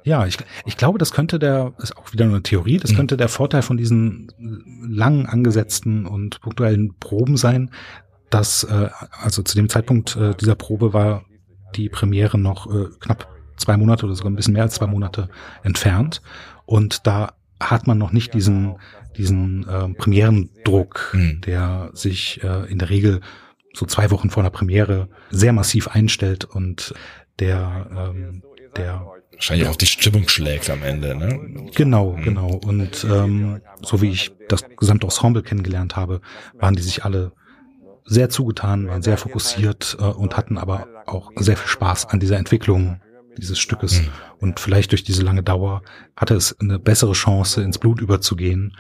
Ja, 0.05 0.27
ich, 0.27 0.39
ich 0.65 0.77
glaube, 0.77 0.99
das 0.99 1.13
könnte 1.13 1.39
der, 1.39 1.75
ist 1.79 1.97
auch 1.97 2.13
wieder 2.13 2.25
nur 2.25 2.37
eine 2.37 2.43
Theorie, 2.43 2.79
das 2.79 2.93
mhm. 2.93 2.97
könnte 2.97 3.17
der 3.17 3.29
Vorteil 3.29 3.63
von 3.63 3.77
diesen 3.77 4.33
lang 4.89 5.27
angesetzten 5.27 6.07
und 6.07 6.41
punktuellen 6.41 6.95
Proben 6.99 7.37
sein, 7.37 7.71
dass, 8.31 8.65
äh, 8.65 8.89
also 9.11 9.43
zu 9.43 9.55
dem 9.55 9.69
Zeitpunkt 9.69 10.17
äh, 10.17 10.35
dieser 10.35 10.55
Probe 10.55 10.93
war 10.93 11.25
die 11.77 11.89
Premiere 11.89 12.39
noch 12.39 12.73
äh, 12.73 12.87
knapp 13.01 13.29
zwei 13.59 13.77
Monate 13.77 14.07
oder 14.07 14.15
sogar 14.15 14.31
ein 14.31 14.37
bisschen 14.37 14.55
mehr 14.55 14.63
als 14.63 14.75
zwei 14.75 14.87
Monate 14.87 15.29
entfernt. 15.63 16.23
Und 16.67 17.07
da 17.07 17.35
hat 17.61 17.87
man 17.87 17.99
noch 17.99 18.13
nicht 18.13 18.35
diesen, 18.35 18.77
diesen 19.17 19.69
äh, 19.69 19.89
Premierendruck, 19.95 21.11
mhm. 21.13 21.41
der 21.43 21.91
sich 21.93 22.43
äh, 22.43 22.71
in 22.71 22.79
der 22.79 22.91
Regel 22.91 23.21
so 23.75 23.87
zwei 23.87 24.11
Wochen 24.11 24.31
vor 24.31 24.43
der 24.43 24.51
Premiere 24.51 25.09
sehr 25.31 25.53
massiv 25.53 25.89
einstellt 25.89 26.45
und 26.45 26.95
der, 27.39 27.87
ähm, 27.97 28.43
der 28.77 29.07
wahrscheinlich 29.33 29.69
auch 29.69 29.77
die 29.77 29.87
Stimmung 29.87 30.29
schlägt 30.29 30.69
am 30.71 30.83
Ende, 30.83 31.15
ne? 31.15 31.71
Genau, 31.75 32.13
mhm. 32.13 32.23
genau. 32.23 32.49
Und 32.55 33.05
ähm, 33.05 33.61
so 33.83 34.03
wie 34.03 34.11
ich 34.11 34.33
das 34.49 34.65
gesamte 34.77 35.07
Ensemble 35.07 35.43
kennengelernt 35.43 35.97
habe, 35.97 36.21
waren 36.55 36.75
die 36.75 36.83
sich 36.83 37.05
alle 37.05 37.33
sehr 38.05 38.31
zugetan, 38.31 38.89
waren 38.89 39.03
sehr 39.03 39.19
fokussiert 39.19 39.97
äh, 40.01 40.05
und 40.05 40.37
hatten 40.37 40.59
aber 40.59 40.89
auch 41.07 41.31
sehr 41.37 41.57
viel 41.57 41.69
Spaß 41.69 42.07
an 42.07 42.21
dieser 42.21 42.39
Entwicklung 42.39 43.01
dieses 43.39 43.59
Stückes. 43.59 44.01
Mhm. 44.01 44.09
Und 44.41 44.61
vielleicht 44.61 44.93
durch 44.93 45.05
diese 45.05 45.23
lange 45.23 45.43
Dauer 45.43 45.83
hatte 46.17 46.35
es 46.35 46.59
eine 46.61 46.79
bessere 46.79 47.13
Chance, 47.13 47.63
ins 47.63 47.79
Blut 47.79 48.01
überzugehen 48.01 48.77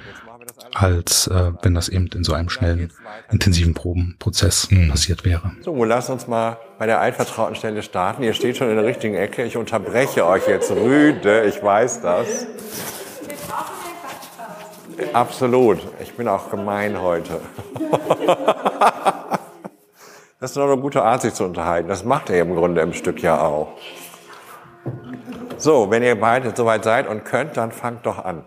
als 0.74 1.26
äh, 1.28 1.52
wenn 1.62 1.74
das 1.74 1.88
eben 1.88 2.08
in 2.08 2.24
so 2.24 2.32
einem 2.32 2.48
schnellen, 2.48 2.92
intensiven 3.30 3.74
Probenprozess 3.74 4.70
mhm. 4.70 4.88
passiert 4.88 5.24
wäre. 5.24 5.52
So, 5.62 5.84
lass 5.84 6.10
uns 6.10 6.26
mal 6.26 6.58
bei 6.78 6.86
der 6.86 7.00
altvertrauten 7.00 7.54
Stelle 7.56 7.82
starten. 7.82 8.22
Ihr 8.22 8.34
steht 8.34 8.56
schon 8.56 8.68
in 8.70 8.76
der 8.76 8.84
richtigen 8.84 9.14
Ecke. 9.14 9.44
Ich 9.44 9.56
unterbreche 9.56 10.26
euch 10.26 10.46
jetzt 10.46 10.70
rüde, 10.70 11.44
ich 11.44 11.62
weiß 11.62 12.02
das. 12.02 12.46
Absolut. 15.12 15.78
Ich 16.00 16.14
bin 16.14 16.26
auch 16.28 16.50
gemein 16.50 17.00
heute. 17.00 17.40
das 20.40 20.50
ist 20.50 20.56
doch 20.56 20.70
eine 20.70 20.80
gute 20.80 21.02
Art, 21.02 21.22
sich 21.22 21.34
zu 21.34 21.44
unterhalten. 21.44 21.88
Das 21.88 22.04
macht 22.04 22.30
er 22.30 22.42
im 22.42 22.54
Grunde 22.54 22.80
im 22.80 22.92
Stück 22.92 23.22
ja 23.22 23.40
auch. 23.40 23.68
So, 25.58 25.90
wenn 25.90 26.02
ihr 26.02 26.18
beide 26.18 26.52
soweit 26.56 26.84
seid 26.84 27.06
und 27.08 27.24
könnt, 27.24 27.56
dann 27.56 27.72
fangt 27.72 28.06
doch 28.06 28.24
an. 28.24 28.44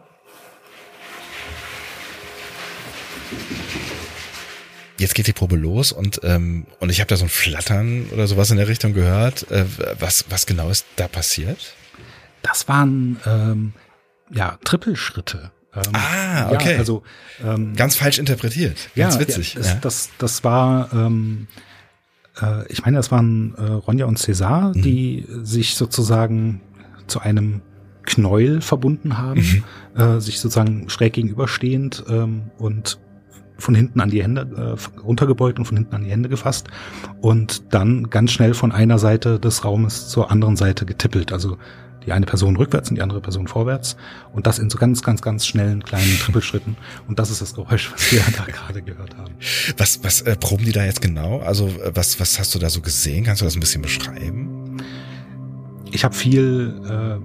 jetzt 5.02 5.16
geht 5.16 5.28
die 5.28 5.34
Probe 5.34 5.56
los 5.56 5.92
und 5.92 6.22
ähm, 6.24 6.66
und 6.80 6.90
ich 6.90 7.00
habe 7.00 7.08
da 7.08 7.18
so 7.18 7.26
ein 7.26 7.30
Flattern 7.30 8.06
oder 8.14 8.28
sowas 8.28 8.52
in 8.52 8.58
der 8.58 8.68
Richtung 8.68 8.94
gehört. 8.94 9.50
Äh, 9.52 9.66
was 10.00 10.26
was 10.30 10.46
genau 10.46 10.70
ist 10.70 10.86
da 10.96 11.08
passiert? 11.08 11.74
Das 12.44 12.68
waren 12.68 13.20
ähm, 13.26 13.74
ja 14.32 14.58
Trippelschritte. 14.64 15.52
Ähm, 15.74 15.82
ah, 15.94 16.52
okay. 16.52 16.74
Ja, 16.74 16.78
also 16.78 17.04
ähm, 17.44 17.76
ganz 17.76 17.96
falsch 17.96 18.20
interpretiert. 18.20 18.90
Ganz 18.96 19.16
ja, 19.16 19.22
witzig. 19.22 19.54
Ja, 19.54 19.62
das, 19.62 19.80
das, 19.82 20.10
das 20.18 20.44
war, 20.44 20.90
ähm, 20.94 21.48
äh, 22.42 22.68
ich 22.68 22.84
meine, 22.84 22.98
das 22.98 23.10
waren 23.10 23.56
äh, 23.56 23.62
Ronja 23.62 24.06
und 24.06 24.20
César, 24.20 24.76
mhm. 24.76 24.82
die 24.82 25.26
sich 25.44 25.76
sozusagen 25.76 26.62
zu 27.12 27.20
einem 27.20 27.62
Knäuel 28.04 28.62
verbunden 28.62 29.18
haben, 29.18 29.64
mhm. 29.96 30.02
äh, 30.02 30.20
sich 30.20 30.40
sozusagen 30.40 30.90
schräg 30.90 31.14
gegenüberstehend 31.14 32.04
ähm, 32.10 32.44
und 32.58 33.00
von 33.58 33.76
hinten 33.76 34.02
an 34.02 34.10
die 34.10 34.24
Hände, 34.24 34.78
äh, 34.78 35.00
runtergebeugt 35.02 35.60
und 35.60 35.66
von 35.66 35.78
hinten 35.78 35.94
an 35.94 36.04
die 36.04 36.10
Hände 36.10 36.30
gefasst 36.30 36.68
und 37.22 37.74
dann 37.74 38.10
ganz 38.10 38.32
schnell 38.32 38.56
von 38.56 38.72
einer 38.72 38.98
Seite 38.98 39.40
des 39.40 39.64
Raumes 39.64 40.10
zur 40.10 40.32
anderen 40.32 40.58
Seite 40.58 40.86
getippelt. 40.86 41.32
Also 41.32 41.58
die 42.06 42.12
eine 42.12 42.26
Person 42.26 42.56
rückwärts 42.56 42.90
und 42.90 42.96
die 42.96 43.04
andere 43.04 43.22
Person 43.22 43.48
vorwärts 43.48 43.96
und 44.34 44.48
das 44.48 44.58
in 44.58 44.72
so 44.72 44.80
ganz, 44.80 45.04
ganz, 45.04 45.22
ganz 45.22 45.46
schnellen 45.46 45.84
kleinen 45.84 46.18
Trippelschritten. 46.20 46.76
Und 47.08 47.20
das 47.20 47.30
ist 47.30 47.42
das 47.42 47.54
Geräusch, 47.54 47.92
was 47.94 48.12
wir 48.12 48.24
da 48.38 48.46
gerade 48.46 48.82
gehört 48.82 49.16
haben. 49.18 49.36
Was, 49.78 50.04
was 50.04 50.22
äh, 50.22 50.36
proben 50.36 50.66
die 50.66 50.72
da 50.72 50.84
jetzt 50.84 51.02
genau? 51.02 51.40
Also 51.42 51.68
äh, 51.68 51.92
was, 51.94 52.20
was 52.20 52.40
hast 52.40 52.56
du 52.56 52.60
da 52.60 52.72
so 52.72 52.82
gesehen? 52.82 53.26
Kannst 53.26 53.42
du 53.42 53.46
das 53.46 53.56
ein 53.56 53.60
bisschen 53.60 53.84
beschreiben? 53.84 54.61
Ich 55.92 56.04
habe 56.04 56.16
viel 56.16 56.82
äh, 56.88 57.20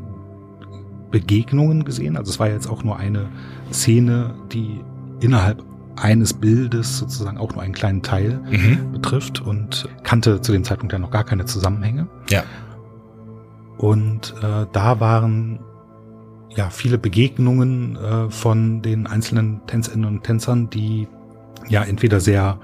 Begegnungen 1.11 1.85
gesehen. 1.85 2.17
Also 2.17 2.31
es 2.31 2.41
war 2.41 2.49
jetzt 2.49 2.69
auch 2.69 2.83
nur 2.85 2.97
eine 2.99 3.29
Szene, 3.73 4.35
die 4.53 4.81
innerhalb 5.21 5.63
eines 5.97 6.35
Bildes 6.35 6.99
sozusagen 6.99 7.39
auch 7.39 7.55
nur 7.55 7.63
einen 7.63 7.73
kleinen 7.73 8.03
Teil 8.03 8.41
mhm. 8.51 8.93
betrifft 8.93 9.41
und 9.41 9.89
kannte 10.03 10.41
zu 10.41 10.53
dem 10.53 10.63
Zeitpunkt 10.63 10.93
ja 10.93 10.99
noch 10.99 11.11
gar 11.11 11.25
keine 11.25 11.47
Zusammenhänge. 11.47 12.07
Ja. 12.29 12.45
Und 13.79 14.35
äh, 14.43 14.67
da 14.73 15.01
waren 15.01 15.61
ja 16.55 16.71
viele 16.71 16.99
Begegnungen 16.99 17.97
äh, 17.97 18.31
von 18.31 18.83
den 18.83 19.07
einzelnen 19.07 19.67
Tänzerinnen 19.67 20.07
und 20.07 20.25
Tänzern, 20.25 20.71
die 20.71 21.09
ja 21.69 21.83
entweder 21.83 22.21
sehr 22.21 22.59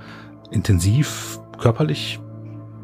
intensiv 0.50 1.38
körperlich 1.59 2.20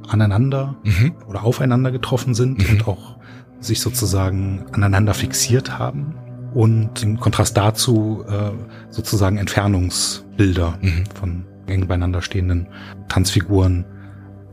aneinander 0.09 0.77
mhm. 0.85 1.13
oder 1.27 1.45
aufeinander 1.45 1.91
getroffen 1.91 2.35
sind 2.35 2.59
mhm. 2.59 2.75
und 2.75 2.89
auch 2.89 3.19
sich 3.61 3.81
sozusagen 3.81 4.67
aneinander 4.73 5.15
fixiert 5.15 5.79
haben 5.79 6.15
und 6.55 7.03
im 7.03 7.21
Kontrast 7.21 7.57
dazu 7.57 8.25
äh, 8.29 8.51
sozusagen 8.91 9.37
Entfernungsbilder 9.37 10.79
mhm. 10.81 11.05
von 11.15 11.45
eng 11.67 11.87
beieinander 11.87 12.23
stehenden 12.23 12.69
Tanzfiguren 13.09 13.85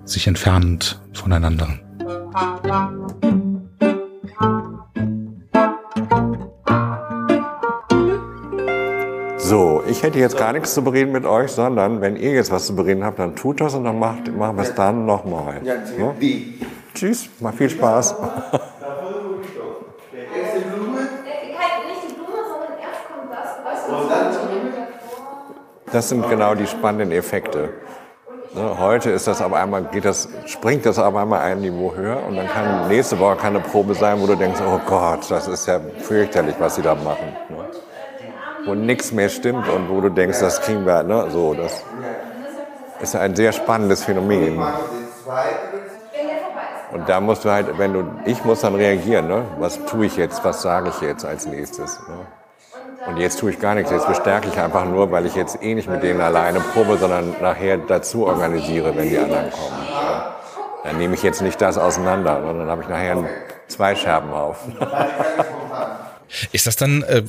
sich 0.04 0.28
entfernend 0.28 1.02
voneinander. 1.14 1.80
So, 9.48 9.84
ich 9.88 10.02
hätte 10.02 10.18
jetzt 10.18 10.38
gar 10.40 10.54
nichts 10.54 10.74
zu 10.74 10.84
bereden 10.84 11.12
mit 11.12 11.24
euch, 11.24 11.52
sondern 11.52 12.02
wenn 12.02 12.16
ihr 12.16 12.32
jetzt 12.32 12.50
was 12.50 12.66
zu 12.66 12.76
bereden 12.76 13.06
habt, 13.06 13.20
dann 13.20 13.36
tut 13.36 13.62
das 13.62 13.76
und 13.76 13.84
dann 13.84 14.00
macht, 14.00 14.36
machen 14.36 14.58
wir 14.58 14.64
es 14.64 14.74
dann 14.74 15.06
nochmal. 15.06 15.62
Ja, 15.64 15.76
ne? 15.76 16.16
Tschüss, 16.96 17.30
macht 17.40 17.54
viel 17.54 17.70
Spaß. 17.70 18.16
Das 25.92 26.10
sind 26.10 26.28
genau 26.28 26.56
die 26.56 26.66
spannenden 26.66 27.12
Effekte. 27.12 27.70
Ne, 28.56 28.80
heute 28.80 29.12
ist 29.12 29.28
das 29.28 29.44
aber 29.44 29.60
einmal, 29.60 29.84
geht 29.92 30.06
das, 30.06 30.28
springt 30.48 30.88
das 30.88 30.98
aber 30.98 31.22
einmal 31.22 31.42
ein 31.42 31.62
Niveau 31.62 31.94
höher 31.94 32.24
und 32.28 32.36
dann 32.36 32.48
kann 32.48 32.88
nächste 32.88 33.20
Woche 33.20 33.36
keine 33.36 33.60
Probe 33.60 33.94
sein, 33.94 34.20
wo 34.20 34.26
du 34.26 34.34
denkst, 34.34 34.60
oh 34.66 34.80
Gott, 34.88 35.30
das 35.30 35.48
ist 35.48 35.68
ja 35.68 35.80
fürchterlich, 36.00 36.56
was 36.58 36.78
sie 36.78 36.82
da 36.82 36.96
machen. 36.96 37.36
Ne? 38.66 38.72
Wo 38.72 38.76
nichts 38.76 39.12
mehr 39.12 39.30
stimmt 39.30 39.68
und 39.70 39.90
wo 39.90 40.02
du 40.02 40.10
denkst, 40.10 40.40
das 40.40 40.62
kriegen 40.62 40.86
wir, 40.86 41.04
ne? 41.04 41.28
so, 41.30 41.54
das 41.54 41.84
ist 43.00 43.16
ein 43.16 43.36
sehr 43.36 43.52
spannendes 43.52 44.04
Phänomen. 44.04 44.62
Und 46.92 47.10
da 47.10 47.20
musst 47.20 47.44
du 47.44 47.52
halt, 47.52 47.78
wenn 47.78 47.94
du, 47.94 48.04
ich 48.26 48.44
muss 48.46 48.62
dann 48.62 48.76
reagieren, 48.76 49.28
ne? 49.28 49.44
was 49.60 49.84
tue 49.86 50.06
ich 50.06 50.18
jetzt, 50.18 50.44
was 50.44 50.62
sage 50.62 50.90
ich 50.90 51.02
jetzt 51.02 51.26
als 51.26 51.46
nächstes. 51.46 52.00
Ne? 52.08 52.16
Und 53.08 53.18
jetzt 53.18 53.40
tue 53.40 53.52
ich 53.52 53.60
gar 53.60 53.76
nichts, 53.76 53.92
jetzt 53.92 54.08
bestärke 54.08 54.48
ich 54.48 54.60
einfach 54.60 54.86
nur, 54.86 55.12
weil 55.12 55.26
ich 55.26 55.36
jetzt 55.36 55.62
eh 55.62 55.76
nicht 55.76 55.90
mit 55.90 56.02
denen 56.02 56.22
alleine 56.22 56.60
probe, 56.60 56.98
sondern 56.98 57.36
nachher 57.42 57.78
dazu 57.78 58.26
organisiere, 58.26 58.96
wenn 58.96 59.10
die 59.10 59.18
anderen 59.18 59.52
kommen. 59.52 59.88
Ja. 59.92 60.36
Dann 60.84 60.98
nehme 60.98 61.14
ich 61.14 61.24
jetzt 61.24 61.42
nicht 61.42 61.62
das 61.62 61.78
auseinander, 61.78 62.38
sondern 62.38 62.60
dann 62.60 62.70
habe 62.70 62.82
ich 62.82 62.90
nachher 62.90 63.24
zwei 63.68 63.96
Scherben 63.96 64.32
auf. 64.32 64.58
Ist 66.52 66.68
das 66.68 66.76
dann 66.76 67.04
äh, 67.04 67.24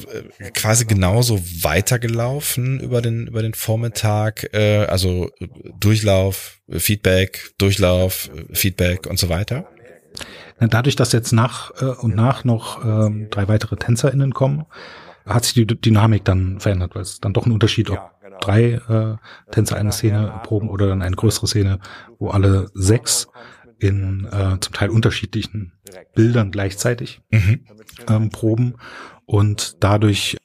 quasi 0.55 0.85
genauso 0.85 1.41
weitergelaufen 1.63 2.81
über 2.81 3.03
den 3.03 3.27
über 3.27 3.43
den 3.43 3.55
Vormittag? 3.55 4.53
Äh, 4.55 4.87
also 4.87 5.31
Durchlauf, 5.79 6.61
Feedback, 6.71 7.53
Durchlauf, 7.59 8.31
Feedback 8.53 9.07
und 9.07 9.19
so 9.19 9.29
weiter? 9.29 9.69
Dadurch, 10.59 10.97
dass 10.97 11.13
jetzt 11.13 11.33
nach 11.33 11.71
äh, 11.83 11.85
und 11.85 12.15
nach 12.15 12.45
noch 12.45 12.85
äh, 12.85 13.29
drei 13.31 13.49
weitere 13.49 13.77
TänzerInnen 13.77 14.33
kommen, 14.33 14.65
hat 15.27 15.45
sich 15.45 15.55
die 15.55 15.67
Dynamik 15.67 16.25
dann 16.25 16.61
verändert, 16.61 16.95
weil 16.95 17.03
es 17.03 17.21
dann 17.21 17.33
doch 17.33 17.47
ein 17.47 17.53
Unterschied, 17.53 17.91
ob 17.91 18.13
drei 18.41 18.73
äh, 18.89 19.17
Tänzer 19.51 19.77
eine 19.77 19.93
Szene 19.93 20.41
proben 20.45 20.69
oder 20.71 20.87
dann 20.87 21.03
eine 21.03 21.17
größere 21.17 21.47
Szene, 21.47 21.81
wo 22.19 22.29
alle 22.29 22.71
sechs 22.75 23.29
in 23.79 24.27
äh, 24.27 24.59
zum 24.61 24.73
Teil 24.73 24.89
unterschiedlichen 24.89 25.73
Bildern 26.15 26.51
gleichzeitig 26.51 27.21
mhm. 27.31 27.61
Ähm, 28.09 28.31
proben. 28.31 28.77
Und 29.27 29.83
dadurch 29.83 30.37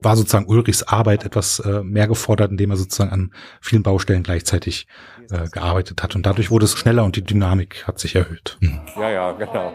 war 0.00 0.16
sozusagen 0.16 0.46
Ulrichs 0.46 0.82
Arbeit 0.84 1.24
etwas 1.24 1.58
äh, 1.60 1.82
mehr 1.82 2.06
gefordert, 2.06 2.50
indem 2.50 2.70
er 2.70 2.76
sozusagen 2.76 3.10
an 3.10 3.32
vielen 3.60 3.82
Baustellen 3.82 4.22
gleichzeitig 4.22 4.86
äh, 5.30 5.48
gearbeitet 5.48 6.02
hat. 6.02 6.14
Und 6.14 6.24
dadurch 6.24 6.50
wurde 6.50 6.64
es 6.66 6.76
schneller 6.76 7.04
und 7.04 7.16
die 7.16 7.24
Dynamik 7.24 7.86
hat 7.86 7.98
sich 7.98 8.14
erhöht. 8.14 8.58
Mhm. 8.60 8.80
Ja, 8.96 9.10
ja, 9.10 9.32
genau. 9.32 9.72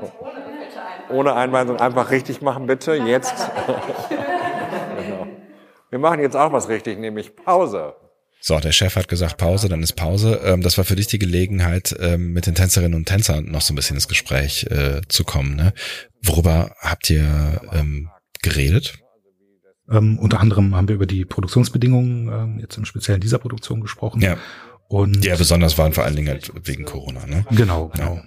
Ohne 1.09 1.34
Einweisung 1.36 1.77
einfach 1.77 2.11
richtig 2.11 2.41
machen, 2.41 2.65
bitte. 2.67 2.93
Jetzt. 2.93 3.36
Wir 5.89 5.99
machen 5.99 6.21
jetzt 6.21 6.36
auch 6.36 6.51
was 6.51 6.69
richtig, 6.69 6.97
nämlich 6.97 7.36
Pause. 7.36 7.93
So, 8.46 8.60
der 8.60 8.74
Chef 8.74 8.98
hat 8.98 9.08
gesagt 9.08 9.38
Pause, 9.38 9.70
dann 9.70 9.82
ist 9.82 9.94
Pause. 9.94 10.41
Ähm, 10.44 10.62
das 10.64 10.78
war 10.78 10.84
für 10.84 10.98
dich 10.98 11.08
die 11.08 11.18
Gelegenheit, 11.18 11.96
ähm, 12.02 12.34
mit 12.34 12.46
den 12.46 12.56
Tänzerinnen 12.56 12.94
und 12.94 13.06
Tänzern 13.06 13.46
noch 13.46 13.62
so 13.62 13.72
ein 13.72 13.78
bisschen 13.78 13.96
ins 13.96 14.10
Gespräch 14.10 14.66
äh, 14.70 15.00
zu 15.08 15.24
kommen. 15.24 15.56
Ne? 15.56 15.72
Worüber 16.22 16.76
habt 16.82 17.10
ihr 17.10 17.62
ähm, 17.72 18.10
geredet? 18.41 18.96
Ähm, 19.89 20.20
unter 20.20 20.41
anderem 20.41 20.76
haben 20.76 20.89
wir 20.89 20.96
über 20.96 21.06
die 21.06 21.24
Produktionsbedingungen 21.24 22.28
ähm, 22.28 22.60
jetzt 22.60 22.78
im 22.78 22.84
Speziellen 22.84 23.22
dieser 23.22 23.39
Produktion 23.39 23.80
gesprochen. 23.80 24.20
Ja. 24.20 24.36
Und 24.89 25.24
ja, 25.24 25.38
besonders 25.38 25.78
waren 25.78 25.94
vor 25.94 26.04
allen 26.04 26.18
Dingen 26.18 26.28
halt 26.28 26.52
wegen 26.68 26.84
Corona, 26.84 27.26
ne? 27.26 27.46
Genau, 27.52 27.88
genau. 27.96 28.20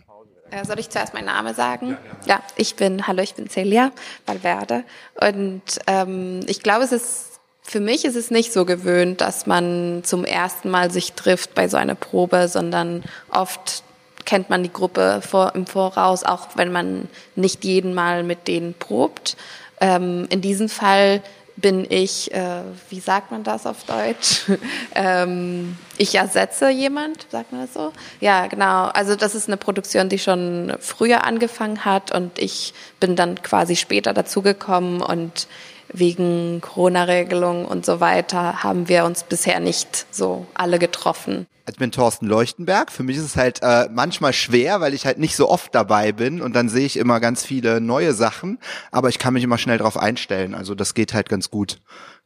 Ja. 0.51 0.63
Äh, 0.63 0.65
soll 0.65 0.79
ich 0.79 0.89
zuerst 0.89 1.13
meinen 1.13 1.27
Namen 1.27 1.55
sagen? 1.55 1.99
Ja, 2.25 2.41
ich 2.57 2.77
bin, 2.77 3.07
hallo, 3.07 3.23
ich 3.23 3.35
bin 3.35 3.51
Celia 3.51 3.93
Valverde. 4.25 4.85
Und 5.21 5.79
ähm, 5.87 6.41
ich 6.47 6.63
glaube, 6.63 6.85
es 6.85 6.93
ist 6.93 7.36
für 7.67 7.81
mich 7.81 8.05
ist 8.05 8.15
es 8.15 8.31
nicht 8.31 8.53
so 8.53 8.65
gewöhnt, 8.65 9.21
dass 9.21 9.47
man 9.47 10.03
zum 10.05 10.25
ersten 10.25 10.71
Mal 10.71 10.93
sich 10.93 11.15
trifft 11.15 11.55
bei 11.55 11.67
so 11.67 11.77
einer 11.77 11.97
Probe, 11.97 12.47
sondern 12.47 13.03
oft 13.29 13.83
kennt 14.25 14.51
man 14.51 14.63
die 14.63 14.73
Gruppe 14.73 15.21
vor, 15.29 15.53
im 15.57 15.67
Voraus, 15.67 16.23
auch 16.23 16.51
wenn 16.55 16.71
man 16.71 17.09
nicht 17.35 17.65
jeden 17.65 17.93
Mal 17.93 18.23
mit 18.23 18.47
denen 18.47 18.75
probt. 18.75 19.37
Ähm, 19.81 20.27
in 20.31 20.41
diesem 20.41 20.69
Fall 20.69 21.23
bin 21.57 21.87
ich, 21.91 22.33
äh, 22.33 22.63
wie 22.89 23.01
sagt 23.01 23.33
man 23.33 23.43
das 23.43 23.67
auf 23.67 23.83
Deutsch? 23.85 24.43
ähm, 24.95 25.77
ich 25.99 26.15
ersetze 26.15 26.69
jemand, 26.69 27.27
sagt 27.33 27.51
man 27.51 27.63
das 27.63 27.75
so? 27.75 27.93
Ja, 28.21 28.47
genau. 28.47 28.85
Also 28.87 29.17
das 29.17 29.35
ist 29.35 29.49
eine 29.49 29.57
Produktion, 29.57 30.09
die 30.09 30.21
schon 30.21 30.77
früher 30.79 31.25
angefangen 31.25 31.85
hat 31.85 32.13
und 32.13 32.39
ich 32.39 32.75
bin 33.01 33.17
dann 33.17 33.43
quasi 33.43 33.75
später 33.75 34.13
dazugekommen 34.13 35.03
und 35.03 35.49
wegen 35.93 36.61
Corona-Regelungen 36.61 37.65
und 37.65 37.87
so 37.87 38.01
weiter 38.01 38.63
haben 38.63 38.89
wir 38.89 39.05
uns 39.05 39.25
bisher 39.25 39.61
nicht 39.61 40.07
so 40.11 40.47
alle 40.55 40.79
getroffen. 40.79 41.47
Ich 41.69 41.79
bin 41.79 41.91
Thorsten 41.91 42.27
Leuchtenberg. 42.27 42.93
Für 42.93 43.03
mich 43.03 43.17
ist 43.17 43.25
es 43.25 43.37
halt 43.37 43.61
äh, 43.61 43.89
manchmal 43.91 44.33
schwer, 44.33 44.81
weil 44.81 44.95
ich 44.95 45.05
halt 45.05 45.19
nicht 45.19 45.35
so 45.35 45.49
oft 45.49 45.75
dabei 45.75 46.13
bin 46.13 46.41
und 46.41 46.55
dann 46.55 46.69
sehe 46.69 46.87
ich 46.87 46.97
immer 46.97 47.19
ganz 47.19 47.45
viele 47.45 47.81
neue 47.81 48.15
Sachen, 48.15 48.61
aber 48.93 49.09
ich 49.09 49.19
kann 49.19 49.35
mich 49.35 49.43
immer 49.43 49.59
schnell 49.59 49.79
darauf 49.79 49.97
einstellen. 49.97 50.55
Also 50.55 50.77
das 50.77 50.95
geht 50.95 51.13
halt 51.13 51.29
ganz 51.29 51.51
gut. 51.51 51.79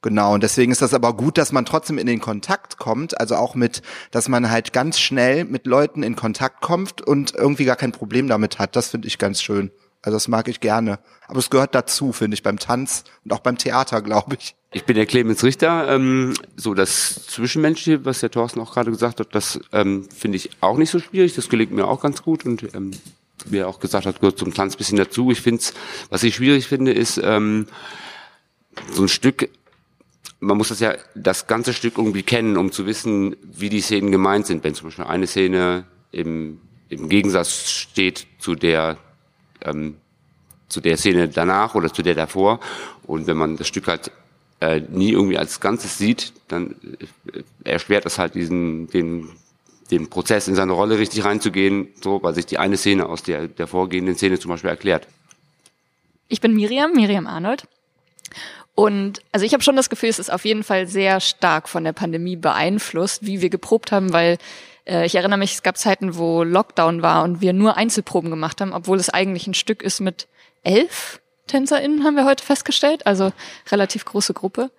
Genau, 0.03 0.35
und 0.35 0.43
deswegen 0.43 0.73
ist 0.73 0.83
das 0.83 0.95
aber 0.95 1.15
gut, 1.15 1.39
dass 1.39 1.53
man 1.53 1.65
trotzdem 1.65 1.97
in 1.97 2.07
den 2.07 2.21
Kontakt 2.21 2.79
kommt, 2.79 3.19
also 3.21 3.37
auch 3.37 3.55
mit, 3.55 3.83
dass 4.11 4.29
man 4.29 4.51
halt 4.51 4.73
ganz 4.73 4.99
schnell 4.99 5.45
mit 5.45 5.67
Leuten 5.67 6.03
in 6.03 6.17
Kontakt 6.17 6.61
kommt 6.61 7.01
und 7.01 7.35
irgendwie 7.35 7.65
gar 7.65 7.77
kein 7.77 7.93
Problem 7.93 8.29
damit 8.29 8.59
hat. 8.59 8.77
Das 8.77 8.89
finde 8.89 9.09
ich 9.09 9.19
ganz 9.19 9.43
schön. 9.43 9.71
Also 10.03 10.17
das 10.17 10.29
mag 10.29 10.49
ich 10.49 10.61
gerne. 10.61 10.99
Aber 11.29 11.39
es 11.39 11.51
gehört 11.51 11.75
dazu, 11.75 12.13
finde 12.13 12.35
ich, 12.35 12.43
beim 12.43 12.59
Tanz 12.59 13.05
und 13.25 13.33
auch 13.33 13.41
beim 13.41 13.59
Theater, 13.59 14.01
glaube 14.03 14.37
ich. 14.39 14.55
Ich 14.73 14.85
bin 14.85 14.97
der 14.97 15.07
Clemens 15.07 15.45
Richter. 15.45 15.89
Ähm, 15.89 16.35
so 16.57 16.75
das 16.75 17.27
Zwischenmenschliche, 17.27 18.05
was 18.05 18.21
der 18.21 18.31
Thorsten 18.31 18.61
auch 18.61 18.73
gerade 18.73 18.91
gesagt 18.91 19.21
hat, 19.21 19.35
das 19.35 19.61
ähm, 19.73 20.09
finde 20.11 20.37
ich 20.37 20.51
auch 20.61 20.79
nicht 20.79 20.91
so 20.91 21.01
schwierig. 21.01 21.35
Das 21.35 21.49
gelingt 21.49 21.73
mir 21.73 21.87
auch 21.87 22.01
ganz 22.01 22.23
gut 22.23 22.47
und 22.47 22.75
ähm, 22.75 22.93
wie 23.47 23.59
er 23.59 23.69
auch 23.69 23.81
gesagt 23.81 24.07
hat, 24.07 24.21
gehört 24.21 24.39
zum 24.39 24.55
Tanz 24.55 24.77
bisschen 24.77 24.97
dazu. 24.97 25.31
Ich 25.31 25.41
finde 25.41 25.63
was 26.09 26.23
ich 26.23 26.35
schwierig 26.35 26.67
finde, 26.67 26.93
ist 26.93 27.21
ähm, 27.23 27.67
so 28.93 29.03
ein 29.03 29.09
Stück 29.09 29.51
man 30.41 30.57
muss 30.57 30.69
das 30.69 30.81
ja 30.81 30.95
das 31.15 31.47
ganze 31.47 31.75
Stück 31.75 31.99
irgendwie 31.99 32.23
kennen, 32.23 32.57
um 32.57 32.73
zu 32.73 32.87
wissen, 32.87 33.37
wie 33.43 33.69
die 33.69 33.83
Szenen 33.83 34.11
gemeint 34.11 34.47
sind. 34.47 34.65
Wenn 34.65 34.75
zum 34.75 34.89
Beispiel 34.89 35.05
eine 35.05 35.27
Szene 35.27 35.85
im, 36.13 36.61
im 36.89 37.09
Gegensatz 37.09 37.71
steht 37.71 38.27
zu 38.39 38.55
der 38.55 38.97
ähm, 39.65 39.97
zu 40.69 40.81
der 40.81 40.97
Szene 40.97 41.29
danach 41.29 41.75
oder 41.75 41.93
zu 41.93 42.03
der 42.03 42.15
davor. 42.15 42.61
Und 43.07 43.27
wenn 43.27 43.37
man 43.37 43.57
das 43.57 43.69
Stück 43.69 43.89
halt 43.89 44.11
äh, 44.61 44.81
nie 44.81 45.11
irgendwie 45.13 45.39
als 45.39 45.61
Ganzes 45.61 45.99
sieht, 45.99 46.33
dann 46.49 46.77
äh, 47.33 47.43
erschwert 47.65 48.05
das 48.05 48.19
halt 48.19 48.35
diesen 48.35 48.89
den 48.89 49.31
den 49.91 50.09
Prozess 50.09 50.47
in 50.47 50.55
seine 50.55 50.71
Rolle 50.73 50.99
richtig 50.99 51.25
reinzugehen, 51.25 51.89
so 52.01 52.23
weil 52.23 52.35
sich 52.35 52.47
die 52.47 52.59
eine 52.59 52.77
Szene 52.77 53.07
aus 53.07 53.23
der 53.23 53.49
der 53.49 53.67
vorgehenden 53.67 54.15
Szene 54.15 54.39
zum 54.39 54.51
Beispiel 54.51 54.71
erklärt. 54.71 55.07
Ich 56.29 56.41
bin 56.41 56.55
Miriam, 56.55 56.93
Miriam 56.93 57.27
Arnold. 57.27 57.67
Und 58.77 59.21
also 59.33 59.45
ich 59.45 59.53
habe 59.53 59.65
schon 59.65 59.77
das 59.77 59.91
Gefühl, 59.91 60.09
es 60.09 60.19
ist 60.19 60.33
auf 60.33 60.45
jeden 60.45 60.63
Fall 60.63 60.87
sehr 60.87 61.21
stark 61.21 61.69
von 61.69 61.85
der 61.85 61.93
Pandemie 61.93 62.37
beeinflusst, 62.37 63.27
wie 63.27 63.43
wir 63.43 63.51
geprobt 63.51 63.93
haben, 63.93 64.13
weil 64.13 64.39
ich 64.91 65.15
erinnere 65.15 65.39
mich, 65.39 65.53
es 65.53 65.63
gab 65.63 65.79
Zeiten, 65.79 66.17
wo 66.17 66.43
Lockdown 66.43 67.03
war 67.03 67.23
und 67.23 67.41
wir 67.41 67.53
nur 67.53 67.77
Einzelproben 67.77 68.31
gemacht 68.31 68.61
haben, 68.61 68.73
obwohl 68.73 68.99
es 68.99 69.09
eigentlich 69.09 69.47
ein 69.47 69.55
Stück 69.55 69.83
ist 69.83 70.01
mit 70.01 70.27
elf 70.65 71.21
TänzerInnen, 71.47 72.05
haben 72.05 72.17
wir 72.17 72.25
heute 72.25 72.45
festgestellt, 72.45 73.07
also 73.07 73.33
relativ 73.71 74.05
große 74.05 74.35
Gruppe. 74.35 74.71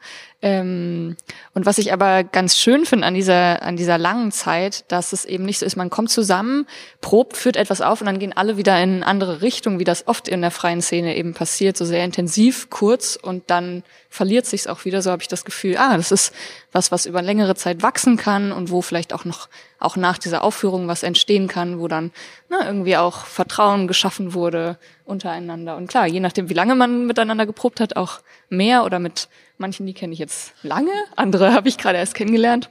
Ähm, 0.43 1.15
und 1.53 1.65
was 1.67 1.77
ich 1.77 1.93
aber 1.93 2.23
ganz 2.23 2.57
schön 2.57 2.85
finde 2.85 3.05
an 3.05 3.13
dieser, 3.13 3.61
an 3.61 3.75
dieser 3.75 3.99
langen 3.99 4.31
Zeit, 4.31 4.91
dass 4.91 5.13
es 5.13 5.23
eben 5.25 5.45
nicht 5.45 5.59
so 5.59 5.65
ist, 5.65 5.75
man 5.75 5.91
kommt 5.91 6.09
zusammen, 6.09 6.65
probt, 6.99 7.37
führt 7.37 7.57
etwas 7.57 7.81
auf 7.81 8.01
und 8.01 8.07
dann 8.07 8.17
gehen 8.17 8.33
alle 8.35 8.57
wieder 8.57 8.81
in 8.81 9.03
andere 9.03 9.43
Richtungen, 9.43 9.77
wie 9.77 9.83
das 9.83 10.07
oft 10.07 10.27
in 10.27 10.41
der 10.41 10.49
freien 10.49 10.81
Szene 10.81 11.15
eben 11.15 11.35
passiert, 11.35 11.77
so 11.77 11.85
sehr 11.85 12.03
intensiv, 12.03 12.71
kurz 12.71 13.19
und 13.21 13.51
dann 13.51 13.83
verliert 14.09 14.47
sich's 14.47 14.67
auch 14.67 14.83
wieder. 14.83 15.01
So 15.03 15.11
habe 15.11 15.21
ich 15.21 15.27
das 15.27 15.45
Gefühl, 15.45 15.77
ah, 15.77 15.95
das 15.95 16.11
ist 16.11 16.33
was, 16.71 16.91
was 16.91 17.05
über 17.05 17.21
längere 17.21 17.55
Zeit 17.55 17.83
wachsen 17.83 18.17
kann 18.17 18.51
und 18.51 18.71
wo 18.71 18.81
vielleicht 18.81 19.13
auch 19.13 19.25
noch, 19.25 19.47
auch 19.79 19.95
nach 19.95 20.17
dieser 20.17 20.43
Aufführung 20.43 20.87
was 20.87 21.03
entstehen 21.03 21.47
kann, 21.47 21.79
wo 21.79 21.87
dann 21.87 22.11
na, 22.49 22.65
irgendwie 22.65 22.97
auch 22.97 23.25
Vertrauen 23.25 23.87
geschaffen 23.87 24.33
wurde 24.33 24.77
untereinander. 25.05 25.77
Und 25.77 25.87
klar, 25.87 26.07
je 26.07 26.19
nachdem, 26.19 26.49
wie 26.49 26.53
lange 26.55 26.75
man 26.75 27.05
miteinander 27.05 27.45
geprobt 27.45 27.79
hat, 27.79 27.95
auch 27.95 28.21
mehr 28.51 28.83
oder 28.83 28.99
mit 28.99 29.27
manchen, 29.57 29.85
die 29.85 29.93
kenne 29.93 30.13
ich 30.13 30.19
jetzt 30.19 30.53
lange, 30.63 30.91
andere 31.15 31.53
habe 31.53 31.69
ich 31.69 31.77
gerade 31.77 31.97
erst 31.97 32.15
kennengelernt. 32.15 32.69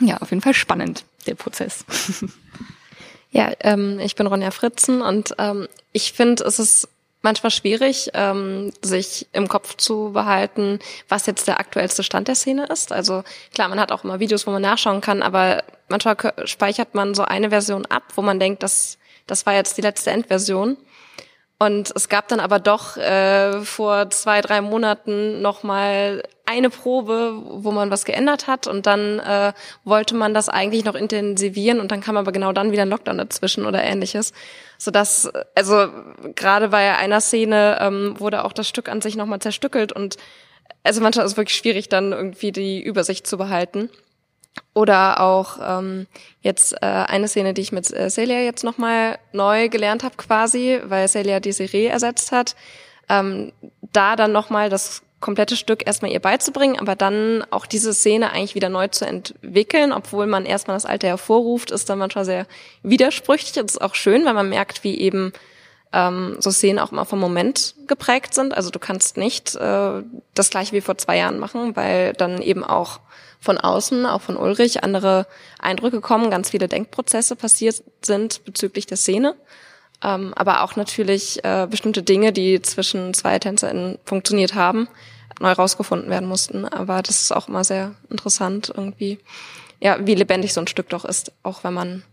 Ja, 0.00 0.18
auf 0.18 0.30
jeden 0.30 0.42
Fall 0.42 0.54
spannend, 0.54 1.04
der 1.26 1.34
Prozess. 1.34 1.84
ja, 3.30 3.52
ähm, 3.60 4.00
ich 4.00 4.16
bin 4.16 4.26
Ronja 4.26 4.50
Fritzen 4.50 5.00
und 5.02 5.34
ähm, 5.38 5.68
ich 5.92 6.12
finde, 6.12 6.44
es 6.44 6.58
ist 6.58 6.88
manchmal 7.22 7.50
schwierig, 7.50 8.10
ähm, 8.14 8.72
sich 8.82 9.28
im 9.32 9.48
Kopf 9.48 9.76
zu 9.76 10.10
behalten, 10.12 10.80
was 11.08 11.26
jetzt 11.26 11.46
der 11.46 11.60
aktuellste 11.60 12.02
Stand 12.02 12.28
der 12.28 12.34
Szene 12.34 12.66
ist. 12.66 12.92
Also 12.92 13.22
klar, 13.54 13.68
man 13.68 13.78
hat 13.78 13.92
auch 13.92 14.02
immer 14.02 14.18
Videos, 14.18 14.46
wo 14.46 14.50
man 14.50 14.62
nachschauen 14.62 15.00
kann, 15.00 15.22
aber 15.22 15.62
manchmal 15.88 16.16
speichert 16.44 16.94
man 16.94 17.14
so 17.14 17.24
eine 17.24 17.50
Version 17.50 17.86
ab, 17.86 18.02
wo 18.16 18.22
man 18.22 18.40
denkt, 18.40 18.62
das, 18.62 18.98
das 19.26 19.46
war 19.46 19.54
jetzt 19.54 19.76
die 19.76 19.82
letzte 19.82 20.10
Endversion. 20.10 20.76
Und 21.62 21.92
es 21.94 22.08
gab 22.08 22.26
dann 22.26 22.40
aber 22.40 22.58
doch 22.58 22.96
äh, 22.96 23.60
vor 23.60 24.10
zwei, 24.10 24.40
drei 24.40 24.60
Monaten 24.60 25.42
noch 25.42 25.62
mal 25.62 26.24
eine 26.44 26.70
Probe, 26.70 27.40
wo 27.40 27.70
man 27.70 27.88
was 27.92 28.04
geändert 28.04 28.48
hat. 28.48 28.66
Und 28.66 28.86
dann 28.86 29.20
äh, 29.20 29.52
wollte 29.84 30.16
man 30.16 30.34
das 30.34 30.48
eigentlich 30.48 30.84
noch 30.84 30.96
intensivieren. 30.96 31.78
Und 31.78 31.92
dann 31.92 32.00
kam 32.00 32.16
aber 32.16 32.32
genau 32.32 32.52
dann 32.52 32.72
wieder 32.72 32.82
ein 32.82 32.88
Lockdown 32.88 33.16
dazwischen 33.16 33.64
oder 33.64 33.80
ähnliches, 33.80 34.32
so 34.76 34.90
dass 34.90 35.30
also 35.54 35.86
gerade 36.34 36.70
bei 36.70 36.96
einer 36.96 37.20
Szene 37.20 37.78
ähm, 37.80 38.18
wurde 38.18 38.44
auch 38.44 38.52
das 38.52 38.66
Stück 38.66 38.88
an 38.88 39.00
sich 39.00 39.14
noch 39.14 39.26
mal 39.26 39.38
zerstückelt. 39.38 39.92
Und 39.92 40.16
also 40.82 41.00
manchmal 41.00 41.24
ist 41.26 41.32
es 41.32 41.36
wirklich 41.36 41.56
schwierig 41.56 41.88
dann 41.88 42.10
irgendwie 42.10 42.50
die 42.50 42.82
Übersicht 42.82 43.24
zu 43.24 43.38
behalten. 43.38 43.88
Oder 44.74 45.20
auch 45.20 45.58
ähm, 45.62 46.06
jetzt 46.40 46.74
äh, 46.74 46.86
eine 46.86 47.28
Szene, 47.28 47.54
die 47.54 47.62
ich 47.62 47.72
mit 47.72 47.92
äh, 47.92 48.08
Celia 48.08 48.40
jetzt 48.40 48.64
nochmal 48.64 49.18
neu 49.32 49.68
gelernt 49.68 50.02
habe 50.02 50.16
quasi, 50.16 50.80
weil 50.84 51.08
Celia 51.08 51.40
die 51.40 51.52
Serie 51.52 51.90
ersetzt 51.90 52.32
hat. 52.32 52.56
Ähm, 53.08 53.52
da 53.92 54.16
dann 54.16 54.32
nochmal 54.32 54.70
das 54.70 55.02
komplette 55.20 55.56
Stück 55.56 55.86
erstmal 55.86 56.10
ihr 56.10 56.20
beizubringen, 56.20 56.78
aber 56.78 56.96
dann 56.96 57.44
auch 57.50 57.64
diese 57.64 57.94
Szene 57.94 58.32
eigentlich 58.32 58.54
wieder 58.54 58.68
neu 58.68 58.88
zu 58.88 59.06
entwickeln, 59.06 59.92
obwohl 59.92 60.26
man 60.26 60.44
erstmal 60.44 60.76
das 60.76 60.86
Alte 60.86 61.06
hervorruft, 61.06 61.70
ist 61.70 61.88
dann 61.88 61.98
manchmal 61.98 62.24
sehr 62.24 62.46
widersprüchlich. 62.82 63.52
Das 63.52 63.72
ist 63.72 63.80
auch 63.80 63.94
schön, 63.94 64.24
weil 64.24 64.34
man 64.34 64.48
merkt, 64.48 64.84
wie 64.84 64.98
eben 64.98 65.32
ähm, 65.92 66.36
so 66.40 66.50
Szenen 66.50 66.78
auch 66.78 66.92
immer 66.92 67.04
vom 67.04 67.20
Moment 67.20 67.74
geprägt 67.86 68.34
sind. 68.34 68.54
Also 68.54 68.70
du 68.70 68.78
kannst 68.78 69.16
nicht 69.16 69.54
äh, 69.54 70.02
das 70.34 70.50
gleiche 70.50 70.72
wie 70.72 70.80
vor 70.80 70.98
zwei 70.98 71.16
Jahren 71.18 71.38
machen, 71.38 71.76
weil 71.76 72.12
dann 72.14 72.42
eben 72.42 72.64
auch 72.64 73.00
von 73.42 73.58
außen, 73.58 74.06
auch 74.06 74.22
von 74.22 74.36
Ulrich, 74.36 74.84
andere 74.84 75.26
Eindrücke 75.58 76.00
kommen, 76.00 76.30
ganz 76.30 76.50
viele 76.50 76.68
Denkprozesse 76.68 77.34
passiert 77.34 77.82
sind 78.00 78.44
bezüglich 78.44 78.86
der 78.86 78.96
Szene. 78.96 79.34
Ähm, 80.02 80.32
aber 80.34 80.62
auch 80.62 80.76
natürlich 80.76 81.44
äh, 81.44 81.66
bestimmte 81.68 82.04
Dinge, 82.04 82.32
die 82.32 82.62
zwischen 82.62 83.14
zwei 83.14 83.38
TänzerInnen 83.40 83.98
funktioniert 84.04 84.54
haben, 84.54 84.88
neu 85.40 85.52
rausgefunden 85.52 86.08
werden 86.08 86.28
mussten. 86.28 86.64
Aber 86.64 87.02
das 87.02 87.20
ist 87.20 87.32
auch 87.32 87.48
immer 87.48 87.64
sehr 87.64 87.96
interessant 88.10 88.72
irgendwie, 88.74 89.18
ja, 89.80 89.98
wie 90.06 90.14
lebendig 90.14 90.54
so 90.54 90.60
ein 90.60 90.68
Stück 90.68 90.88
doch 90.88 91.04
ist, 91.04 91.32
auch 91.42 91.64
wenn 91.64 91.74
man 91.74 92.04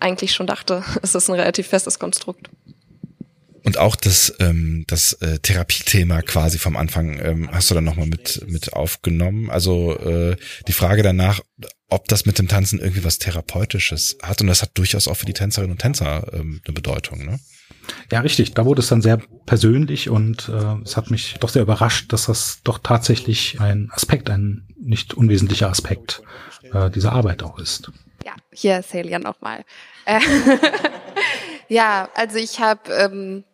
eigentlich 0.00 0.34
schon 0.34 0.46
dachte, 0.46 0.84
es 1.02 1.14
ist 1.14 1.30
ein 1.30 1.34
relativ 1.34 1.68
festes 1.68 1.98
Konstrukt. 1.98 2.50
Und 3.68 3.76
auch 3.76 3.96
das, 3.96 4.32
ähm, 4.40 4.84
das 4.86 5.12
äh, 5.20 5.40
Therapiethema 5.40 6.22
quasi 6.22 6.56
vom 6.56 6.74
Anfang 6.74 7.20
ähm, 7.20 7.50
hast 7.52 7.70
du 7.70 7.74
dann 7.74 7.84
nochmal 7.84 8.06
mit, 8.06 8.42
mit 8.48 8.72
aufgenommen. 8.72 9.50
Also 9.50 9.94
äh, 9.98 10.36
die 10.66 10.72
Frage 10.72 11.02
danach, 11.02 11.40
ob 11.90 12.08
das 12.08 12.24
mit 12.24 12.38
dem 12.38 12.48
Tanzen 12.48 12.80
irgendwie 12.80 13.04
was 13.04 13.18
Therapeutisches 13.18 14.16
hat. 14.22 14.40
Und 14.40 14.46
das 14.46 14.62
hat 14.62 14.70
durchaus 14.72 15.06
auch 15.06 15.18
für 15.18 15.26
die 15.26 15.34
Tänzerinnen 15.34 15.72
und 15.72 15.82
Tänzer 15.82 16.32
ähm, 16.32 16.62
eine 16.64 16.72
Bedeutung, 16.72 17.26
ne? 17.26 17.40
Ja, 18.10 18.20
richtig. 18.20 18.54
Da 18.54 18.64
wurde 18.64 18.80
es 18.80 18.88
dann 18.88 19.02
sehr 19.02 19.18
persönlich 19.44 20.08
und 20.08 20.48
äh, 20.48 20.82
es 20.82 20.96
hat 20.96 21.10
mich 21.10 21.34
doch 21.38 21.50
sehr 21.50 21.60
überrascht, 21.60 22.10
dass 22.14 22.24
das 22.24 22.60
doch 22.64 22.78
tatsächlich 22.78 23.60
ein 23.60 23.90
Aspekt, 23.92 24.30
ein 24.30 24.66
nicht 24.80 25.12
unwesentlicher 25.12 25.68
Aspekt 25.68 26.22
äh, 26.72 26.88
dieser 26.88 27.12
Arbeit 27.12 27.42
auch 27.42 27.58
ist. 27.58 27.92
Ja, 28.24 28.32
hier 28.50 28.78
ist 28.78 28.88
Celia 28.88 29.18
nochmal. 29.18 29.66
Äh, 30.06 30.20
ja, 31.68 32.08
also 32.14 32.38
ich 32.38 32.60
habe 32.60 32.90
ähm, 32.94 33.44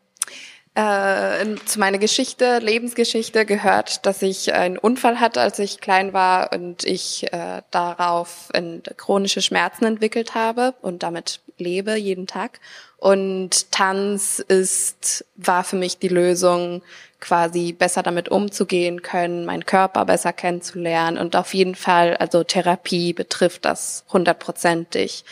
äh, 0.74 1.54
zu 1.66 1.78
meiner 1.78 1.98
Geschichte, 1.98 2.58
Lebensgeschichte 2.58 3.46
gehört, 3.46 4.06
dass 4.06 4.22
ich 4.22 4.52
einen 4.52 4.78
Unfall 4.78 5.20
hatte, 5.20 5.40
als 5.40 5.58
ich 5.58 5.80
klein 5.80 6.12
war 6.12 6.52
und 6.52 6.84
ich 6.84 7.32
äh, 7.32 7.62
darauf 7.70 8.50
chronische 8.96 9.40
Schmerzen 9.42 9.84
entwickelt 9.84 10.34
habe 10.34 10.74
und 10.82 11.02
damit 11.02 11.40
lebe 11.58 11.94
jeden 11.94 12.26
Tag. 12.26 12.60
Und 12.98 13.70
Tanz 13.70 14.38
ist, 14.38 15.24
war 15.36 15.62
für 15.62 15.76
mich 15.76 15.98
die 15.98 16.08
Lösung, 16.08 16.82
quasi 17.24 17.72
besser 17.72 18.02
damit 18.02 18.28
umzugehen 18.28 19.00
können, 19.00 19.46
meinen 19.46 19.64
Körper 19.64 20.04
besser 20.04 20.34
kennenzulernen 20.34 21.16
und 21.16 21.36
auf 21.36 21.54
jeden 21.54 21.74
Fall, 21.74 22.16
also 22.18 22.44
Therapie 22.44 23.14
betrifft 23.14 23.64
das 23.64 24.04
hundertprozentig 24.12 25.24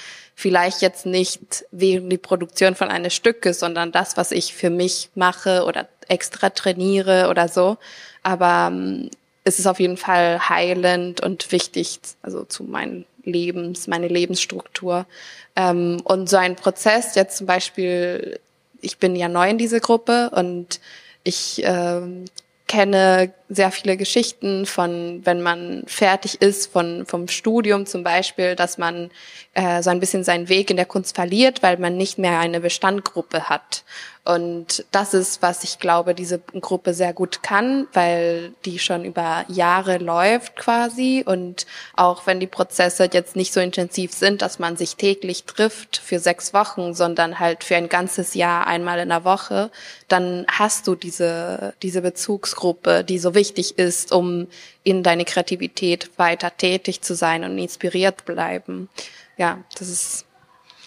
vielleicht 0.42 0.82
jetzt 0.82 1.06
nicht 1.06 1.64
wegen 1.70 2.10
die 2.10 2.18
Produktion 2.18 2.74
von 2.74 2.88
eines 2.88 3.14
Stückes, 3.14 3.60
sondern 3.60 3.92
das, 3.92 4.16
was 4.16 4.32
ich 4.32 4.54
für 4.54 4.70
mich 4.70 5.10
mache 5.14 5.64
oder 5.64 5.88
extra 6.08 6.50
trainiere 6.50 7.28
oder 7.30 7.46
so. 7.46 7.78
Aber 8.24 8.68
ähm, 8.72 9.08
es 9.44 9.60
ist 9.60 9.66
auf 9.66 9.78
jeden 9.78 9.96
Fall 9.96 10.48
heilend 10.48 11.20
und 11.20 11.52
wichtig, 11.52 12.00
also 12.22 12.44
zu 12.44 12.64
meinen 12.64 13.06
Lebens, 13.22 13.86
meine 13.86 14.08
Lebensstruktur. 14.08 15.06
Ähm, 15.54 16.00
und 16.02 16.28
so 16.28 16.38
ein 16.38 16.56
Prozess, 16.56 17.14
jetzt 17.14 17.36
zum 17.36 17.46
Beispiel, 17.46 18.40
ich 18.80 18.98
bin 18.98 19.14
ja 19.14 19.28
neu 19.28 19.48
in 19.48 19.58
diese 19.58 19.78
Gruppe 19.78 20.30
und 20.30 20.80
ich 21.22 21.62
ähm, 21.64 22.24
kenne 22.72 23.34
sehr 23.50 23.70
viele 23.70 23.98
Geschichten 23.98 24.64
von, 24.64 25.20
wenn 25.24 25.42
man 25.42 25.82
fertig 25.86 26.40
ist, 26.40 26.72
von, 26.72 27.04
vom 27.04 27.28
Studium 27.28 27.84
zum 27.84 28.02
Beispiel, 28.02 28.56
dass 28.56 28.78
man 28.78 29.10
äh, 29.52 29.82
so 29.82 29.90
ein 29.90 30.00
bisschen 30.00 30.24
seinen 30.24 30.48
Weg 30.48 30.70
in 30.70 30.78
der 30.78 30.86
Kunst 30.86 31.14
verliert, 31.14 31.62
weil 31.62 31.76
man 31.76 31.98
nicht 31.98 32.16
mehr 32.16 32.38
eine 32.38 32.60
Bestandgruppe 32.60 33.50
hat. 33.50 33.84
Und 34.24 34.84
das 34.92 35.14
ist, 35.14 35.42
was 35.42 35.64
ich 35.64 35.80
glaube, 35.80 36.14
diese 36.14 36.38
Gruppe 36.38 36.94
sehr 36.94 37.12
gut 37.12 37.42
kann, 37.42 37.88
weil 37.92 38.52
die 38.64 38.78
schon 38.78 39.04
über 39.04 39.44
Jahre 39.48 39.98
läuft 39.98 40.54
quasi. 40.54 41.24
Und 41.26 41.66
auch 41.96 42.24
wenn 42.24 42.38
die 42.38 42.46
Prozesse 42.46 43.08
jetzt 43.12 43.34
nicht 43.34 43.52
so 43.52 43.58
intensiv 43.58 44.12
sind, 44.12 44.40
dass 44.40 44.60
man 44.60 44.76
sich 44.76 44.94
täglich 44.94 45.42
trifft 45.42 45.96
für 45.96 46.20
sechs 46.20 46.54
Wochen, 46.54 46.94
sondern 46.94 47.40
halt 47.40 47.64
für 47.64 47.74
ein 47.74 47.88
ganzes 47.88 48.34
Jahr 48.34 48.68
einmal 48.68 49.00
in 49.00 49.08
der 49.08 49.24
Woche, 49.24 49.72
dann 50.06 50.46
hast 50.48 50.86
du 50.86 50.94
diese, 50.94 51.74
diese 51.82 52.00
Bezugsgruppe, 52.00 53.02
die 53.02 53.18
so 53.18 53.34
wichtig 53.34 53.76
ist, 53.76 54.12
um 54.12 54.46
in 54.84 55.02
deine 55.02 55.24
Kreativität 55.24 56.16
weiter 56.16 56.56
tätig 56.56 57.02
zu 57.02 57.16
sein 57.16 57.42
und 57.42 57.58
inspiriert 57.58 58.24
bleiben. 58.24 58.88
Ja, 59.36 59.58
das 59.76 59.88
ist 59.88 60.26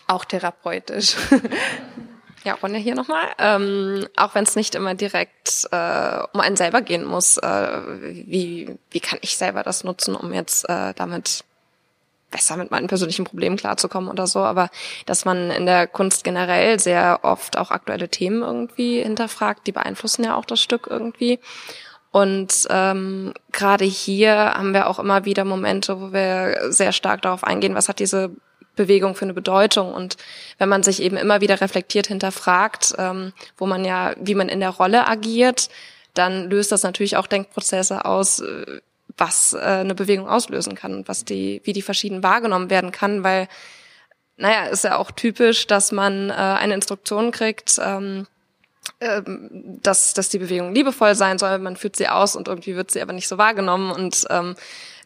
auch 0.07 0.23
therapeutisch. 0.23 1.17
Ja, 2.45 2.53
Ronja 2.61 2.77
hier 2.77 2.93
nochmal. 2.93 3.25
Ähm, 3.39 4.07
auch 4.15 4.35
wenn 4.35 4.43
es 4.43 4.55
nicht 4.55 4.75
immer 4.75 4.93
direkt 4.93 5.67
äh, 5.71 6.19
um 6.31 6.39
einen 6.39 6.55
selber 6.55 6.81
gehen 6.81 7.03
muss, 7.03 7.37
äh, 7.37 7.81
wie, 8.27 8.77
wie 8.91 8.99
kann 8.99 9.17
ich 9.21 9.35
selber 9.35 9.63
das 9.63 9.83
nutzen, 9.83 10.15
um 10.15 10.31
jetzt 10.31 10.69
äh, 10.69 10.93
damit 10.93 11.43
besser 12.29 12.55
mit 12.57 12.69
meinen 12.69 12.87
persönlichen 12.87 13.25
Problemen 13.25 13.57
klarzukommen 13.57 14.11
oder 14.11 14.27
so, 14.27 14.39
aber 14.39 14.69
dass 15.07 15.25
man 15.25 15.49
in 15.49 15.65
der 15.65 15.87
Kunst 15.87 16.23
generell 16.23 16.79
sehr 16.79 17.21
oft 17.23 17.57
auch 17.57 17.71
aktuelle 17.71 18.09
Themen 18.09 18.43
irgendwie 18.43 19.01
hinterfragt, 19.01 19.65
die 19.65 19.71
beeinflussen 19.71 20.23
ja 20.23 20.35
auch 20.35 20.45
das 20.45 20.61
Stück 20.61 20.85
irgendwie. 20.87 21.39
Und 22.11 22.67
ähm, 22.69 23.33
gerade 23.51 23.85
hier 23.85 24.35
haben 24.35 24.73
wir 24.73 24.87
auch 24.87 24.99
immer 24.99 25.25
wieder 25.25 25.45
Momente, 25.45 25.99
wo 25.99 26.13
wir 26.13 26.71
sehr 26.71 26.91
stark 26.91 27.23
darauf 27.23 27.43
eingehen, 27.43 27.73
was 27.73 27.89
hat 27.89 27.99
diese 27.99 28.31
Bewegung 28.75 29.15
für 29.15 29.25
eine 29.25 29.33
Bedeutung? 29.33 29.93
Und 29.93 30.17
wenn 30.57 30.69
man 30.69 30.83
sich 30.83 31.01
eben 31.01 31.17
immer 31.17 31.41
wieder 31.41 31.61
reflektiert 31.61 32.07
hinterfragt, 32.07 32.95
ähm, 32.97 33.33
wo 33.57 33.65
man 33.65 33.85
ja, 33.85 34.13
wie 34.19 34.35
man 34.35 34.49
in 34.49 34.59
der 34.59 34.69
Rolle 34.69 35.07
agiert, 35.07 35.69
dann 36.13 36.49
löst 36.49 36.71
das 36.71 36.83
natürlich 36.83 37.17
auch 37.17 37.27
Denkprozesse 37.27 38.05
aus, 38.05 38.39
äh, 38.39 38.79
was 39.17 39.53
äh, 39.53 39.59
eine 39.59 39.95
Bewegung 39.95 40.27
auslösen 40.27 40.75
kann 40.75 40.93
und 40.95 41.07
was 41.07 41.25
die, 41.25 41.61
wie 41.63 41.73
die 41.73 41.81
verschieden 41.81 42.23
wahrgenommen 42.23 42.69
werden 42.69 42.91
kann, 42.91 43.23
weil, 43.23 43.47
naja, 44.37 44.65
ist 44.65 44.83
ja 44.83 44.97
auch 44.97 45.11
typisch, 45.11 45.67
dass 45.67 45.91
man 45.91 46.29
äh, 46.29 46.33
eine 46.33 46.73
Instruktion 46.73 47.31
kriegt, 47.31 47.79
ähm, 47.81 48.27
ähm, 49.01 49.79
dass, 49.81 50.13
dass 50.13 50.29
die 50.29 50.37
Bewegung 50.37 50.73
liebevoll 50.73 51.15
sein 51.15 51.37
soll, 51.37 51.57
man 51.59 51.75
führt 51.75 51.95
sie 51.95 52.07
aus 52.07 52.35
und 52.35 52.47
irgendwie 52.47 52.75
wird 52.75 52.91
sie 52.91 53.01
aber 53.01 53.13
nicht 53.13 53.27
so 53.27 53.37
wahrgenommen. 53.37 53.91
Und 53.91 54.25
ähm, 54.29 54.55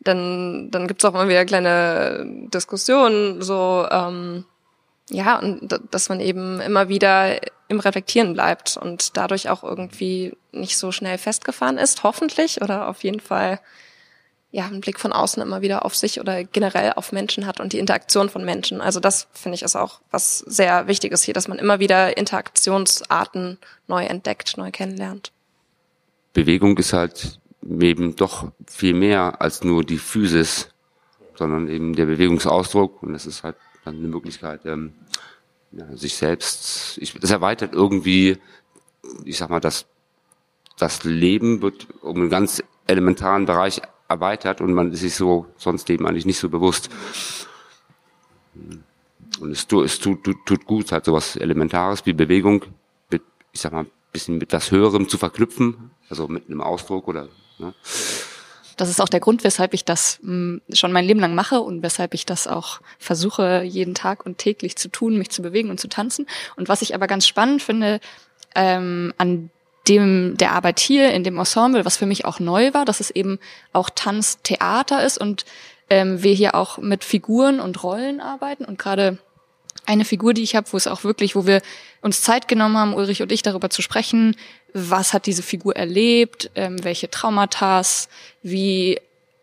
dann, 0.01 0.71
dann 0.71 0.87
gibt's 0.87 1.05
auch 1.05 1.13
mal 1.13 1.29
wieder 1.29 1.45
kleine 1.45 2.25
Diskussionen, 2.53 3.41
so 3.41 3.87
ähm, 3.91 4.45
ja, 5.09 5.39
und 5.39 5.79
dass 5.91 6.09
man 6.09 6.19
eben 6.19 6.61
immer 6.61 6.87
wieder 6.87 7.39
im 7.67 7.79
Reflektieren 7.79 8.33
bleibt 8.33 8.77
und 8.77 9.17
dadurch 9.17 9.49
auch 9.49 9.63
irgendwie 9.63 10.35
nicht 10.51 10.77
so 10.77 10.91
schnell 10.91 11.17
festgefahren 11.17 11.77
ist, 11.77 12.03
hoffentlich, 12.03 12.61
oder 12.61 12.87
auf 12.87 13.03
jeden 13.03 13.19
Fall 13.19 13.59
ja, 14.51 14.65
einen 14.65 14.81
Blick 14.81 14.99
von 14.99 15.13
außen 15.13 15.43
immer 15.43 15.61
wieder 15.61 15.85
auf 15.85 15.95
sich 15.95 16.19
oder 16.19 16.43
generell 16.43 16.93
auf 16.95 17.11
Menschen 17.11 17.45
hat 17.45 17.59
und 17.59 17.73
die 17.73 17.79
Interaktion 17.79 18.29
von 18.29 18.43
Menschen. 18.43 18.81
Also 18.81 18.99
das 18.99 19.27
finde 19.31 19.55
ich 19.55 19.61
ist 19.61 19.75
auch 19.75 20.01
was 20.09 20.39
sehr 20.39 20.87
Wichtiges 20.87 21.21
hier, 21.21 21.35
dass 21.35 21.47
man 21.47 21.59
immer 21.59 21.79
wieder 21.79 22.17
Interaktionsarten 22.17 23.59
neu 23.87 24.05
entdeckt, 24.05 24.57
neu 24.57 24.71
kennenlernt. 24.71 25.31
Bewegung 26.33 26.77
ist 26.79 26.93
halt 26.93 27.39
eben 27.67 28.15
doch 28.15 28.51
viel 28.67 28.93
mehr 28.93 29.41
als 29.41 29.63
nur 29.63 29.83
die 29.83 29.97
Physis, 29.97 30.69
sondern 31.35 31.67
eben 31.67 31.93
der 31.93 32.05
Bewegungsausdruck 32.05 33.03
und 33.03 33.13
das 33.13 33.25
ist 33.25 33.43
halt 33.43 33.55
dann 33.85 33.97
eine 33.97 34.07
Möglichkeit, 34.07 34.65
ähm, 34.65 34.93
ja, 35.71 35.85
sich 35.95 36.15
selbst, 36.15 36.97
ich, 36.97 37.13
das 37.13 37.31
erweitert 37.31 37.73
irgendwie, 37.73 38.37
ich 39.23 39.37
sag 39.37 39.49
mal, 39.49 39.59
das, 39.59 39.85
das 40.77 41.03
Leben 41.03 41.61
wird 41.61 41.87
um 42.01 42.17
einen 42.17 42.29
ganz 42.29 42.63
elementaren 42.87 43.45
Bereich 43.45 43.81
erweitert 44.07 44.61
und 44.61 44.73
man 44.73 44.91
ist 44.91 45.01
sich 45.01 45.15
so 45.15 45.45
sonst 45.57 45.89
eben 45.89 46.07
eigentlich 46.07 46.25
nicht 46.25 46.39
so 46.39 46.49
bewusst. 46.49 46.89
Und 49.39 49.51
es, 49.51 49.67
tut, 49.67 49.85
es 49.85 49.99
tut, 49.99 50.23
tut, 50.23 50.45
tut 50.45 50.65
gut, 50.65 50.91
halt 50.91 51.05
sowas 51.05 51.35
Elementares 51.35 52.05
wie 52.05 52.13
Bewegung 52.13 52.65
mit, 53.11 53.21
ich 53.51 53.61
sag 53.61 53.71
mal, 53.71 53.85
bisschen 54.11 54.39
mit 54.39 54.51
das 54.53 54.71
Höherem 54.71 55.07
zu 55.07 55.17
verknüpfen, 55.17 55.91
also 56.09 56.27
mit 56.27 56.47
einem 56.47 56.61
Ausdruck 56.61 57.07
oder 57.07 57.29
ne? 57.59 57.73
Das 58.79 58.89
ist 58.89 59.01
auch 59.01 59.09
der 59.09 59.19
Grund, 59.19 59.43
weshalb 59.43 59.73
ich 59.73 59.83
das 59.83 60.19
mh, 60.21 60.31
hm, 60.31 60.61
schon 60.71 60.93
mein 60.93 61.03
Leben 61.03 61.19
lang 61.19 61.35
mache 61.35 61.59
und 61.59 61.83
weshalb 61.83 62.13
ich 62.13 62.25
das 62.25 62.47
auch 62.47 62.79
versuche, 62.97 63.61
jeden 63.63 63.93
Tag 63.93 64.25
und 64.25 64.37
täglich 64.37 64.77
zu 64.77 64.87
tun, 64.87 65.17
mich 65.17 65.29
zu 65.31 65.41
bewegen 65.41 65.69
und 65.69 65.81
zu 65.81 65.89
tanzen. 65.89 66.27
Und 66.55 66.69
was 66.69 66.81
ich 66.81 66.95
aber 66.95 67.07
ganz 67.07 67.27
spannend 67.27 67.61
finde 67.61 67.99
ähm, 68.55 69.13
an 69.17 69.49
dem 69.89 70.37
der 70.37 70.53
Arbeit 70.53 70.79
hier 70.79 71.11
in 71.11 71.25
dem 71.25 71.37
Ensemble, 71.37 71.83
was 71.83 71.97
für 71.97 72.05
mich 72.05 72.23
auch 72.23 72.39
neu 72.39 72.73
war, 72.73 72.85
dass 72.85 73.01
es 73.01 73.11
eben 73.11 73.39
auch 73.73 73.89
Tanztheater 73.89 75.03
ist 75.03 75.17
und 75.17 75.45
ähm, 75.89 76.23
wir 76.23 76.33
hier 76.33 76.55
auch 76.55 76.77
mit 76.77 77.03
Figuren 77.03 77.59
und 77.59 77.83
Rollen 77.83 78.21
arbeiten 78.21 78.63
und 78.63 78.79
gerade 78.79 79.17
eine 79.89 80.05
Figur, 80.05 80.33
die 80.33 80.43
ich 80.43 80.55
habe, 80.55 80.71
wo 80.71 80.77
es 80.77 80.87
auch 80.87 81.03
wirklich, 81.03 81.35
wo 81.35 81.47
wir 81.47 81.61
uns 82.01 82.21
Zeit 82.21 82.47
genommen 82.47 82.77
haben, 82.77 82.93
Ulrich 82.93 83.23
und 83.23 83.31
ich 83.31 83.41
darüber 83.41 83.71
zu 83.71 83.81
sprechen, 83.81 84.35
was 84.73 85.13
hat 85.13 85.25
diese 85.25 85.41
Figur 85.41 85.75
erlebt, 85.75 86.51
ähm, 86.53 86.83
welche 86.83 87.09
Traumata, 87.09 87.81
wie 88.43 88.99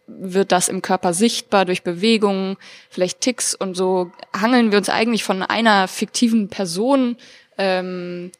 wird 0.07 0.53
das 0.53 0.69
im 0.69 0.83
Körper 0.83 1.13
sichtbar 1.13 1.65
durch 1.65 1.83
Bewegungen, 1.83 2.57
vielleicht 2.91 3.21
Ticks 3.21 3.57
und 3.57 3.77
so. 3.77 4.13
Hangeln 4.33 4.71
wir 4.71 4.79
uns 4.79 4.89
eigentlich 4.89 5.25
von 5.25 5.43
einer 5.43 5.89
fiktiven 5.89 6.49
Person 6.49 7.17
ähm, 7.59 8.31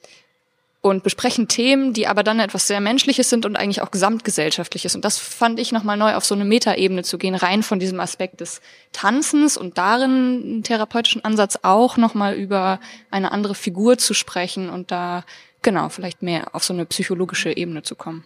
und 0.89 1.03
besprechen 1.03 1.49
Themen, 1.49 1.93
die 1.93 2.07
aber 2.07 2.23
dann 2.23 2.41
etwas 2.41 2.67
sehr 2.67 2.81
Menschliches 2.81 3.31
sind 3.31 3.47
und 3.47 3.57
eigentlich 3.57 3.83
auch 3.83 3.91
gesamtgesellschaftliches. 3.91 4.95
Und 4.95 5.05
das 5.05 5.19
fand 5.19 5.59
ich 5.59 5.73
nochmal 5.73 5.97
neu, 5.97 6.15
auf 6.15 6.25
so 6.25 6.35
eine 6.35 6.45
Metaebene 6.45 7.03
zu 7.03 7.19
gehen, 7.19 7.35
rein 7.35 7.63
von 7.63 7.79
diesem 7.79 8.01
Aspekt 8.01 8.41
des 8.41 8.61
Tanzens 8.93 9.57
und 9.57 9.79
darin 9.79 10.11
einen 10.11 10.63
therapeutischen 10.63 11.25
Ansatz 11.25 11.59
auch 11.63 11.97
nochmal 11.97 12.35
über 12.35 12.81
eine 13.11 13.33
andere 13.33 13.55
Figur 13.55 13.99
zu 13.99 14.15
sprechen 14.15 14.71
und 14.71 14.91
da 14.91 15.25
genau 15.63 15.89
vielleicht 15.89 16.23
mehr 16.23 16.55
auf 16.55 16.65
so 16.65 16.73
eine 16.73 16.87
psychologische 16.87 17.57
Ebene 17.57 17.83
zu 17.83 17.97
kommen. 17.97 18.25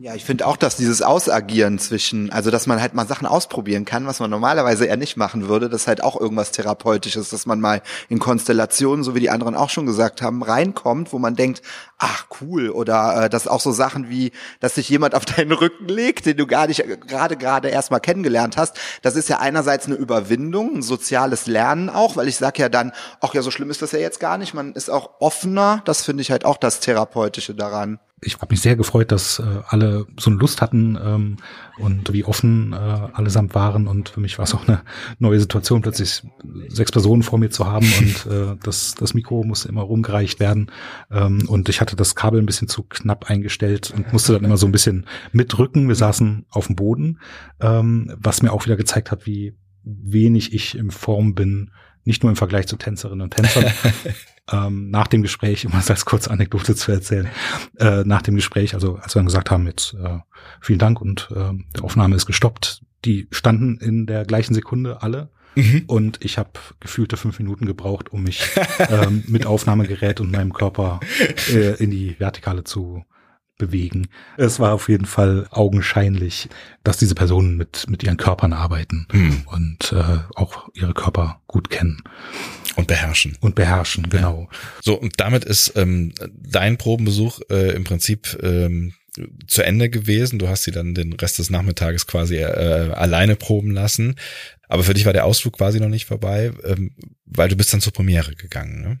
Ja, 0.00 0.14
ich 0.14 0.24
finde 0.24 0.46
auch, 0.46 0.56
dass 0.56 0.76
dieses 0.76 1.02
Ausagieren 1.02 1.80
zwischen, 1.80 2.30
also 2.30 2.52
dass 2.52 2.68
man 2.68 2.80
halt 2.80 2.94
mal 2.94 3.08
Sachen 3.08 3.26
ausprobieren 3.26 3.84
kann, 3.84 4.06
was 4.06 4.20
man 4.20 4.30
normalerweise 4.30 4.86
eher 4.86 4.96
nicht 4.96 5.16
machen 5.16 5.48
würde, 5.48 5.68
das 5.68 5.82
ist 5.82 5.86
halt 5.88 6.04
auch 6.04 6.20
irgendwas 6.20 6.52
Therapeutisches, 6.52 7.30
dass 7.30 7.46
man 7.46 7.58
mal 7.58 7.82
in 8.08 8.20
Konstellationen, 8.20 9.02
so 9.02 9.16
wie 9.16 9.20
die 9.20 9.30
anderen 9.30 9.56
auch 9.56 9.70
schon 9.70 9.86
gesagt 9.86 10.22
haben, 10.22 10.44
reinkommt, 10.44 11.12
wo 11.12 11.18
man 11.18 11.34
denkt, 11.34 11.62
ach 11.98 12.26
cool, 12.40 12.70
oder 12.70 13.24
äh, 13.24 13.28
dass 13.28 13.48
auch 13.48 13.58
so 13.58 13.72
Sachen 13.72 14.08
wie, 14.08 14.30
dass 14.60 14.76
sich 14.76 14.88
jemand 14.88 15.16
auf 15.16 15.24
deinen 15.36 15.50
Rücken 15.50 15.88
legt, 15.88 16.26
den 16.26 16.36
du 16.36 16.46
gar 16.46 16.68
nicht 16.68 16.84
gerade 17.08 17.36
gerade 17.36 17.68
erst 17.68 17.90
mal 17.90 17.98
kennengelernt 17.98 18.56
hast, 18.56 18.78
das 19.02 19.16
ist 19.16 19.28
ja 19.28 19.40
einerseits 19.40 19.86
eine 19.86 19.96
Überwindung, 19.96 20.76
ein 20.76 20.82
soziales 20.82 21.48
Lernen 21.48 21.90
auch, 21.90 22.14
weil 22.14 22.28
ich 22.28 22.36
sage 22.36 22.62
ja 22.62 22.68
dann, 22.68 22.92
ach 23.20 23.34
ja, 23.34 23.42
so 23.42 23.50
schlimm 23.50 23.70
ist 23.70 23.82
das 23.82 23.90
ja 23.90 23.98
jetzt 23.98 24.20
gar 24.20 24.38
nicht, 24.38 24.54
man 24.54 24.74
ist 24.74 24.90
auch 24.90 25.18
offener, 25.18 25.82
das 25.86 26.04
finde 26.04 26.20
ich 26.20 26.30
halt 26.30 26.44
auch 26.44 26.56
das 26.56 26.78
Therapeutische 26.78 27.56
daran 27.56 27.98
ich 28.20 28.34
habe 28.36 28.52
mich 28.52 28.60
sehr 28.60 28.76
gefreut, 28.76 29.12
dass 29.12 29.38
äh, 29.38 29.44
alle 29.68 30.06
so 30.18 30.30
eine 30.30 30.38
Lust 30.38 30.60
hatten 30.60 30.98
ähm, 31.02 31.36
und 31.78 32.12
wie 32.12 32.24
offen 32.24 32.72
äh, 32.72 32.76
allesamt 32.76 33.54
waren. 33.54 33.86
Und 33.86 34.08
für 34.08 34.20
mich 34.20 34.38
war 34.38 34.44
es 34.44 34.54
auch 34.54 34.66
eine 34.66 34.82
neue 35.18 35.38
Situation, 35.38 35.82
plötzlich 35.82 36.22
sechs 36.68 36.90
Personen 36.90 37.22
vor 37.22 37.38
mir 37.38 37.50
zu 37.50 37.66
haben 37.66 37.86
und 37.98 38.26
äh, 38.32 38.56
das, 38.62 38.94
das 38.94 39.14
Mikro 39.14 39.44
musste 39.44 39.68
immer 39.68 39.82
rumgereicht 39.82 40.40
werden. 40.40 40.70
Ähm, 41.10 41.48
und 41.48 41.68
ich 41.68 41.80
hatte 41.80 41.96
das 41.96 42.14
Kabel 42.14 42.40
ein 42.40 42.46
bisschen 42.46 42.68
zu 42.68 42.82
knapp 42.82 43.30
eingestellt 43.30 43.92
und 43.94 44.12
musste 44.12 44.32
dann 44.32 44.44
immer 44.44 44.56
so 44.56 44.66
ein 44.66 44.72
bisschen 44.72 45.06
mitrücken. 45.32 45.88
Wir 45.88 45.96
saßen 45.96 46.46
auf 46.50 46.66
dem 46.66 46.76
Boden, 46.76 47.20
ähm, 47.60 48.12
was 48.16 48.42
mir 48.42 48.52
auch 48.52 48.64
wieder 48.64 48.76
gezeigt 48.76 49.10
hat, 49.10 49.26
wie 49.26 49.54
wenig 49.84 50.52
ich 50.52 50.76
in 50.76 50.90
Form 50.90 51.34
bin, 51.34 51.70
nicht 52.04 52.22
nur 52.22 52.30
im 52.30 52.36
Vergleich 52.36 52.66
zu 52.66 52.76
Tänzerinnen 52.76 53.22
und 53.22 53.34
Tänzern, 53.34 53.66
ähm, 54.50 54.90
nach 54.90 55.06
dem 55.06 55.22
Gespräch, 55.22 55.66
um 55.66 55.72
das 55.72 55.90
als 55.90 56.04
kurze 56.04 56.30
Anekdote 56.30 56.74
zu 56.74 56.92
erzählen, 56.92 57.28
äh, 57.78 58.04
nach 58.04 58.22
dem 58.22 58.36
Gespräch, 58.36 58.74
also 58.74 58.96
als 58.96 59.14
wir 59.14 59.20
dann 59.20 59.26
gesagt 59.26 59.50
haben, 59.50 59.66
jetzt 59.66 59.94
äh, 59.94 60.18
vielen 60.60 60.78
Dank 60.78 61.00
und 61.00 61.28
äh, 61.32 61.52
der 61.76 61.84
Aufnahme 61.84 62.16
ist 62.16 62.26
gestoppt, 62.26 62.82
die 63.04 63.28
standen 63.30 63.78
in 63.78 64.06
der 64.06 64.24
gleichen 64.24 64.54
Sekunde 64.54 65.02
alle 65.02 65.30
mhm. 65.54 65.84
und 65.86 66.24
ich 66.24 66.38
habe 66.38 66.50
gefühlte 66.80 67.16
fünf 67.16 67.38
Minuten 67.38 67.66
gebraucht, 67.66 68.12
um 68.12 68.22
mich 68.22 68.48
ähm, 68.78 69.24
mit 69.26 69.46
Aufnahmegerät 69.46 70.20
und 70.20 70.32
meinem 70.32 70.52
Körper 70.52 71.00
äh, 71.52 71.74
in 71.82 71.90
die 71.90 72.18
Vertikale 72.18 72.64
zu 72.64 73.04
bewegen. 73.58 74.08
Es 74.36 74.60
war 74.60 74.72
auf 74.72 74.88
jeden 74.88 75.04
Fall 75.04 75.46
augenscheinlich, 75.50 76.48
dass 76.84 76.96
diese 76.96 77.14
Personen 77.14 77.56
mit, 77.56 77.86
mit 77.88 78.02
ihren 78.02 78.16
Körpern 78.16 78.52
arbeiten 78.52 79.06
mhm. 79.12 79.42
und 79.46 79.92
äh, 79.92 80.18
auch 80.34 80.68
ihre 80.74 80.94
Körper 80.94 81.42
gut 81.46 81.68
kennen. 81.70 82.02
Und 82.76 82.86
beherrschen. 82.86 83.36
Und 83.40 83.56
beherrschen, 83.56 84.08
genau. 84.08 84.48
Ja. 84.50 84.58
So, 84.82 84.94
und 84.94 85.14
damit 85.18 85.44
ist 85.44 85.72
ähm, 85.76 86.12
dein 86.32 86.78
Probenbesuch 86.78 87.40
äh, 87.50 87.74
im 87.74 87.84
Prinzip 87.84 88.38
ähm, 88.42 88.94
zu 89.46 89.64
Ende 89.64 89.90
gewesen. 89.90 90.38
Du 90.38 90.48
hast 90.48 90.62
sie 90.62 90.70
dann 90.70 90.94
den 90.94 91.12
Rest 91.14 91.38
des 91.38 91.50
Nachmittages 91.50 92.06
quasi 92.06 92.36
äh, 92.36 92.92
alleine 92.92 93.36
proben 93.36 93.72
lassen. 93.72 94.14
Aber 94.68 94.84
für 94.84 94.94
dich 94.94 95.06
war 95.06 95.12
der 95.12 95.24
Ausflug 95.24 95.56
quasi 95.56 95.80
noch 95.80 95.88
nicht 95.88 96.04
vorbei, 96.04 96.52
ähm, 96.64 96.92
weil 97.24 97.48
du 97.48 97.56
bist 97.56 97.72
dann 97.72 97.80
zur 97.80 97.92
Premiere 97.92 98.34
gegangen. 98.34 98.80
Ne? 98.80 98.98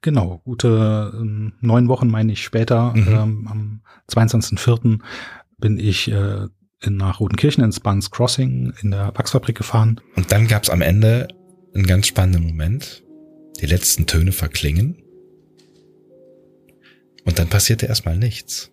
Genau, 0.00 0.40
gute 0.44 1.12
ähm, 1.14 1.54
neun 1.60 1.88
Wochen 1.88 2.08
meine 2.08 2.32
ich 2.32 2.44
später, 2.44 2.94
mhm. 2.94 3.08
ähm, 3.08 3.48
am 3.50 3.80
22.04. 4.10 5.00
bin 5.58 5.78
ich 5.78 6.10
äh, 6.10 6.46
in, 6.80 6.96
nach 6.96 7.20
Rotenkirchen 7.20 7.64
ins 7.64 7.80
Buns 7.80 8.10
Crossing 8.10 8.72
in 8.82 8.90
der 8.90 9.12
Wachsfabrik 9.14 9.56
gefahren. 9.56 10.00
Und 10.16 10.32
dann 10.32 10.48
gab's 10.48 10.70
am 10.70 10.82
Ende 10.82 11.28
einen 11.74 11.86
ganz 11.86 12.06
spannenden 12.06 12.46
Moment 12.46 13.02
die 13.60 13.66
letzten 13.66 14.06
Töne 14.06 14.32
verklingen 14.32 15.02
und 17.24 17.38
dann 17.38 17.48
passierte 17.48 17.86
erstmal 17.86 18.16
nichts. 18.16 18.70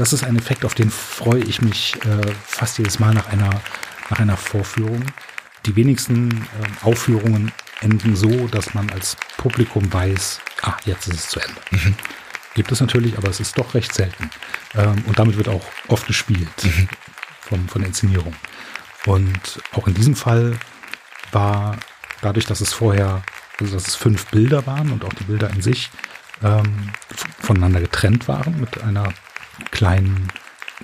Das 0.00 0.14
ist 0.14 0.24
ein 0.24 0.36
Effekt, 0.36 0.64
auf 0.64 0.74
den 0.74 0.90
freue 0.90 1.42
ich 1.42 1.60
mich 1.60 1.94
äh, 2.06 2.32
fast 2.46 2.78
jedes 2.78 2.98
Mal 2.98 3.12
nach 3.12 3.28
einer, 3.28 3.50
nach 4.08 4.18
einer 4.18 4.38
Vorführung. 4.38 5.04
Die 5.66 5.76
wenigsten 5.76 6.30
äh, 6.30 6.84
Aufführungen 6.86 7.52
enden 7.82 8.16
so, 8.16 8.48
dass 8.48 8.72
man 8.72 8.88
als 8.90 9.18
Publikum 9.36 9.92
weiß, 9.92 10.40
ah, 10.62 10.74
jetzt 10.86 11.06
ist 11.06 11.16
es 11.16 11.28
zu 11.28 11.40
Ende. 11.40 11.60
Mhm. 11.70 11.94
Gibt 12.54 12.72
es 12.72 12.80
natürlich, 12.80 13.18
aber 13.18 13.28
es 13.28 13.40
ist 13.40 13.58
doch 13.58 13.74
recht 13.74 13.92
selten. 13.92 14.30
Ähm, 14.74 15.04
und 15.06 15.18
damit 15.18 15.36
wird 15.36 15.48
auch 15.48 15.64
oft 15.88 16.06
gespielt 16.06 16.48
mhm. 16.64 16.88
von, 17.42 17.68
von 17.68 17.82
der 17.82 17.88
Inszenierung. 17.88 18.34
Und 19.04 19.60
auch 19.72 19.86
in 19.86 19.92
diesem 19.92 20.16
Fall 20.16 20.58
war 21.30 21.76
dadurch, 22.22 22.46
dass 22.46 22.62
es 22.62 22.72
vorher, 22.72 23.22
also 23.60 23.74
dass 23.74 23.86
es 23.86 23.96
fünf 23.96 24.28
Bilder 24.28 24.66
waren 24.66 24.92
und 24.92 25.04
auch 25.04 25.12
die 25.12 25.24
Bilder 25.24 25.50
in 25.50 25.60
sich 25.60 25.90
ähm, 26.42 26.90
voneinander 27.38 27.82
getrennt 27.82 28.28
waren 28.28 28.58
mit 28.58 28.82
einer 28.82 29.12
kleinen, 29.70 30.28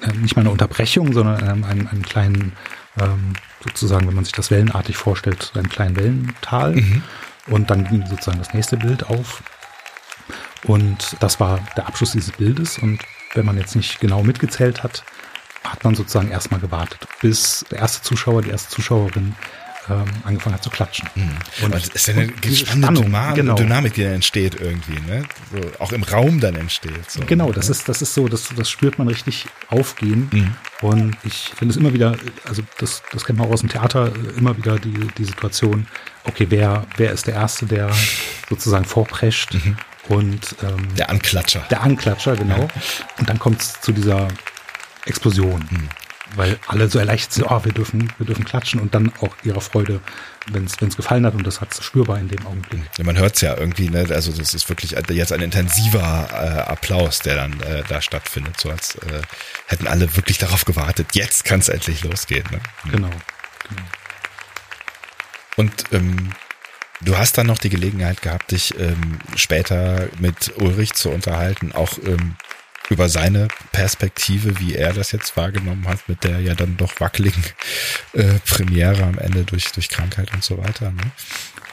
äh, 0.02 0.12
nicht 0.12 0.36
mal 0.36 0.42
eine 0.42 0.50
Unterbrechung, 0.50 1.12
sondern 1.12 1.42
einem, 1.42 1.64
einem, 1.64 1.88
einem 1.88 2.02
kleinen, 2.02 2.52
ähm, 3.00 3.34
sozusagen, 3.64 4.06
wenn 4.06 4.14
man 4.14 4.24
sich 4.24 4.32
das 4.32 4.50
wellenartig 4.50 4.96
vorstellt, 4.96 5.42
so 5.42 5.58
einem 5.58 5.68
kleinen 5.68 5.96
Wellental. 5.96 6.76
Mhm. 6.76 7.02
Und 7.48 7.70
dann 7.70 7.84
ging 7.84 8.06
sozusagen 8.06 8.38
das 8.38 8.54
nächste 8.54 8.76
Bild 8.76 9.06
auf. 9.06 9.42
Und 10.64 11.16
das 11.20 11.38
war 11.38 11.60
der 11.76 11.86
Abschluss 11.86 12.12
dieses 12.12 12.32
Bildes. 12.32 12.78
Und 12.78 13.00
wenn 13.34 13.46
man 13.46 13.56
jetzt 13.56 13.76
nicht 13.76 14.00
genau 14.00 14.22
mitgezählt 14.22 14.82
hat, 14.82 15.04
hat 15.64 15.84
man 15.84 15.94
sozusagen 15.94 16.30
erstmal 16.30 16.60
gewartet, 16.60 17.06
bis 17.20 17.64
der 17.70 17.78
erste 17.78 18.02
Zuschauer, 18.02 18.42
die 18.42 18.50
erste 18.50 18.70
Zuschauerin 18.70 19.34
ähm, 19.88 20.04
angefangen 20.24 20.54
hat 20.54 20.64
zu 20.64 20.70
klatschen. 20.70 21.08
Mhm. 21.14 21.38
Und 21.62 21.74
das 21.74 21.88
ist 21.88 22.08
ja 22.08 22.14
eine 22.14 22.32
spannende 22.54 23.02
Dynamik, 23.02 23.36
genau. 23.36 23.54
Dynamik, 23.54 23.94
die 23.94 24.02
dann 24.02 24.14
entsteht 24.14 24.60
irgendwie, 24.60 24.98
ne? 25.06 25.22
So, 25.52 25.82
auch 25.82 25.92
im 25.92 26.02
Raum 26.02 26.40
dann 26.40 26.56
entsteht. 26.56 27.10
So, 27.10 27.20
genau, 27.24 27.52
das 27.52 27.68
ist, 27.68 27.88
das 27.88 28.02
ist 28.02 28.14
so, 28.14 28.28
das, 28.28 28.48
das 28.56 28.68
spürt 28.68 28.98
man 28.98 29.08
richtig 29.08 29.46
aufgehen. 29.68 30.28
Mhm. 30.32 30.54
Und 30.80 31.16
ich 31.24 31.52
finde 31.56 31.72
es 31.72 31.76
immer 31.76 31.92
wieder, 31.92 32.16
also 32.44 32.62
das, 32.78 33.02
das 33.12 33.24
kennt 33.24 33.38
man 33.38 33.48
auch 33.48 33.52
aus 33.52 33.60
dem 33.60 33.68
Theater, 33.68 34.12
immer 34.36 34.56
wieder 34.56 34.78
die, 34.78 35.08
die 35.16 35.24
Situation, 35.24 35.86
okay, 36.24 36.46
wer, 36.48 36.86
wer 36.96 37.12
ist 37.12 37.26
der 37.26 37.34
Erste, 37.34 37.66
der 37.66 37.90
sozusagen 38.48 38.84
vorprescht? 38.84 39.54
Mhm. 39.54 39.76
Und 40.08 40.54
ähm, 40.62 40.94
der 40.96 41.10
Anklatscher. 41.10 41.64
Der 41.70 41.82
Anklatscher, 41.82 42.36
genau. 42.36 42.58
Ja. 42.58 42.68
Und 43.18 43.28
dann 43.28 43.38
kommt 43.38 43.60
es 43.60 43.80
zu 43.80 43.92
dieser 43.92 44.28
Explosion. 45.04 45.64
Mhm 45.70 45.88
weil 46.34 46.58
alle 46.66 46.88
so 46.88 46.98
erleichtert 46.98 47.32
sind, 47.32 47.44
oh, 47.44 47.64
wir 47.64 47.72
dürfen, 47.72 48.12
wir 48.18 48.26
dürfen 48.26 48.44
klatschen 48.44 48.80
und 48.80 48.94
dann 48.94 49.12
auch 49.20 49.34
ihrer 49.44 49.60
Freude, 49.60 50.00
wenn 50.50 50.64
es 50.64 50.76
gefallen 50.96 51.24
hat 51.24 51.34
und 51.34 51.46
das 51.46 51.60
hat 51.60 51.74
spürbar 51.80 52.18
in 52.18 52.28
dem 52.28 52.44
Augenblick. 52.46 52.80
Ja, 52.98 53.04
man 53.04 53.16
hört 53.16 53.36
es 53.36 53.40
ja 53.40 53.56
irgendwie, 53.56 53.88
ne? 53.88 54.06
also 54.10 54.32
das 54.32 54.54
ist 54.54 54.68
wirklich 54.68 54.92
jetzt 54.92 55.32
ein 55.32 55.40
intensiver 55.40 56.28
äh, 56.32 56.70
Applaus, 56.70 57.20
der 57.20 57.36
dann 57.36 57.60
äh, 57.60 57.82
da 57.88 58.00
stattfindet, 58.00 58.60
so 58.60 58.70
als 58.70 58.96
äh, 58.96 59.22
hätten 59.66 59.86
alle 59.86 60.16
wirklich 60.16 60.38
darauf 60.38 60.64
gewartet, 60.64 61.08
jetzt 61.14 61.44
kann 61.44 61.60
es 61.60 61.68
endlich 61.68 62.02
losgehen. 62.04 62.44
Ne? 62.50 62.60
Mhm. 62.84 62.90
Genau, 62.90 63.10
genau. 63.68 63.82
Und 65.56 65.84
ähm, 65.92 66.32
du 67.00 67.16
hast 67.16 67.38
dann 67.38 67.46
noch 67.46 67.58
die 67.58 67.70
Gelegenheit 67.70 68.22
gehabt, 68.22 68.50
dich 68.50 68.78
ähm, 68.78 69.18
später 69.34 70.08
mit 70.18 70.52
Ulrich 70.58 70.94
zu 70.94 71.10
unterhalten, 71.10 71.72
auch 71.72 71.98
ähm, 72.04 72.36
über 72.90 73.08
seine 73.08 73.48
Perspektive, 73.72 74.58
wie 74.60 74.74
er 74.74 74.92
das 74.92 75.12
jetzt 75.12 75.36
wahrgenommen 75.36 75.86
hat, 75.88 76.08
mit 76.08 76.24
der 76.24 76.40
ja 76.40 76.54
dann 76.54 76.76
doch 76.76 77.00
wackeligen 77.00 77.44
äh, 78.12 78.34
Premiere 78.46 79.02
am 79.04 79.18
Ende 79.18 79.44
durch, 79.44 79.72
durch 79.72 79.88
Krankheit 79.88 80.32
und 80.32 80.44
so 80.44 80.58
weiter. 80.58 80.90
Ne? 80.90 81.02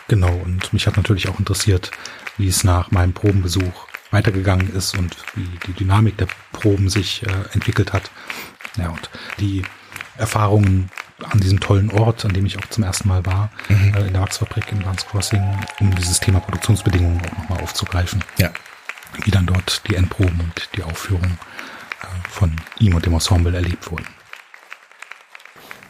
Genau, 0.08 0.34
und 0.34 0.74
mich 0.74 0.88
hat 0.88 0.98
natürlich 0.98 1.30
auch 1.30 1.40
interessiert, 1.40 1.92
wie 2.38 2.48
es 2.48 2.64
nach 2.64 2.92
meinem 2.92 3.14
Probenbesuch 3.14 3.88
weitergegangen 4.12 4.74
ist 4.76 4.98
und 4.98 5.16
wie 5.36 5.48
die 5.68 5.74
Dynamik 5.74 6.18
der 6.18 6.28
Proben 6.52 6.90
sich 6.90 7.24
äh, 7.24 7.54
entwickelt 7.54 7.94
hat. 7.94 8.12
Ja, 8.78 8.90
und 8.90 9.10
die 9.40 9.64
Erfahrungen 10.18 10.90
an 11.24 11.40
diesem 11.40 11.60
tollen 11.60 11.90
Ort, 11.92 12.26
an 12.26 12.34
dem 12.34 12.46
ich 12.46 12.58
auch 12.58 12.68
zum 12.68 12.84
ersten 12.84 13.08
Mal 13.08 13.26
war, 13.26 13.52
mhm. 13.70 13.94
äh, 13.96 14.08
in 14.08 14.14
der 14.14 14.22
Wachsfabrik 14.22 14.72
in 14.72 14.80
Barnes 14.80 15.06
Crossing, 15.06 15.42
um 15.80 15.96
dieses 15.96 16.20
Thema 16.20 16.40
Produktionsbedingungen 16.40 17.22
auch 17.22 17.38
nochmal 17.38 17.62
aufzugreifen. 17.62 18.24
Ja 18.38 18.52
wie 19.24 19.32
dann 19.32 19.46
dort 19.46 19.82
die 19.88 19.96
Endproben 19.96 20.40
und 20.40 20.70
die 20.76 20.84
Aufführung 20.84 21.24
äh, 22.02 22.30
von 22.30 22.56
ihm 22.80 22.96
und 22.96 23.06
dem 23.06 23.14
Ensemble 23.14 23.56
erlebt 23.56 23.90
wurden. 23.92 24.08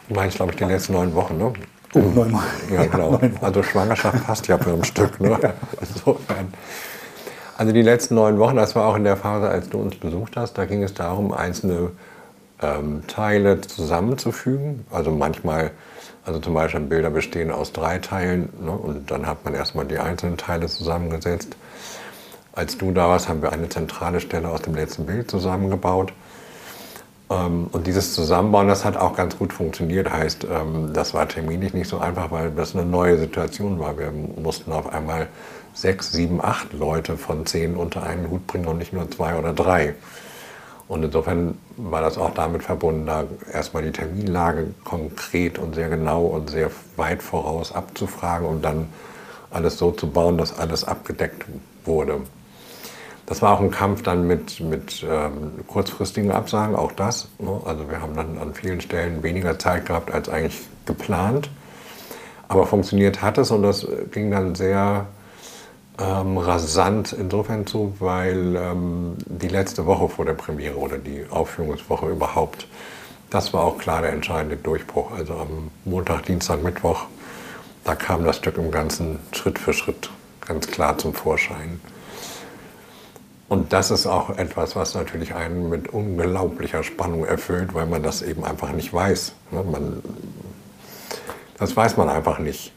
Du 0.08 0.14
meinst, 0.14 0.36
glaube 0.36 0.52
ich, 0.52 0.58
die 0.58 0.64
letzten 0.64 0.92
neun 0.92 1.14
Wochen, 1.14 1.38
ne? 1.38 1.52
Oh, 1.94 1.98
neun 1.98 2.38
Ja, 2.70 2.84
genau. 2.86 3.20
Also 3.40 3.62
Schwangerschaft 3.62 4.24
passt 4.24 4.46
ja 4.48 4.58
für 4.58 4.72
ein 4.72 4.84
Stück, 4.84 5.20
ne? 5.20 5.38
Insofern. 5.80 6.52
Also 7.56 7.72
die 7.72 7.82
letzten 7.82 8.16
neun 8.16 8.38
Wochen, 8.38 8.56
das 8.56 8.74
war 8.74 8.86
auch 8.86 8.96
in 8.96 9.04
der 9.04 9.16
Phase, 9.16 9.48
als 9.48 9.68
du 9.70 9.78
uns 9.78 9.96
besucht 9.96 10.36
hast, 10.36 10.58
da 10.58 10.64
ging 10.64 10.82
es 10.82 10.92
darum, 10.92 11.32
einzelne 11.32 11.92
ähm, 12.60 13.02
Teile 13.06 13.60
zusammenzufügen. 13.60 14.84
Also 14.90 15.10
manchmal, 15.12 15.70
also 16.26 16.40
zum 16.40 16.54
Beispiel 16.54 16.80
Bilder 16.80 17.10
bestehen 17.10 17.50
aus 17.50 17.72
drei 17.72 17.98
Teilen 17.98 18.48
ne? 18.60 18.72
und 18.72 19.10
dann 19.10 19.26
hat 19.26 19.44
man 19.44 19.54
erstmal 19.54 19.84
die 19.86 19.98
einzelnen 19.98 20.36
Teile 20.36 20.66
zusammengesetzt. 20.66 21.56
Als 22.54 22.78
du 22.78 22.92
da 22.92 23.08
warst, 23.08 23.28
haben 23.28 23.42
wir 23.42 23.52
eine 23.52 23.68
zentrale 23.68 24.20
Stelle 24.20 24.48
aus 24.48 24.62
dem 24.62 24.74
letzten 24.74 25.06
Bild 25.06 25.28
zusammengebaut. 25.28 26.12
Ähm, 27.30 27.66
und 27.72 27.86
dieses 27.86 28.14
Zusammenbauen, 28.14 28.68
das 28.68 28.84
hat 28.84 28.96
auch 28.96 29.16
ganz 29.16 29.36
gut 29.36 29.52
funktioniert. 29.52 30.12
Heißt, 30.12 30.44
ähm, 30.44 30.92
das 30.92 31.14
war 31.14 31.28
terminlich 31.28 31.74
nicht 31.74 31.88
so 31.88 31.98
einfach, 31.98 32.30
weil 32.30 32.52
das 32.52 32.74
eine 32.74 32.84
neue 32.84 33.18
Situation 33.18 33.80
war. 33.80 33.98
Wir 33.98 34.12
mussten 34.12 34.70
auf 34.72 34.92
einmal 34.92 35.28
sechs, 35.72 36.12
sieben, 36.12 36.40
acht 36.40 36.72
Leute 36.72 37.16
von 37.16 37.44
zehn 37.44 37.76
unter 37.76 38.04
einen 38.04 38.30
Hut 38.30 38.46
bringen 38.46 38.66
und 38.66 38.78
nicht 38.78 38.92
nur 38.92 39.10
zwei 39.10 39.36
oder 39.36 39.52
drei. 39.52 39.94
Und 40.86 41.02
insofern 41.02 41.58
war 41.76 42.02
das 42.02 42.18
auch 42.18 42.34
damit 42.34 42.62
verbunden, 42.62 43.06
da 43.06 43.24
erstmal 43.52 43.82
die 43.82 43.90
Terminlage 43.90 44.74
konkret 44.84 45.58
und 45.58 45.74
sehr 45.74 45.88
genau 45.88 46.24
und 46.26 46.50
sehr 46.50 46.70
weit 46.96 47.22
voraus 47.22 47.72
abzufragen 47.72 48.46
und 48.46 48.62
dann 48.62 48.88
alles 49.50 49.78
so 49.78 49.90
zu 49.90 50.08
bauen, 50.08 50.36
dass 50.36 50.56
alles 50.56 50.84
abgedeckt 50.84 51.46
wurde. 51.84 52.20
Das 53.26 53.40
war 53.40 53.54
auch 53.54 53.60
ein 53.60 53.70
Kampf 53.70 54.02
dann 54.02 54.26
mit, 54.26 54.60
mit 54.60 55.04
ähm, 55.08 55.52
kurzfristigen 55.66 56.30
Absagen, 56.30 56.76
auch 56.76 56.92
das. 56.92 57.28
Ne? 57.38 57.60
Also 57.64 57.88
wir 57.88 58.00
haben 58.02 58.14
dann 58.14 58.38
an 58.38 58.52
vielen 58.54 58.80
Stellen 58.80 59.22
weniger 59.22 59.58
Zeit 59.58 59.86
gehabt 59.86 60.12
als 60.12 60.28
eigentlich 60.28 60.60
geplant. 60.84 61.48
Aber 62.48 62.66
funktioniert 62.66 63.22
hat 63.22 63.38
es 63.38 63.50
und 63.50 63.62
das 63.62 63.86
ging 64.12 64.30
dann 64.30 64.54
sehr 64.54 65.06
ähm, 65.98 66.36
rasant 66.36 67.12
insofern 67.12 67.66
zu, 67.66 67.94
weil 67.98 68.56
ähm, 68.56 69.16
die 69.26 69.48
letzte 69.48 69.86
Woche 69.86 70.08
vor 70.08 70.24
der 70.24 70.34
Premiere 70.34 70.76
oder 70.76 70.98
die 70.98 71.24
Aufführungswoche 71.30 72.08
überhaupt, 72.08 72.66
das 73.30 73.54
war 73.54 73.62
auch 73.62 73.78
klar 73.78 74.02
der 74.02 74.12
entscheidende 74.12 74.56
Durchbruch. 74.56 75.12
Also 75.12 75.34
am 75.34 75.70
Montag, 75.84 76.26
Dienstag, 76.26 76.62
Mittwoch, 76.62 77.06
da 77.84 77.94
kam 77.94 78.24
das 78.24 78.36
Stück 78.36 78.58
im 78.58 78.70
Ganzen 78.70 79.18
Schritt 79.32 79.58
für 79.58 79.72
Schritt 79.72 80.10
ganz 80.46 80.66
klar 80.66 80.98
zum 80.98 81.14
Vorschein. 81.14 81.80
Und 83.54 83.72
das 83.72 83.92
ist 83.92 84.08
auch 84.08 84.30
etwas, 84.30 84.74
was 84.74 84.96
natürlich 84.96 85.32
einen 85.36 85.68
mit 85.68 85.92
unglaublicher 85.92 86.82
Spannung 86.82 87.24
erfüllt, 87.24 87.72
weil 87.72 87.86
man 87.86 88.02
das 88.02 88.20
eben 88.20 88.44
einfach 88.44 88.72
nicht 88.72 88.92
weiß. 88.92 89.32
Ne? 89.52 89.62
Man, 89.62 90.02
das 91.56 91.76
weiß 91.76 91.96
man 91.96 92.08
einfach 92.08 92.40
nicht. 92.40 92.72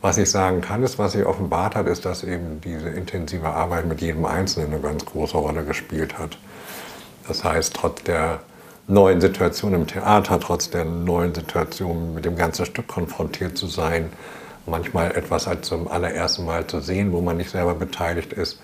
Was 0.00 0.16
ich 0.16 0.30
sagen 0.30 0.62
kann, 0.62 0.82
ist, 0.82 0.98
was 0.98 1.12
sie 1.12 1.26
offenbart 1.26 1.74
hat, 1.76 1.86
ist, 1.86 2.06
dass 2.06 2.24
eben 2.24 2.62
diese 2.62 2.88
intensive 2.88 3.50
Arbeit 3.50 3.84
mit 3.84 4.00
jedem 4.00 4.24
Einzelnen 4.24 4.72
eine 4.72 4.80
ganz 4.80 5.04
große 5.04 5.36
Rolle 5.36 5.62
gespielt 5.62 6.18
hat. 6.18 6.38
Das 7.26 7.44
heißt, 7.44 7.74
trotz 7.74 8.02
der 8.04 8.40
neuen 8.86 9.20
Situation 9.20 9.74
im 9.74 9.86
Theater, 9.86 10.40
trotz 10.40 10.70
der 10.70 10.86
neuen 10.86 11.34
Situation 11.34 12.14
mit 12.14 12.24
dem 12.24 12.36
ganzen 12.36 12.64
Stück 12.64 12.88
konfrontiert 12.88 13.58
zu 13.58 13.66
sein, 13.66 14.10
manchmal 14.64 15.14
etwas 15.14 15.46
als 15.46 15.68
zum 15.68 15.86
allerersten 15.86 16.46
Mal 16.46 16.66
zu 16.66 16.80
sehen, 16.80 17.12
wo 17.12 17.20
man 17.20 17.36
nicht 17.36 17.50
selber 17.50 17.74
beteiligt 17.74 18.32
ist, 18.32 18.58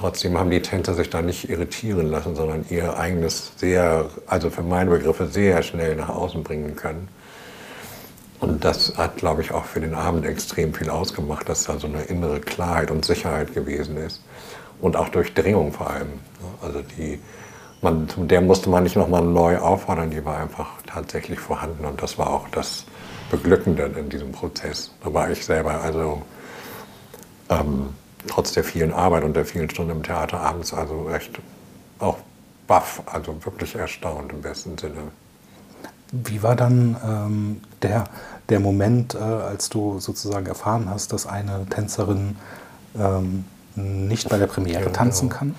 Trotzdem 0.00 0.38
haben 0.38 0.48
die 0.48 0.62
Tänzer 0.62 0.94
sich 0.94 1.10
da 1.10 1.20
nicht 1.20 1.50
irritieren 1.50 2.06
lassen, 2.06 2.34
sondern 2.34 2.64
ihr 2.70 2.96
eigenes 2.96 3.52
sehr, 3.56 4.08
also 4.26 4.48
für 4.48 4.62
meine 4.62 4.88
Begriffe 4.88 5.26
sehr 5.26 5.62
schnell 5.62 5.94
nach 5.94 6.08
außen 6.08 6.42
bringen 6.42 6.74
können. 6.74 7.08
Und 8.40 8.64
das 8.64 8.96
hat, 8.96 9.18
glaube 9.18 9.42
ich, 9.42 9.52
auch 9.52 9.66
für 9.66 9.80
den 9.80 9.92
Abend 9.92 10.24
extrem 10.24 10.72
viel 10.72 10.88
ausgemacht, 10.88 11.46
dass 11.50 11.64
da 11.64 11.78
so 11.78 11.86
eine 11.86 12.04
innere 12.04 12.40
Klarheit 12.40 12.90
und 12.90 13.04
Sicherheit 13.04 13.52
gewesen 13.52 13.98
ist. 13.98 14.22
Und 14.80 14.96
auch 14.96 15.10
Durchdringung 15.10 15.70
vor 15.70 15.90
allem. 15.90 16.08
Also 16.62 16.80
die, 16.96 17.20
man, 17.82 18.08
der 18.16 18.40
musste 18.40 18.70
man 18.70 18.84
nicht 18.84 18.96
nochmal 18.96 19.20
neu 19.20 19.58
auffordern, 19.58 20.08
die 20.08 20.24
war 20.24 20.38
einfach 20.38 20.70
tatsächlich 20.86 21.38
vorhanden. 21.38 21.84
Und 21.84 22.02
das 22.02 22.16
war 22.16 22.30
auch 22.30 22.48
das 22.52 22.86
Beglückende 23.30 23.82
in 23.98 24.08
diesem 24.08 24.32
Prozess. 24.32 24.92
Da 25.04 25.12
war 25.12 25.30
ich 25.30 25.44
selber 25.44 25.82
also 25.82 26.22
ähm, 27.50 27.90
trotz 28.26 28.52
der 28.52 28.64
vielen 28.64 28.92
Arbeit 28.92 29.24
und 29.24 29.34
der 29.34 29.44
vielen 29.44 29.70
Stunden 29.70 29.92
im 29.92 30.02
Theater 30.02 30.40
abends 30.40 30.74
also 30.74 31.10
echt 31.10 31.38
auch 31.98 32.18
baff, 32.66 33.02
also 33.06 33.34
wirklich 33.44 33.74
erstaunt 33.74 34.32
im 34.32 34.42
besten 34.42 34.78
Sinne. 34.78 35.02
Wie 36.12 36.42
war 36.42 36.56
dann 36.56 36.96
ähm, 37.04 37.60
der, 37.82 38.04
der 38.48 38.60
Moment, 38.60 39.14
äh, 39.14 39.18
als 39.18 39.68
du 39.68 40.00
sozusagen 40.00 40.46
erfahren 40.46 40.88
hast, 40.90 41.12
dass 41.12 41.26
eine 41.26 41.66
Tänzerin 41.66 42.36
ähm, 42.98 43.44
nicht 43.76 44.28
bei 44.28 44.38
der 44.38 44.48
Premiere 44.48 44.84
ja, 44.84 44.90
tanzen 44.90 45.28
genau. 45.28 45.38
kann? 45.38 45.54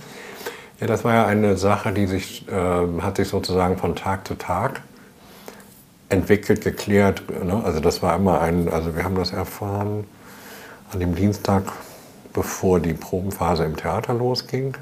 Ja, 0.80 0.88
das 0.88 1.04
war 1.04 1.14
ja 1.14 1.26
eine 1.26 1.58
Sache, 1.58 1.94
die 1.94 2.08
sich, 2.08 2.48
äh, 2.50 3.02
hat 3.02 3.18
sich 3.18 3.30
sozusagen 3.30 3.78
von 3.78 3.96
Tag 3.96 4.28
zu 4.28 4.36
Tag 4.36 4.82
entwickelt, 6.10 6.62
geklärt. 6.62 7.24
Ne? 7.44 7.62
Also 7.64 7.80
das 7.80 8.02
war 8.02 8.16
immer 8.16 8.42
ein, 8.42 8.68
also 8.68 8.96
wir 8.96 9.04
haben 9.04 9.16
das 9.16 9.32
erfahren 9.32 10.06
an 10.92 11.00
dem 11.00 11.16
Dienstag, 11.16 11.72
bevor 12.34 12.80
die 12.80 12.94
Probenphase 12.94 13.64
im 13.66 13.76
Theater 13.76 14.14
losging 14.14 14.76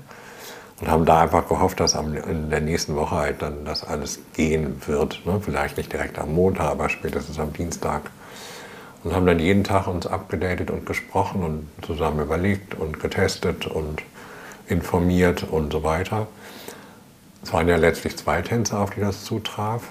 und 0.81 0.87
haben 0.87 1.05
da 1.05 1.21
einfach 1.21 1.47
gehofft, 1.47 1.79
dass 1.79 1.95
am, 1.95 2.15
in 2.15 2.49
der 2.49 2.61
nächsten 2.61 2.95
Woche 2.95 3.15
halt 3.15 3.41
dann 3.41 3.65
das 3.65 3.83
alles 3.83 4.19
gehen 4.33 4.81
wird. 4.85 5.25
Ne? 5.25 5.41
Vielleicht 5.43 5.77
nicht 5.77 5.91
direkt 5.91 6.17
am 6.19 6.33
Montag, 6.33 6.67
aber 6.67 6.89
spätestens 6.89 7.39
am 7.39 7.51
Dienstag. 7.53 8.11
Und 9.03 9.15
haben 9.15 9.25
dann 9.25 9.39
jeden 9.39 9.63
Tag 9.63 9.87
uns 9.87 10.07
abgedatet 10.07 10.71
und 10.71 10.85
gesprochen 10.85 11.43
und 11.43 11.85
zusammen 11.85 12.19
überlegt 12.19 12.75
und 12.75 12.99
getestet 12.99 13.65
und 13.65 14.01
informiert 14.67 15.43
und 15.43 15.71
so 15.71 15.83
weiter. 15.83 16.27
Es 17.41 17.53
waren 17.53 17.67
ja 17.67 17.77
letztlich 17.77 18.17
zwei 18.17 18.41
Tänzer, 18.41 18.79
auf 18.79 18.91
die 18.91 18.99
das 18.99 19.23
zutraf. 19.23 19.83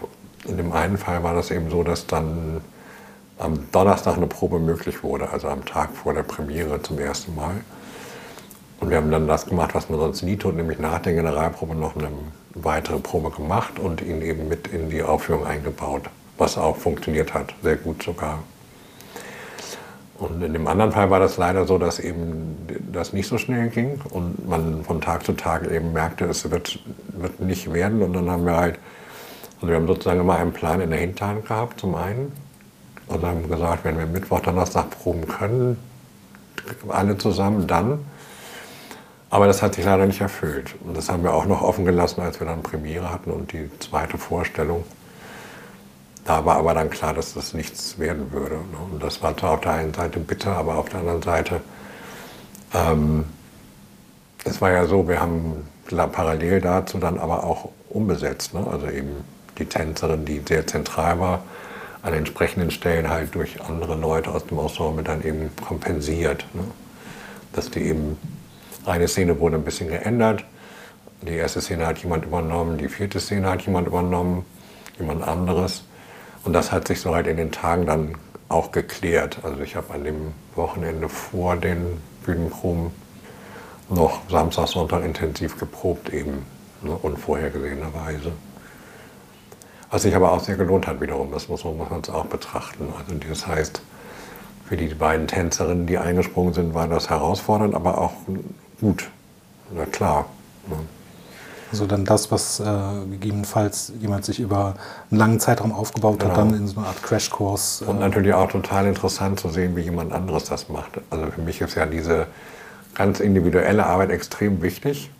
In 0.46 0.56
dem 0.56 0.72
einen 0.72 0.98
Fall 0.98 1.22
war 1.22 1.34
das 1.34 1.50
eben 1.50 1.70
so, 1.70 1.82
dass 1.82 2.06
dann 2.06 2.60
am 3.38 3.70
Donnerstag 3.72 4.16
eine 4.16 4.26
Probe 4.26 4.58
möglich 4.58 5.02
wurde, 5.02 5.30
also 5.30 5.48
am 5.48 5.64
Tag 5.64 5.94
vor 5.94 6.14
der 6.14 6.22
Premiere 6.22 6.82
zum 6.82 6.98
ersten 6.98 7.34
Mal. 7.34 7.54
Und 8.80 8.90
wir 8.90 8.96
haben 8.96 9.10
dann 9.10 9.26
das 9.26 9.46
gemacht, 9.46 9.74
was 9.74 9.88
man 9.88 9.98
sonst 9.98 10.22
nie 10.22 10.36
tut, 10.36 10.54
nämlich 10.54 10.78
nach 10.78 11.00
der 11.00 11.14
Generalprobe 11.14 11.74
noch 11.74 11.96
eine 11.96 12.10
weitere 12.54 12.98
Probe 12.98 13.30
gemacht 13.30 13.78
und 13.78 14.00
ihn 14.00 14.22
eben 14.22 14.48
mit 14.48 14.68
in 14.68 14.90
die 14.90 15.02
Aufführung 15.02 15.46
eingebaut, 15.46 16.02
was 16.36 16.56
auch 16.56 16.76
funktioniert 16.76 17.34
hat, 17.34 17.54
sehr 17.62 17.76
gut 17.76 18.02
sogar. 18.02 18.40
Und 20.18 20.42
in 20.42 20.52
dem 20.52 20.66
anderen 20.66 20.90
Fall 20.90 21.10
war 21.10 21.20
das 21.20 21.36
leider 21.36 21.64
so, 21.64 21.78
dass 21.78 22.00
eben 22.00 22.56
das 22.92 23.12
nicht 23.12 23.28
so 23.28 23.38
schnell 23.38 23.68
ging 23.68 24.00
und 24.10 24.48
man 24.48 24.82
von 24.84 25.00
Tag 25.00 25.24
zu 25.24 25.32
Tag 25.32 25.70
eben 25.70 25.92
merkte, 25.92 26.24
es 26.24 26.50
wird, 26.50 26.80
wird 27.08 27.38
nicht 27.38 27.72
werden. 27.72 28.02
Und 28.02 28.14
dann 28.14 28.28
haben 28.28 28.44
wir 28.44 28.56
halt, 28.56 28.78
also 29.56 29.68
wir 29.68 29.76
haben 29.76 29.86
sozusagen 29.86 30.20
immer 30.20 30.36
einen 30.36 30.52
Plan 30.52 30.80
in 30.80 30.90
der 30.90 30.98
Hinterhand 30.98 31.46
gehabt, 31.46 31.78
zum 31.78 31.94
einen. 31.94 32.32
Und 33.08 33.24
haben 33.24 33.48
gesagt, 33.48 33.84
wenn 33.84 33.98
wir 33.98 34.06
Mittwoch, 34.06 34.40
Donnerstag 34.40 34.90
proben 34.90 35.26
können, 35.26 35.78
alle 36.88 37.16
zusammen, 37.16 37.66
dann. 37.66 38.04
Aber 39.30 39.46
das 39.46 39.62
hat 39.62 39.74
sich 39.74 39.84
leider 39.84 40.06
nicht 40.06 40.20
erfüllt. 40.20 40.74
Und 40.84 40.96
das 40.96 41.08
haben 41.10 41.22
wir 41.22 41.34
auch 41.34 41.46
noch 41.46 41.62
offen 41.62 41.84
gelassen, 41.84 42.20
als 42.20 42.40
wir 42.40 42.46
dann 42.46 42.62
Premiere 42.62 43.10
hatten 43.10 43.30
und 43.30 43.52
die 43.52 43.70
zweite 43.78 44.16
Vorstellung. 44.18 44.84
Da 46.24 46.44
war 46.44 46.56
aber 46.56 46.74
dann 46.74 46.90
klar, 46.90 47.14
dass 47.14 47.34
das 47.34 47.54
nichts 47.54 47.98
werden 47.98 48.32
würde. 48.32 48.56
Ne? 48.56 48.78
Und 48.92 49.02
das 49.02 49.22
war 49.22 49.36
zwar 49.36 49.52
auf 49.52 49.60
der 49.60 49.72
einen 49.72 49.94
Seite 49.94 50.18
bitter, 50.18 50.56
aber 50.56 50.76
auf 50.76 50.88
der 50.88 51.00
anderen 51.00 51.22
Seite, 51.22 51.60
ähm, 52.74 53.24
es 54.44 54.60
war 54.60 54.70
ja 54.70 54.86
so, 54.86 55.08
wir 55.08 55.20
haben 55.20 55.66
parallel 56.12 56.60
dazu 56.60 56.98
dann 56.98 57.18
aber 57.18 57.44
auch 57.44 57.70
umbesetzt. 57.88 58.54
Ne? 58.54 58.66
Also 58.70 58.88
eben 58.88 59.24
die 59.58 59.64
Tänzerin, 59.64 60.24
die 60.24 60.42
sehr 60.46 60.66
zentral 60.66 61.18
war, 61.18 61.42
an 62.02 62.14
entsprechenden 62.14 62.70
Stellen 62.70 63.08
halt 63.08 63.34
durch 63.34 63.60
andere 63.62 63.96
Leute 63.96 64.30
aus 64.30 64.46
dem 64.46 64.58
Ensemble 64.58 65.02
dann 65.02 65.22
eben 65.24 65.50
kompensiert. 65.66 66.46
Ne? 66.54 66.62
Dass 67.52 67.70
die 67.70 67.80
eben, 67.80 68.16
eine 68.86 69.08
Szene 69.08 69.38
wurde 69.40 69.56
ein 69.56 69.64
bisschen 69.64 69.88
geändert, 69.88 70.44
die 71.22 71.34
erste 71.34 71.60
Szene 71.60 71.86
hat 71.86 71.98
jemand 71.98 72.24
übernommen, 72.24 72.78
die 72.78 72.88
vierte 72.88 73.18
Szene 73.18 73.50
hat 73.50 73.62
jemand 73.62 73.88
übernommen, 73.88 74.44
jemand 74.98 75.26
anderes. 75.26 75.82
Und 76.44 76.52
das 76.52 76.70
hat 76.70 76.86
sich 76.86 77.00
so 77.00 77.14
halt 77.14 77.26
in 77.26 77.36
den 77.36 77.50
Tagen 77.50 77.86
dann 77.86 78.14
auch 78.48 78.70
geklärt. 78.70 79.38
Also 79.42 79.60
ich 79.60 79.74
habe 79.74 79.92
an 79.94 80.04
dem 80.04 80.32
Wochenende 80.54 81.08
vor 81.08 81.56
den 81.56 82.00
Bühnenproben 82.24 82.92
noch 83.90 84.20
Samstag, 84.30 84.68
Sonntag 84.68 85.04
intensiv 85.04 85.58
geprobt 85.58 86.12
eben, 86.12 86.44
ne, 86.82 86.92
unvorhergesehenerweise. 86.92 88.32
Was 89.90 90.02
sich 90.02 90.14
aber 90.14 90.32
auch 90.32 90.40
sehr 90.40 90.56
gelohnt 90.56 90.86
hat 90.86 91.00
wiederum, 91.00 91.30
das 91.32 91.48
muss 91.48 91.64
man 91.64 91.74
uns 91.74 92.10
auch 92.10 92.26
betrachten. 92.26 92.88
Also 92.98 93.18
das 93.28 93.46
heißt, 93.46 93.80
für 94.66 94.76
die 94.76 94.88
beiden 94.88 95.26
Tänzerinnen, 95.26 95.86
die 95.86 95.96
eingesprungen 95.96 96.52
sind, 96.52 96.74
war 96.74 96.88
das 96.88 97.08
herausfordernd, 97.08 97.74
aber 97.74 97.98
auch 97.98 98.12
gut. 98.80 99.10
Na 99.74 99.86
klar. 99.86 100.26
Ne. 100.68 100.76
Also 101.70 101.86
dann 101.86 102.04
das, 102.04 102.30
was 102.30 102.60
äh, 102.60 102.64
gegebenenfalls 103.10 103.92
jemand 104.00 104.24
sich 104.24 104.40
über 104.40 104.74
einen 105.10 105.18
langen 105.18 105.40
Zeitraum 105.40 105.72
aufgebaut 105.72 106.18
genau. 106.18 106.30
hat, 106.30 106.38
dann 106.38 106.54
in 106.54 106.66
so 106.66 106.78
einer 106.78 106.88
Art 106.88 107.02
Crashkurs. 107.02 107.82
Äh 107.82 107.90
Und 107.90 108.00
natürlich 108.00 108.32
auch 108.32 108.50
total 108.50 108.86
interessant 108.86 109.40
zu 109.40 109.48
sehen, 109.48 109.76
wie 109.76 109.82
jemand 109.82 110.12
anderes 110.12 110.44
das 110.44 110.68
macht. 110.68 111.00
Also 111.10 111.30
für 111.30 111.42
mich 111.42 111.60
ist 111.60 111.74
ja 111.74 111.86
diese 111.86 112.26
ganz 112.94 113.20
individuelle 113.20 113.86
Arbeit 113.86 114.10
extrem 114.10 114.62
wichtig. 114.62 115.10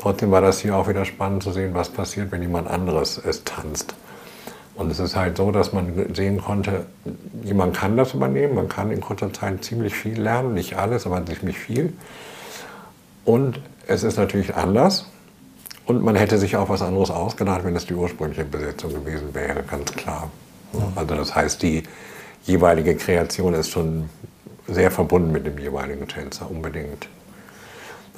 Trotzdem 0.00 0.30
war 0.30 0.40
das 0.40 0.60
hier 0.60 0.74
auch 0.74 0.88
wieder 0.88 1.04
spannend 1.04 1.42
zu 1.42 1.52
sehen, 1.52 1.74
was 1.74 1.90
passiert, 1.90 2.32
wenn 2.32 2.40
jemand 2.40 2.68
anderes 2.68 3.20
es 3.22 3.44
tanzt. 3.44 3.94
Und 4.74 4.90
es 4.90 4.98
ist 4.98 5.14
halt 5.14 5.36
so, 5.36 5.50
dass 5.50 5.74
man 5.74 6.14
sehen 6.14 6.40
konnte, 6.40 6.86
jemand 7.44 7.76
kann 7.76 7.98
das 7.98 8.14
übernehmen, 8.14 8.54
man 8.54 8.70
kann 8.70 8.90
in 8.90 9.02
kurzer 9.02 9.30
Zeit 9.30 9.62
ziemlich 9.62 9.94
viel 9.94 10.18
lernen, 10.18 10.54
nicht 10.54 10.78
alles, 10.78 11.04
aber 11.04 11.22
ziemlich 11.26 11.58
viel. 11.58 11.92
Und 13.26 13.60
es 13.88 14.02
ist 14.02 14.16
natürlich 14.16 14.54
anders. 14.54 15.04
Und 15.84 16.02
man 16.02 16.16
hätte 16.16 16.38
sich 16.38 16.56
auch 16.56 16.70
was 16.70 16.80
anderes 16.80 17.10
ausgedacht, 17.10 17.64
wenn 17.64 17.76
es 17.76 17.84
die 17.84 17.94
ursprüngliche 17.94 18.46
Besetzung 18.46 18.94
gewesen 18.94 19.34
wäre, 19.34 19.62
ganz 19.64 19.92
klar. 19.92 20.30
Also 20.94 21.14
das 21.14 21.34
heißt, 21.34 21.62
die 21.62 21.82
jeweilige 22.44 22.96
Kreation 22.96 23.52
ist 23.52 23.68
schon 23.68 24.08
sehr 24.66 24.90
verbunden 24.90 25.30
mit 25.30 25.44
dem 25.44 25.58
jeweiligen 25.58 26.08
Tänzer, 26.08 26.50
unbedingt. 26.50 27.06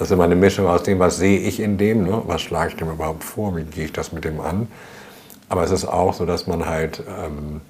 Das 0.02 0.10
ist 0.10 0.14
immer 0.14 0.24
eine 0.24 0.34
Mischung 0.34 0.66
aus 0.66 0.82
dem, 0.82 0.98
was 0.98 1.18
sehe 1.18 1.38
ich 1.38 1.60
in 1.60 1.78
dem, 1.78 2.02
ne? 2.02 2.22
was 2.26 2.42
schlage 2.42 2.70
ich 2.70 2.76
dem 2.76 2.90
überhaupt 2.90 3.22
vor, 3.22 3.56
wie 3.56 3.62
gehe 3.62 3.84
ich 3.84 3.92
das 3.92 4.10
mit 4.10 4.24
dem 4.24 4.40
an. 4.40 4.66
Aber 5.48 5.62
es 5.62 5.70
ist 5.70 5.84
auch 5.84 6.12
so, 6.12 6.26
dass 6.26 6.48
man 6.48 6.66
halt 6.66 7.04
ähm, 7.06 7.60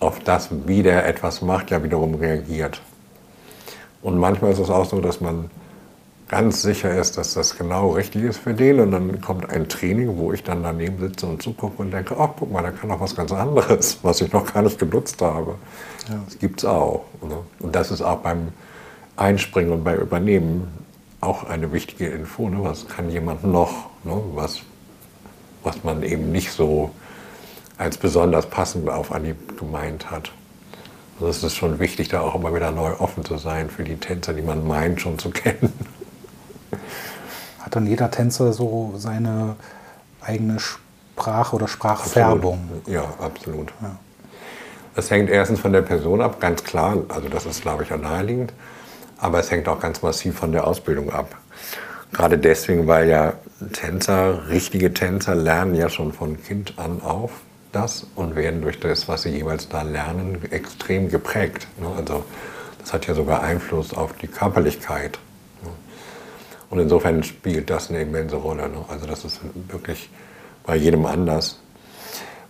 auf 0.00 0.20
das, 0.20 0.48
wie 0.64 0.82
der 0.82 1.06
etwas 1.06 1.42
macht, 1.42 1.70
ja 1.70 1.84
wiederum 1.84 2.14
reagiert. 2.14 2.80
Und 4.00 4.16
manchmal 4.16 4.52
ist 4.52 4.60
es 4.60 4.70
auch 4.70 4.86
so, 4.86 5.02
dass 5.02 5.20
man 5.20 5.50
ganz 6.26 6.62
sicher 6.62 6.98
ist, 6.98 7.18
dass 7.18 7.34
das 7.34 7.58
genau 7.58 7.90
richtig 7.90 8.22
ist 8.22 8.38
für 8.38 8.54
den. 8.54 8.80
Und 8.80 8.92
dann 8.92 9.20
kommt 9.20 9.50
ein 9.50 9.68
Training, 9.68 10.16
wo 10.16 10.32
ich 10.32 10.42
dann 10.42 10.62
daneben 10.62 10.98
sitze 11.00 11.26
und 11.26 11.42
zugucke 11.42 11.82
und 11.82 11.90
denke, 11.90 12.16
ach 12.18 12.30
guck 12.38 12.50
mal, 12.50 12.62
da 12.62 12.70
kann 12.70 12.90
auch 12.90 13.00
was 13.00 13.14
ganz 13.14 13.30
anderes, 13.30 13.98
was 14.02 14.22
ich 14.22 14.32
noch 14.32 14.54
gar 14.54 14.62
nicht 14.62 14.78
genutzt 14.78 15.20
habe. 15.20 15.56
Ja. 16.08 16.18
Das 16.24 16.38
gibt 16.38 16.60
es 16.60 16.64
auch. 16.64 17.04
Ne? 17.20 17.36
Und 17.60 17.76
das 17.76 17.90
ist 17.90 18.00
auch 18.00 18.20
beim 18.20 18.52
Einspringen 19.18 19.72
und 19.72 19.84
beim 19.84 20.00
Übernehmen 20.00 20.85
auch 21.20 21.44
eine 21.44 21.72
wichtige 21.72 22.06
Info. 22.08 22.48
Ne? 22.48 22.58
Was 22.62 22.88
kann 22.88 23.10
jemand 23.10 23.44
noch, 23.44 23.90
ne? 24.04 24.20
was, 24.34 24.60
was 25.62 25.84
man 25.84 26.02
eben 26.02 26.32
nicht 26.32 26.52
so 26.52 26.90
als 27.78 27.98
besonders 27.98 28.46
passend 28.46 28.88
auf 28.88 29.12
Anhieb 29.12 29.58
gemeint 29.58 30.10
hat. 30.10 30.32
Also 31.16 31.28
es 31.28 31.42
ist 31.42 31.56
schon 31.56 31.78
wichtig, 31.78 32.08
da 32.08 32.20
auch 32.20 32.34
immer 32.34 32.54
wieder 32.54 32.70
neu 32.70 32.92
offen 32.98 33.24
zu 33.24 33.38
sein 33.38 33.70
für 33.70 33.84
die 33.84 33.96
Tänzer, 33.96 34.32
die 34.32 34.42
man 34.42 34.66
meint 34.66 35.00
schon 35.00 35.18
zu 35.18 35.30
kennen 35.30 35.72
hat 37.66 37.74
dann 37.74 37.86
jeder 37.86 38.10
Tänzer 38.12 38.52
so 38.52 38.94
seine 38.96 39.56
eigene 40.20 40.58
Sprache 40.60 41.56
oder 41.56 41.66
Sprachfärbung. 41.66 42.60
Absolut. 42.78 42.88
Ja, 42.88 43.14
absolut. 43.18 43.72
Ja. 43.82 43.96
Das 44.94 45.10
hängt 45.10 45.28
erstens 45.28 45.58
von 45.58 45.72
der 45.72 45.82
Person 45.82 46.20
ab, 46.20 46.40
ganz 46.40 46.62
klar. 46.62 46.98
Also 47.08 47.28
das 47.28 47.44
ist, 47.44 47.62
glaube 47.62 47.82
ich, 47.82 47.92
auch 47.92 47.98
naheliegend. 47.98 48.52
Aber 49.18 49.40
es 49.40 49.50
hängt 49.50 49.68
auch 49.68 49.80
ganz 49.80 50.02
massiv 50.02 50.36
von 50.36 50.52
der 50.52 50.66
Ausbildung 50.66 51.10
ab. 51.10 51.36
Gerade 52.12 52.38
deswegen, 52.38 52.86
weil 52.86 53.08
ja 53.08 53.34
Tänzer, 53.72 54.48
richtige 54.48 54.92
Tänzer 54.92 55.34
lernen 55.34 55.74
ja 55.74 55.88
schon 55.88 56.12
von 56.12 56.42
Kind 56.42 56.74
an 56.76 57.02
auf 57.02 57.30
das 57.72 58.06
und 58.14 58.36
werden 58.36 58.62
durch 58.62 58.80
das, 58.80 59.08
was 59.08 59.22
sie 59.22 59.30
jeweils 59.30 59.68
da 59.68 59.82
lernen, 59.82 60.38
extrem 60.50 61.08
geprägt. 61.08 61.66
Ne? 61.80 61.88
Also 61.96 62.24
das 62.78 62.92
hat 62.92 63.06
ja 63.06 63.14
sogar 63.14 63.42
Einfluss 63.42 63.92
auf 63.92 64.12
die 64.14 64.28
Körperlichkeit. 64.28 65.18
Und 66.68 66.80
insofern 66.80 67.22
spielt 67.22 67.70
das 67.70 67.90
eine 67.90 68.02
immense 68.02 68.36
Rolle. 68.36 68.68
Ne? 68.68 68.84
Also 68.88 69.06
das 69.06 69.24
ist 69.24 69.40
wirklich 69.68 70.10
bei 70.64 70.76
jedem 70.76 71.06
anders. 71.06 71.60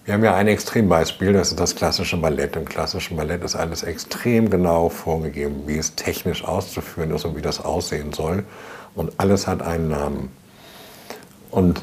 Wir 0.06 0.14
haben 0.14 0.22
ja 0.22 0.36
ein 0.36 0.46
Extrembeispiel, 0.46 1.32
das 1.32 1.48
ist 1.48 1.58
das 1.58 1.74
klassische 1.74 2.16
Ballett. 2.16 2.54
Im 2.54 2.64
klassischen 2.64 3.16
Ballett 3.16 3.42
ist 3.42 3.56
alles 3.56 3.82
extrem 3.82 4.50
genau 4.50 4.88
vorgegeben, 4.88 5.64
wie 5.66 5.76
es 5.76 5.96
technisch 5.96 6.44
auszuführen 6.44 7.10
ist 7.10 7.24
und 7.24 7.36
wie 7.36 7.42
das 7.42 7.60
aussehen 7.64 8.12
soll. 8.12 8.44
Und 8.94 9.14
alles 9.18 9.48
hat 9.48 9.62
einen 9.62 9.88
Namen. 9.88 10.30
Und 11.50 11.82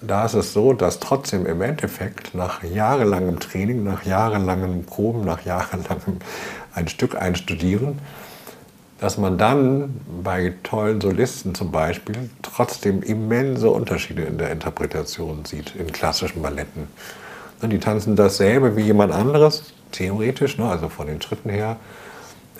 da 0.00 0.24
ist 0.24 0.34
es 0.34 0.52
so, 0.52 0.72
dass 0.72 0.98
trotzdem 0.98 1.46
im 1.46 1.62
Endeffekt 1.62 2.34
nach 2.34 2.64
jahrelangem 2.64 3.38
Training, 3.38 3.84
nach 3.84 4.04
jahrelangen 4.04 4.84
Proben, 4.84 5.24
nach 5.24 5.44
jahrelangem 5.44 6.18
ein 6.74 6.88
Stück 6.88 7.14
einstudieren, 7.14 8.00
dass 9.00 9.16
man 9.16 9.38
dann 9.38 10.00
bei 10.24 10.54
tollen 10.64 11.00
Solisten 11.00 11.54
zum 11.54 11.70
Beispiel 11.70 12.30
trotzdem 12.42 13.02
immense 13.02 13.70
Unterschiede 13.70 14.22
in 14.22 14.38
der 14.38 14.50
Interpretation 14.50 15.44
sieht, 15.44 15.74
in 15.76 15.92
klassischen 15.92 16.42
Balletten. 16.42 16.88
Die 17.62 17.78
tanzen 17.78 18.16
dasselbe 18.16 18.76
wie 18.76 18.82
jemand 18.82 19.12
anderes, 19.12 19.72
theoretisch, 19.92 20.58
ne, 20.58 20.68
also 20.68 20.88
von 20.88 21.06
den 21.06 21.20
Schritten 21.20 21.50
her. 21.50 21.76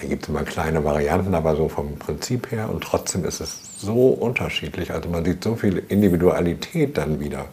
Da 0.00 0.06
gibt 0.06 0.24
es 0.24 0.28
immer 0.28 0.42
kleine 0.42 0.84
Varianten, 0.84 1.34
aber 1.34 1.56
so 1.56 1.68
vom 1.68 1.98
Prinzip 1.98 2.52
her. 2.52 2.68
Und 2.70 2.82
trotzdem 2.82 3.24
ist 3.24 3.40
es 3.40 3.80
so 3.80 4.08
unterschiedlich. 4.08 4.92
Also 4.92 5.08
man 5.08 5.24
sieht 5.24 5.42
so 5.42 5.56
viel 5.56 5.82
Individualität 5.88 6.96
dann 6.96 7.20
wieder. 7.20 7.46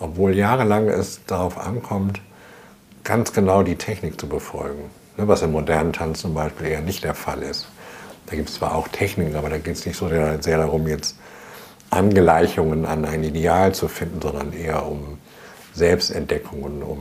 Obwohl 0.00 0.36
jahrelang 0.36 0.88
es 0.88 1.20
darauf 1.26 1.58
ankommt, 1.58 2.20
ganz 3.04 3.32
genau 3.32 3.62
die 3.62 3.76
Technik 3.76 4.20
zu 4.20 4.28
befolgen. 4.28 4.90
Ne, 5.16 5.28
was 5.28 5.42
im 5.42 5.52
modernen 5.52 5.92
Tanz 5.92 6.20
zum 6.20 6.34
Beispiel 6.34 6.68
eher 6.68 6.80
nicht 6.80 7.04
der 7.04 7.14
Fall 7.14 7.42
ist. 7.42 7.68
Da 8.32 8.36
gibt 8.36 8.48
es 8.48 8.54
zwar 8.54 8.74
auch 8.74 8.88
Techniken, 8.88 9.36
aber 9.36 9.50
da 9.50 9.58
geht 9.58 9.76
es 9.76 9.84
nicht 9.84 9.98
so 9.98 10.08
sehr, 10.08 10.38
darum, 10.38 10.88
jetzt 10.88 11.18
Angleichungen 11.90 12.86
an 12.86 13.04
ein 13.04 13.22
Ideal 13.24 13.74
zu 13.74 13.88
finden, 13.88 14.22
sondern 14.22 14.54
eher 14.54 14.86
um 14.86 15.18
Selbstentdeckungen, 15.74 16.82
um 16.82 16.98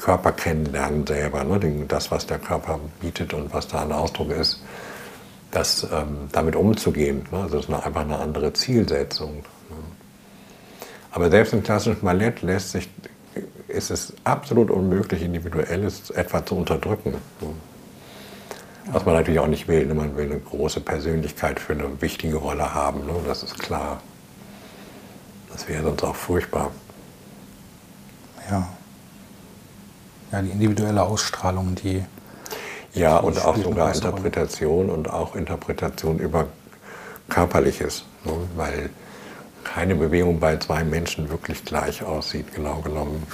Körper 0.00 0.32
kennenlernen 0.32 1.06
selber, 1.06 1.44
ne? 1.44 1.84
das, 1.86 2.10
was 2.10 2.26
der 2.26 2.38
Körper 2.38 2.80
bietet 3.02 3.34
und 3.34 3.52
was 3.52 3.68
da 3.68 3.82
ein 3.82 3.92
Ausdruck 3.92 4.30
ist, 4.30 4.62
das, 5.50 5.86
ähm, 5.92 6.30
damit 6.32 6.56
umzugehen. 6.56 7.26
Ne? 7.30 7.40
Also 7.40 7.56
das 7.58 7.68
ist 7.68 7.74
einfach 7.74 8.00
eine 8.00 8.18
andere 8.18 8.54
Zielsetzung. 8.54 9.34
Ne? 9.68 9.76
Aber 11.10 11.30
selbst 11.30 11.52
im 11.52 11.62
klassischen 11.62 12.00
Ballett 12.00 12.40
lässt 12.40 12.70
sich, 12.70 12.88
ist 13.68 13.90
es 13.90 14.14
absolut 14.24 14.70
unmöglich, 14.70 15.20
Individuelles 15.20 16.08
etwa 16.08 16.46
zu 16.46 16.56
unterdrücken. 16.56 17.10
Ne? 17.42 17.48
Was 18.90 19.04
man 19.04 19.14
natürlich 19.14 19.40
auch 19.40 19.46
nicht 19.46 19.68
will. 19.68 19.86
Ne? 19.86 19.94
Man 19.94 20.16
will 20.16 20.26
eine 20.26 20.40
große 20.40 20.80
Persönlichkeit 20.80 21.60
für 21.60 21.72
eine 21.74 22.00
wichtige 22.00 22.36
Rolle 22.36 22.74
haben, 22.74 23.06
ne? 23.06 23.14
das 23.26 23.42
ist 23.42 23.58
klar. 23.58 24.00
Das 25.52 25.68
wäre 25.68 25.82
sonst 25.82 26.02
auch 26.02 26.16
furchtbar. 26.16 26.70
Ja. 28.50 28.68
Ja, 30.32 30.42
die 30.42 30.50
individuelle 30.50 31.02
Ausstrahlung, 31.02 31.74
die. 31.74 32.04
Ja, 32.94 33.20
die 33.20 33.26
und 33.26 33.44
auch 33.44 33.56
sogar 33.56 33.94
Interpretation 33.94 34.90
und 34.90 35.08
auch 35.08 35.36
Interpretation 35.36 36.18
über 36.18 36.46
Körperliches. 37.28 38.04
Ne? 38.24 38.32
Weil 38.56 38.90
keine 39.64 39.94
Bewegung 39.94 40.40
bei 40.40 40.56
zwei 40.56 40.84
Menschen 40.84 41.30
wirklich 41.30 41.64
gleich 41.64 42.02
aussieht, 42.02 42.52
genau 42.54 42.80
genommen. 42.80 43.26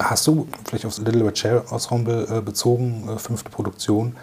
Hast 0.00 0.26
du 0.26 0.48
vielleicht 0.64 0.86
aufs 0.86 0.98
Little 0.98 1.26
Red 1.26 1.34
Chair 1.34 1.64
Ensemble 1.70 2.26
äh, 2.30 2.40
bezogen, 2.40 3.08
äh, 3.08 3.18
fünfte 3.18 3.50
Produktion, 3.50 4.16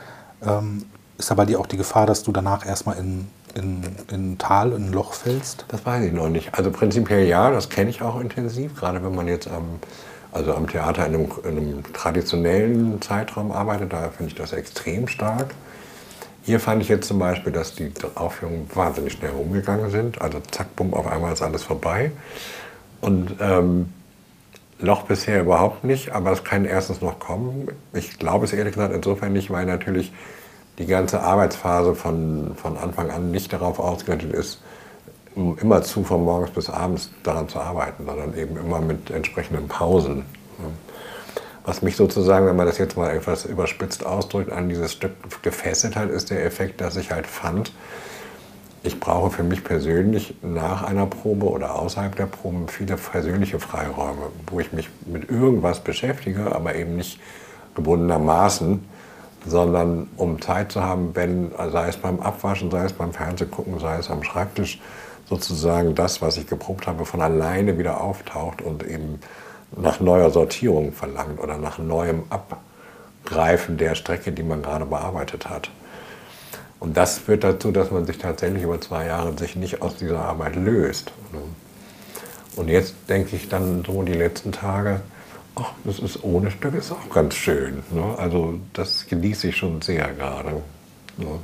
ähm, 0.45 0.86
ist 1.17 1.30
da 1.30 1.36
bei 1.36 1.45
dir 1.45 1.59
auch 1.59 1.67
die 1.67 1.78
Gefahr, 1.78 2.05
dass 2.05 2.23
du 2.23 2.32
danach 2.32 2.65
erstmal 2.65 2.97
in, 2.97 3.28
in, 3.55 3.84
in 4.11 4.34
ein 4.34 4.38
Tal, 4.38 4.71
in 4.71 4.88
ein 4.88 4.93
Loch 4.93 5.13
fällst? 5.13 5.65
Das 5.67 5.86
weiß 5.86 6.03
ich 6.05 6.13
noch 6.13 6.30
nicht. 6.30 6.53
Also 6.53 6.71
prinzipiell 6.71 7.28
ja, 7.28 7.51
das 7.51 7.69
kenne 7.69 7.89
ich 7.89 8.01
auch 8.01 8.19
intensiv, 8.19 8.75
gerade 8.75 9.03
wenn 9.03 9.13
man 9.13 9.28
jetzt 9.28 9.47
am, 9.47 9.80
also 10.32 10.53
am 10.53 10.67
Theater 10.67 11.05
in 11.05 11.15
einem, 11.15 11.32
in 11.43 11.57
einem 11.57 11.93
traditionellen 11.93 13.01
Zeitraum 13.01 13.51
arbeitet, 13.51 13.93
da 13.93 14.09
finde 14.09 14.32
ich 14.32 14.36
das 14.36 14.53
extrem 14.53 15.07
stark. 15.07 15.53
Hier 16.43 16.59
fand 16.59 16.82
ich 16.82 16.88
jetzt 16.88 17.07
zum 17.07 17.19
Beispiel, 17.19 17.51
dass 17.51 17.75
die 17.75 17.91
Aufführungen 18.15 18.69
wahnsinnig 18.73 19.13
schnell 19.13 19.32
rumgegangen 19.32 19.91
sind. 19.91 20.21
Also 20.21 20.39
zack, 20.51 20.75
bumm, 20.75 20.93
auf 20.93 21.05
einmal 21.05 21.34
ist 21.34 21.41
alles 21.41 21.63
vorbei. 21.63 22.11
Und 23.01 23.36
ähm, 23.41 23.89
Loch 24.80 25.03
bisher 25.03 25.41
überhaupt 25.41 25.84
nicht, 25.84 26.11
aber 26.11 26.32
es 26.32 26.43
kann 26.43 26.65
erstens 26.65 27.01
noch 27.01 27.19
kommen. 27.19 27.67
Ich 27.93 28.19
glaube 28.19 28.45
es 28.45 28.53
ehrlich 28.53 28.73
gesagt 28.73 28.93
insofern 28.93 29.34
nicht, 29.34 29.49
weil 29.49 29.65
natürlich 29.65 30.13
die 30.78 30.86
ganze 30.86 31.21
Arbeitsphase 31.21 31.95
von, 31.95 32.55
von 32.55 32.78
Anfang 32.78 33.09
an 33.09 33.32
nicht 33.32 33.51
darauf 33.51 33.80
ausgerichtet 33.80 34.34
ist, 34.34 34.61
immer 35.36 35.82
zu 35.82 36.03
von 36.03 36.23
morgens 36.23 36.51
bis 36.51 36.69
abends 36.69 37.11
daran 37.23 37.49
zu 37.49 37.59
arbeiten, 37.59 38.05
sondern 38.05 38.38
eben 38.38 38.57
immer 38.57 38.80
mit 38.80 39.09
entsprechenden 39.09 39.67
Pausen. 39.67 40.25
Was 41.63 41.82
mich 41.82 41.95
sozusagen, 41.95 42.45
wenn 42.45 42.55
man 42.55 42.65
das 42.65 42.78
jetzt 42.78 42.95
mal 42.95 43.15
etwas 43.15 43.45
überspitzt 43.45 44.05
ausdrückt, 44.05 44.51
an 44.51 44.69
dieses 44.69 44.93
Stück 44.93 45.11
gefesselt 45.41 45.95
hat, 45.95 46.09
ist 46.09 46.30
der 46.30 46.45
Effekt, 46.45 46.82
dass 46.82 46.95
ich 46.95 47.11
halt 47.11 47.28
fand, 47.28 47.71
ich 48.88 49.00
brauche 49.00 49.30
für 49.30 49.44
mich 49.44 49.64
persönlich 49.64 50.36
nach 50.42 50.84
einer 50.84 51.06
Probe 51.06 51.48
oder 51.48 51.76
außerhalb 51.76 52.16
der 52.16 52.26
Proben 52.26 52.68
viele 52.70 52.96
persönliche 52.96 53.60
Freiräume, 53.60 54.32
wo 54.50 54.60
ich 54.62 54.72
mich 54.72 54.90
mit 55.06 55.30
irgendwas 55.30 55.82
beschäftige, 55.82 56.56
aber 56.56 56.74
eben 56.76 56.96
nicht 56.96 57.20
gebundenermaßen, 57.76 58.84
sondern 59.46 60.08
um 60.16 60.42
Zeit 60.42 60.72
zu 60.72 60.82
haben, 60.82 61.12
wenn, 61.16 61.52
sei 61.72 61.90
es 61.90 61.98
beim 61.98 62.22
Abwaschen, 62.22 62.72
sei 62.72 62.86
es 62.86 62.94
beim 62.94 63.12
Fernsehgucken, 63.12 63.78
sei 63.80 63.98
es 63.98 64.10
am 64.10 64.24
Schreibtisch, 64.24 64.80
sozusagen 65.30 65.94
das, 65.94 66.22
was 66.22 66.38
ich 66.38 66.48
geprobt 66.48 66.88
habe, 66.88 67.06
von 67.06 67.22
alleine 67.22 67.78
wieder 67.78 68.00
auftaucht 68.02 68.62
und 68.62 68.84
eben 68.84 69.20
nach 69.76 70.00
neuer 70.00 70.32
Sortierung 70.32 70.94
verlangt 70.94 71.42
oder 71.42 71.58
nach 71.58 71.78
neuem 71.78 72.24
Abgreifen 72.30 73.78
der 73.78 73.96
Strecke, 73.96 74.32
die 74.32 74.44
man 74.44 74.62
gerade 74.62 74.86
bearbeitet 74.86 75.50
hat. 75.50 75.70
Und 76.80 76.95
das 76.95 77.17
führt 77.17 77.43
dazu, 77.43 77.71
dass 77.71 77.91
man 77.91 78.05
sich 78.05 78.17
tatsächlich 78.17 78.63
über 78.63 78.80
zwei 78.80 79.07
Jahre 79.07 79.38
sich 79.38 79.55
nicht 79.55 79.82
aus 79.82 79.95
dieser 79.95 80.19
Arbeit 80.19 80.55
löst. 80.55 81.11
Und 82.55 82.69
jetzt 82.69 82.95
denke 83.09 83.36
ich 83.36 83.49
dann 83.49 83.84
so 83.86 84.03
die 84.03 84.13
letzten 84.13 84.51
Tage, 84.51 85.01
ach, 85.55 85.71
das 85.84 85.99
ist 85.99 86.23
ohne 86.23 86.51
Stück 86.51 86.75
ist 86.75 86.91
auch 86.91 87.09
ganz 87.09 87.36
schön. 87.36 87.84
Ne? 87.91 88.15
Also 88.17 88.59
das 88.73 89.05
genieße 89.07 89.49
ich 89.49 89.57
schon 89.57 89.82
sehr 89.82 90.13
gerade. 90.13 90.61
Ne? 91.17 91.39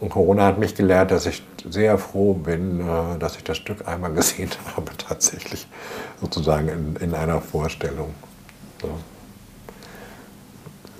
Und 0.00 0.08
Corona 0.08 0.46
hat 0.46 0.58
mich 0.58 0.74
gelehrt, 0.74 1.10
dass 1.10 1.26
ich 1.26 1.42
sehr 1.68 1.98
froh 1.98 2.32
bin, 2.32 2.80
äh, 2.80 3.18
dass 3.18 3.36
ich 3.36 3.44
das 3.44 3.58
Stück 3.58 3.86
einmal 3.86 4.12
gesehen 4.12 4.50
habe, 4.76 4.92
tatsächlich 4.96 5.66
sozusagen 6.20 6.68
in, 6.68 6.96
in 6.96 7.14
einer 7.14 7.40
Vorstellung. 7.40 8.14
Ne? 8.82 8.88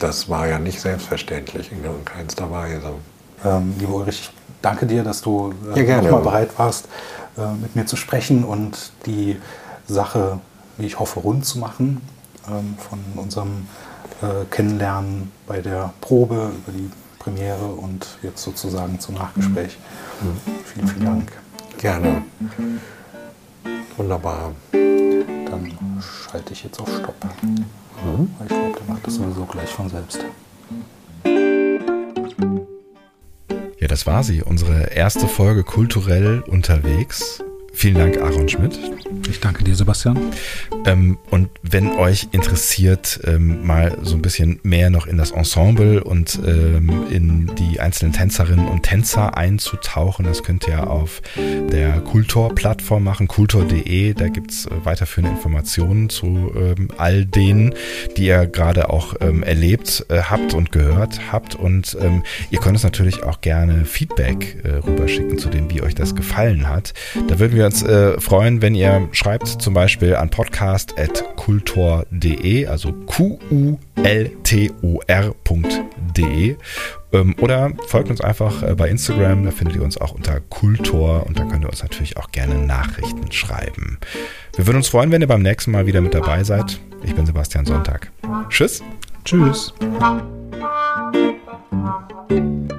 Das 0.01 0.29
war 0.29 0.49
ja 0.49 0.59
nicht 0.59 0.81
selbstverständlich 0.81 1.71
in 1.71 1.83
keinster 2.05 2.51
Weise. 2.51 2.93
Ähm, 3.45 3.75
lieber 3.79 3.95
Ulrich, 3.95 4.21
ich 4.21 4.31
danke 4.63 4.87
dir, 4.87 5.03
dass 5.03 5.23
du 5.23 5.55
äh, 5.75 5.87
ja, 5.87 6.01
nochmal 6.01 6.23
bereit 6.23 6.59
warst, 6.59 6.89
äh, 7.39 7.53
mit 7.61 7.77
mir 7.77 7.87
zu 7.87 7.97
sprechen 7.97 8.45
und 8.45 8.93
die 9.07 9.37
Sache, 9.87 10.41
wie 10.79 10.87
ich 10.87 10.99
hoffe, 10.99 11.21
rund 11.21 11.45
zu 11.45 11.59
machen 11.59 12.01
ähm, 12.49 12.77
von 12.79 12.99
unserem 13.17 13.69
äh, 14.23 14.45
Kennenlernen 14.51 15.31
bei 15.47 15.61
der 15.61 15.93
Probe 16.01 16.53
über 16.67 16.73
die 16.73 16.91
Premiere 17.19 17.67
und 17.67 18.07
jetzt 18.23 18.43
sozusagen 18.43 18.99
zum 18.99 19.17
Nachgespräch. 19.17 19.77
Mhm. 20.23 20.41
Vielen, 20.65 20.89
vielen 20.89 21.05
Dank. 21.05 21.33
Gerne. 21.79 22.23
Wunderbar. 23.97 24.53
Dann 24.73 25.77
schalte 26.01 26.53
ich 26.53 26.65
jetzt 26.65 26.81
auf 26.81 26.89
Stopp. 26.89 27.15
Mhm. 28.05 28.31
Ich 28.43 28.49
glaube, 28.49 28.73
der 28.79 28.95
macht 28.95 29.07
das 29.07 29.15
sowieso 29.15 29.45
gleich 29.45 29.71
von 29.71 29.89
selbst. 29.89 30.25
Ja, 33.79 33.89
das 33.89 34.07
war 34.07 34.23
sie, 34.23 34.43
unsere 34.43 34.93
erste 34.93 35.27
Folge 35.27 35.65
kulturell 35.65 36.41
unterwegs. 36.41 37.43
Vielen 37.73 37.95
Dank, 37.95 38.19
Aaron 38.19 38.49
Schmidt. 38.49 38.79
Ich 39.29 39.41
danke 39.41 39.65
dir, 39.65 39.75
Sebastian. 39.75 40.19
Ähm, 40.87 41.19
und 41.31 41.51
wenn 41.63 41.91
euch 41.93 42.29
interessiert, 42.33 43.21
ähm, 43.25 43.67
mal 43.67 43.97
so 44.03 44.17
ein 44.17 44.23
bisschen 44.23 44.61
mehr 44.63 44.91
noch 44.91 45.07
in 45.07 45.17
das 45.17 45.31
Ensemble 45.31 46.03
und 46.03 46.39
ähm, 46.45 47.07
in 47.11 47.51
die 47.57 47.81
einzelnen 47.81 48.13
Tänzerinnen 48.13 48.67
und 48.67 48.83
Tänzer 48.83 49.37
einzutauchen, 49.37 50.25
das 50.25 50.43
könnt 50.43 50.67
ihr 50.67 50.91
auf 50.91 51.23
der 51.37 52.01
Kultor-Plattform 52.01 53.05
machen, 53.05 53.29
kultor.de. 53.29 54.15
Da 54.15 54.29
gibt's 54.29 54.67
äh, 54.67 54.71
weiterführende 54.85 55.37
Informationen 55.37 56.09
zu 56.09 56.53
ähm, 56.57 56.89
all 56.99 57.25
denen, 57.25 57.75
die 58.17 58.27
ihr 58.27 58.47
gerade 58.47 58.91
auch 58.91 59.15
ähm, 59.21 59.43
erlebt 59.43 60.07
äh, 60.09 60.23
habt 60.23 60.55
und 60.55 60.73
gehört 60.73 61.33
habt. 61.33 61.55
Und 61.55 61.97
ähm, 62.01 62.25
ihr 62.51 62.59
könnt 62.59 62.75
uns 62.75 62.83
natürlich 62.83 63.23
auch 63.23 63.41
gerne 63.41 63.85
Feedback 63.85 64.65
äh, 64.65 64.71
rüberschicken 64.87 65.39
zu 65.39 65.49
dem, 65.49 65.71
wie 65.71 65.83
euch 65.83 65.95
das 65.95 66.15
gefallen 66.15 66.69
hat. 66.69 66.95
Da 67.29 67.39
würden 67.39 67.57
wir 67.61 67.67
uns 67.67 67.83
äh, 67.83 68.19
freuen, 68.19 68.63
wenn 68.63 68.75
ihr 68.75 69.07
schreibt 69.13 69.47
zum 69.47 69.75
Beispiel 69.75 70.17
an 70.17 70.31
podcast.kultor.de, 70.31 72.67
also 72.67 72.91
Q-U-L-T-O-R.de 72.93 73.77
ähm, 77.13 77.35
oder 77.39 77.73
folgt 77.87 78.09
uns 78.09 78.23
einfach 78.23 78.63
äh, 78.63 78.75
bei 78.75 78.89
Instagram, 78.89 79.45
da 79.45 79.51
findet 79.51 79.77
ihr 79.77 79.83
uns 79.83 80.01
auch 80.01 80.13
unter 80.13 80.41
Kultor 80.41 81.27
und 81.27 81.39
da 81.39 81.45
könnt 81.45 81.67
ihr 81.67 81.69
uns 81.69 81.83
natürlich 81.83 82.17
auch 82.17 82.31
gerne 82.31 82.55
Nachrichten 82.55 83.31
schreiben. 83.31 83.99
Wir 84.57 84.67
würden 84.67 84.79
uns 84.79 84.89
freuen, 84.89 85.13
wenn 85.13 85.21
ihr 85.21 85.29
beim 85.29 85.43
nächsten 85.43 85.71
Mal 85.71 85.85
wieder 85.85 86.01
mit 86.01 86.15
dabei 86.15 86.43
seid. 86.43 86.81
Ich 87.03 87.15
bin 87.15 87.27
Sebastian 87.27 87.67
Sonntag. 87.67 88.11
Tschüss. 88.49 88.83
Tschüss. 89.27 89.75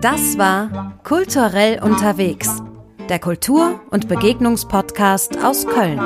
Das 0.02 0.40
war 0.40 0.96
Kulturell 1.04 1.80
unterwegs 1.84 2.64
der 3.12 3.20
Kultur- 3.20 3.82
und 3.90 4.08
Begegnungspodcast 4.08 5.44
aus 5.44 5.68
Köln. 5.68 6.00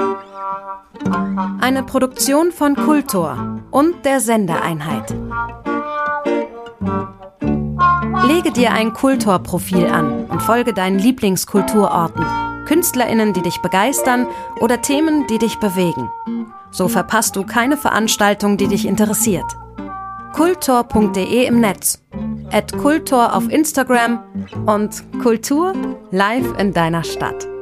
Eine 1.62 1.84
Produktion 1.84 2.52
von 2.52 2.76
Kultor 2.76 3.62
und 3.70 4.04
der 4.06 4.20
Sendeeinheit. 4.20 5.16
Lege 8.24 8.52
dir 8.52 8.72
ein 8.72 8.94
Kultorprofil 8.94 9.86
an 9.86 10.26
und 10.26 10.42
folge 10.42 10.74
deinen 10.74 10.98
Lieblingskulturorten, 10.98 12.26
KünstlerInnen, 12.66 13.34
die 13.34 13.44
dich 13.44 13.62
begeistern 13.62 14.26
oder 14.60 14.82
Themen, 14.82 15.28
die 15.28 15.38
dich 15.38 15.60
bewegen. 15.60 16.10
So 16.72 16.88
verpasst 16.88 17.36
du 17.36 17.46
keine 17.46 17.78
Veranstaltung, 17.78 18.58
die 18.58 18.68
dich 18.68 18.88
interessiert. 18.88 19.46
kultor.de 20.36 21.46
im 21.46 21.62
Netz 21.62 22.04
at 22.52 22.78
Kultor 22.78 23.34
auf 23.34 23.50
Instagram 23.50 24.22
und 24.66 25.02
Kultur 25.24 25.74
live 26.12 26.60
in 26.60 26.74
deiner 26.74 27.06
Stadt. 27.06 27.55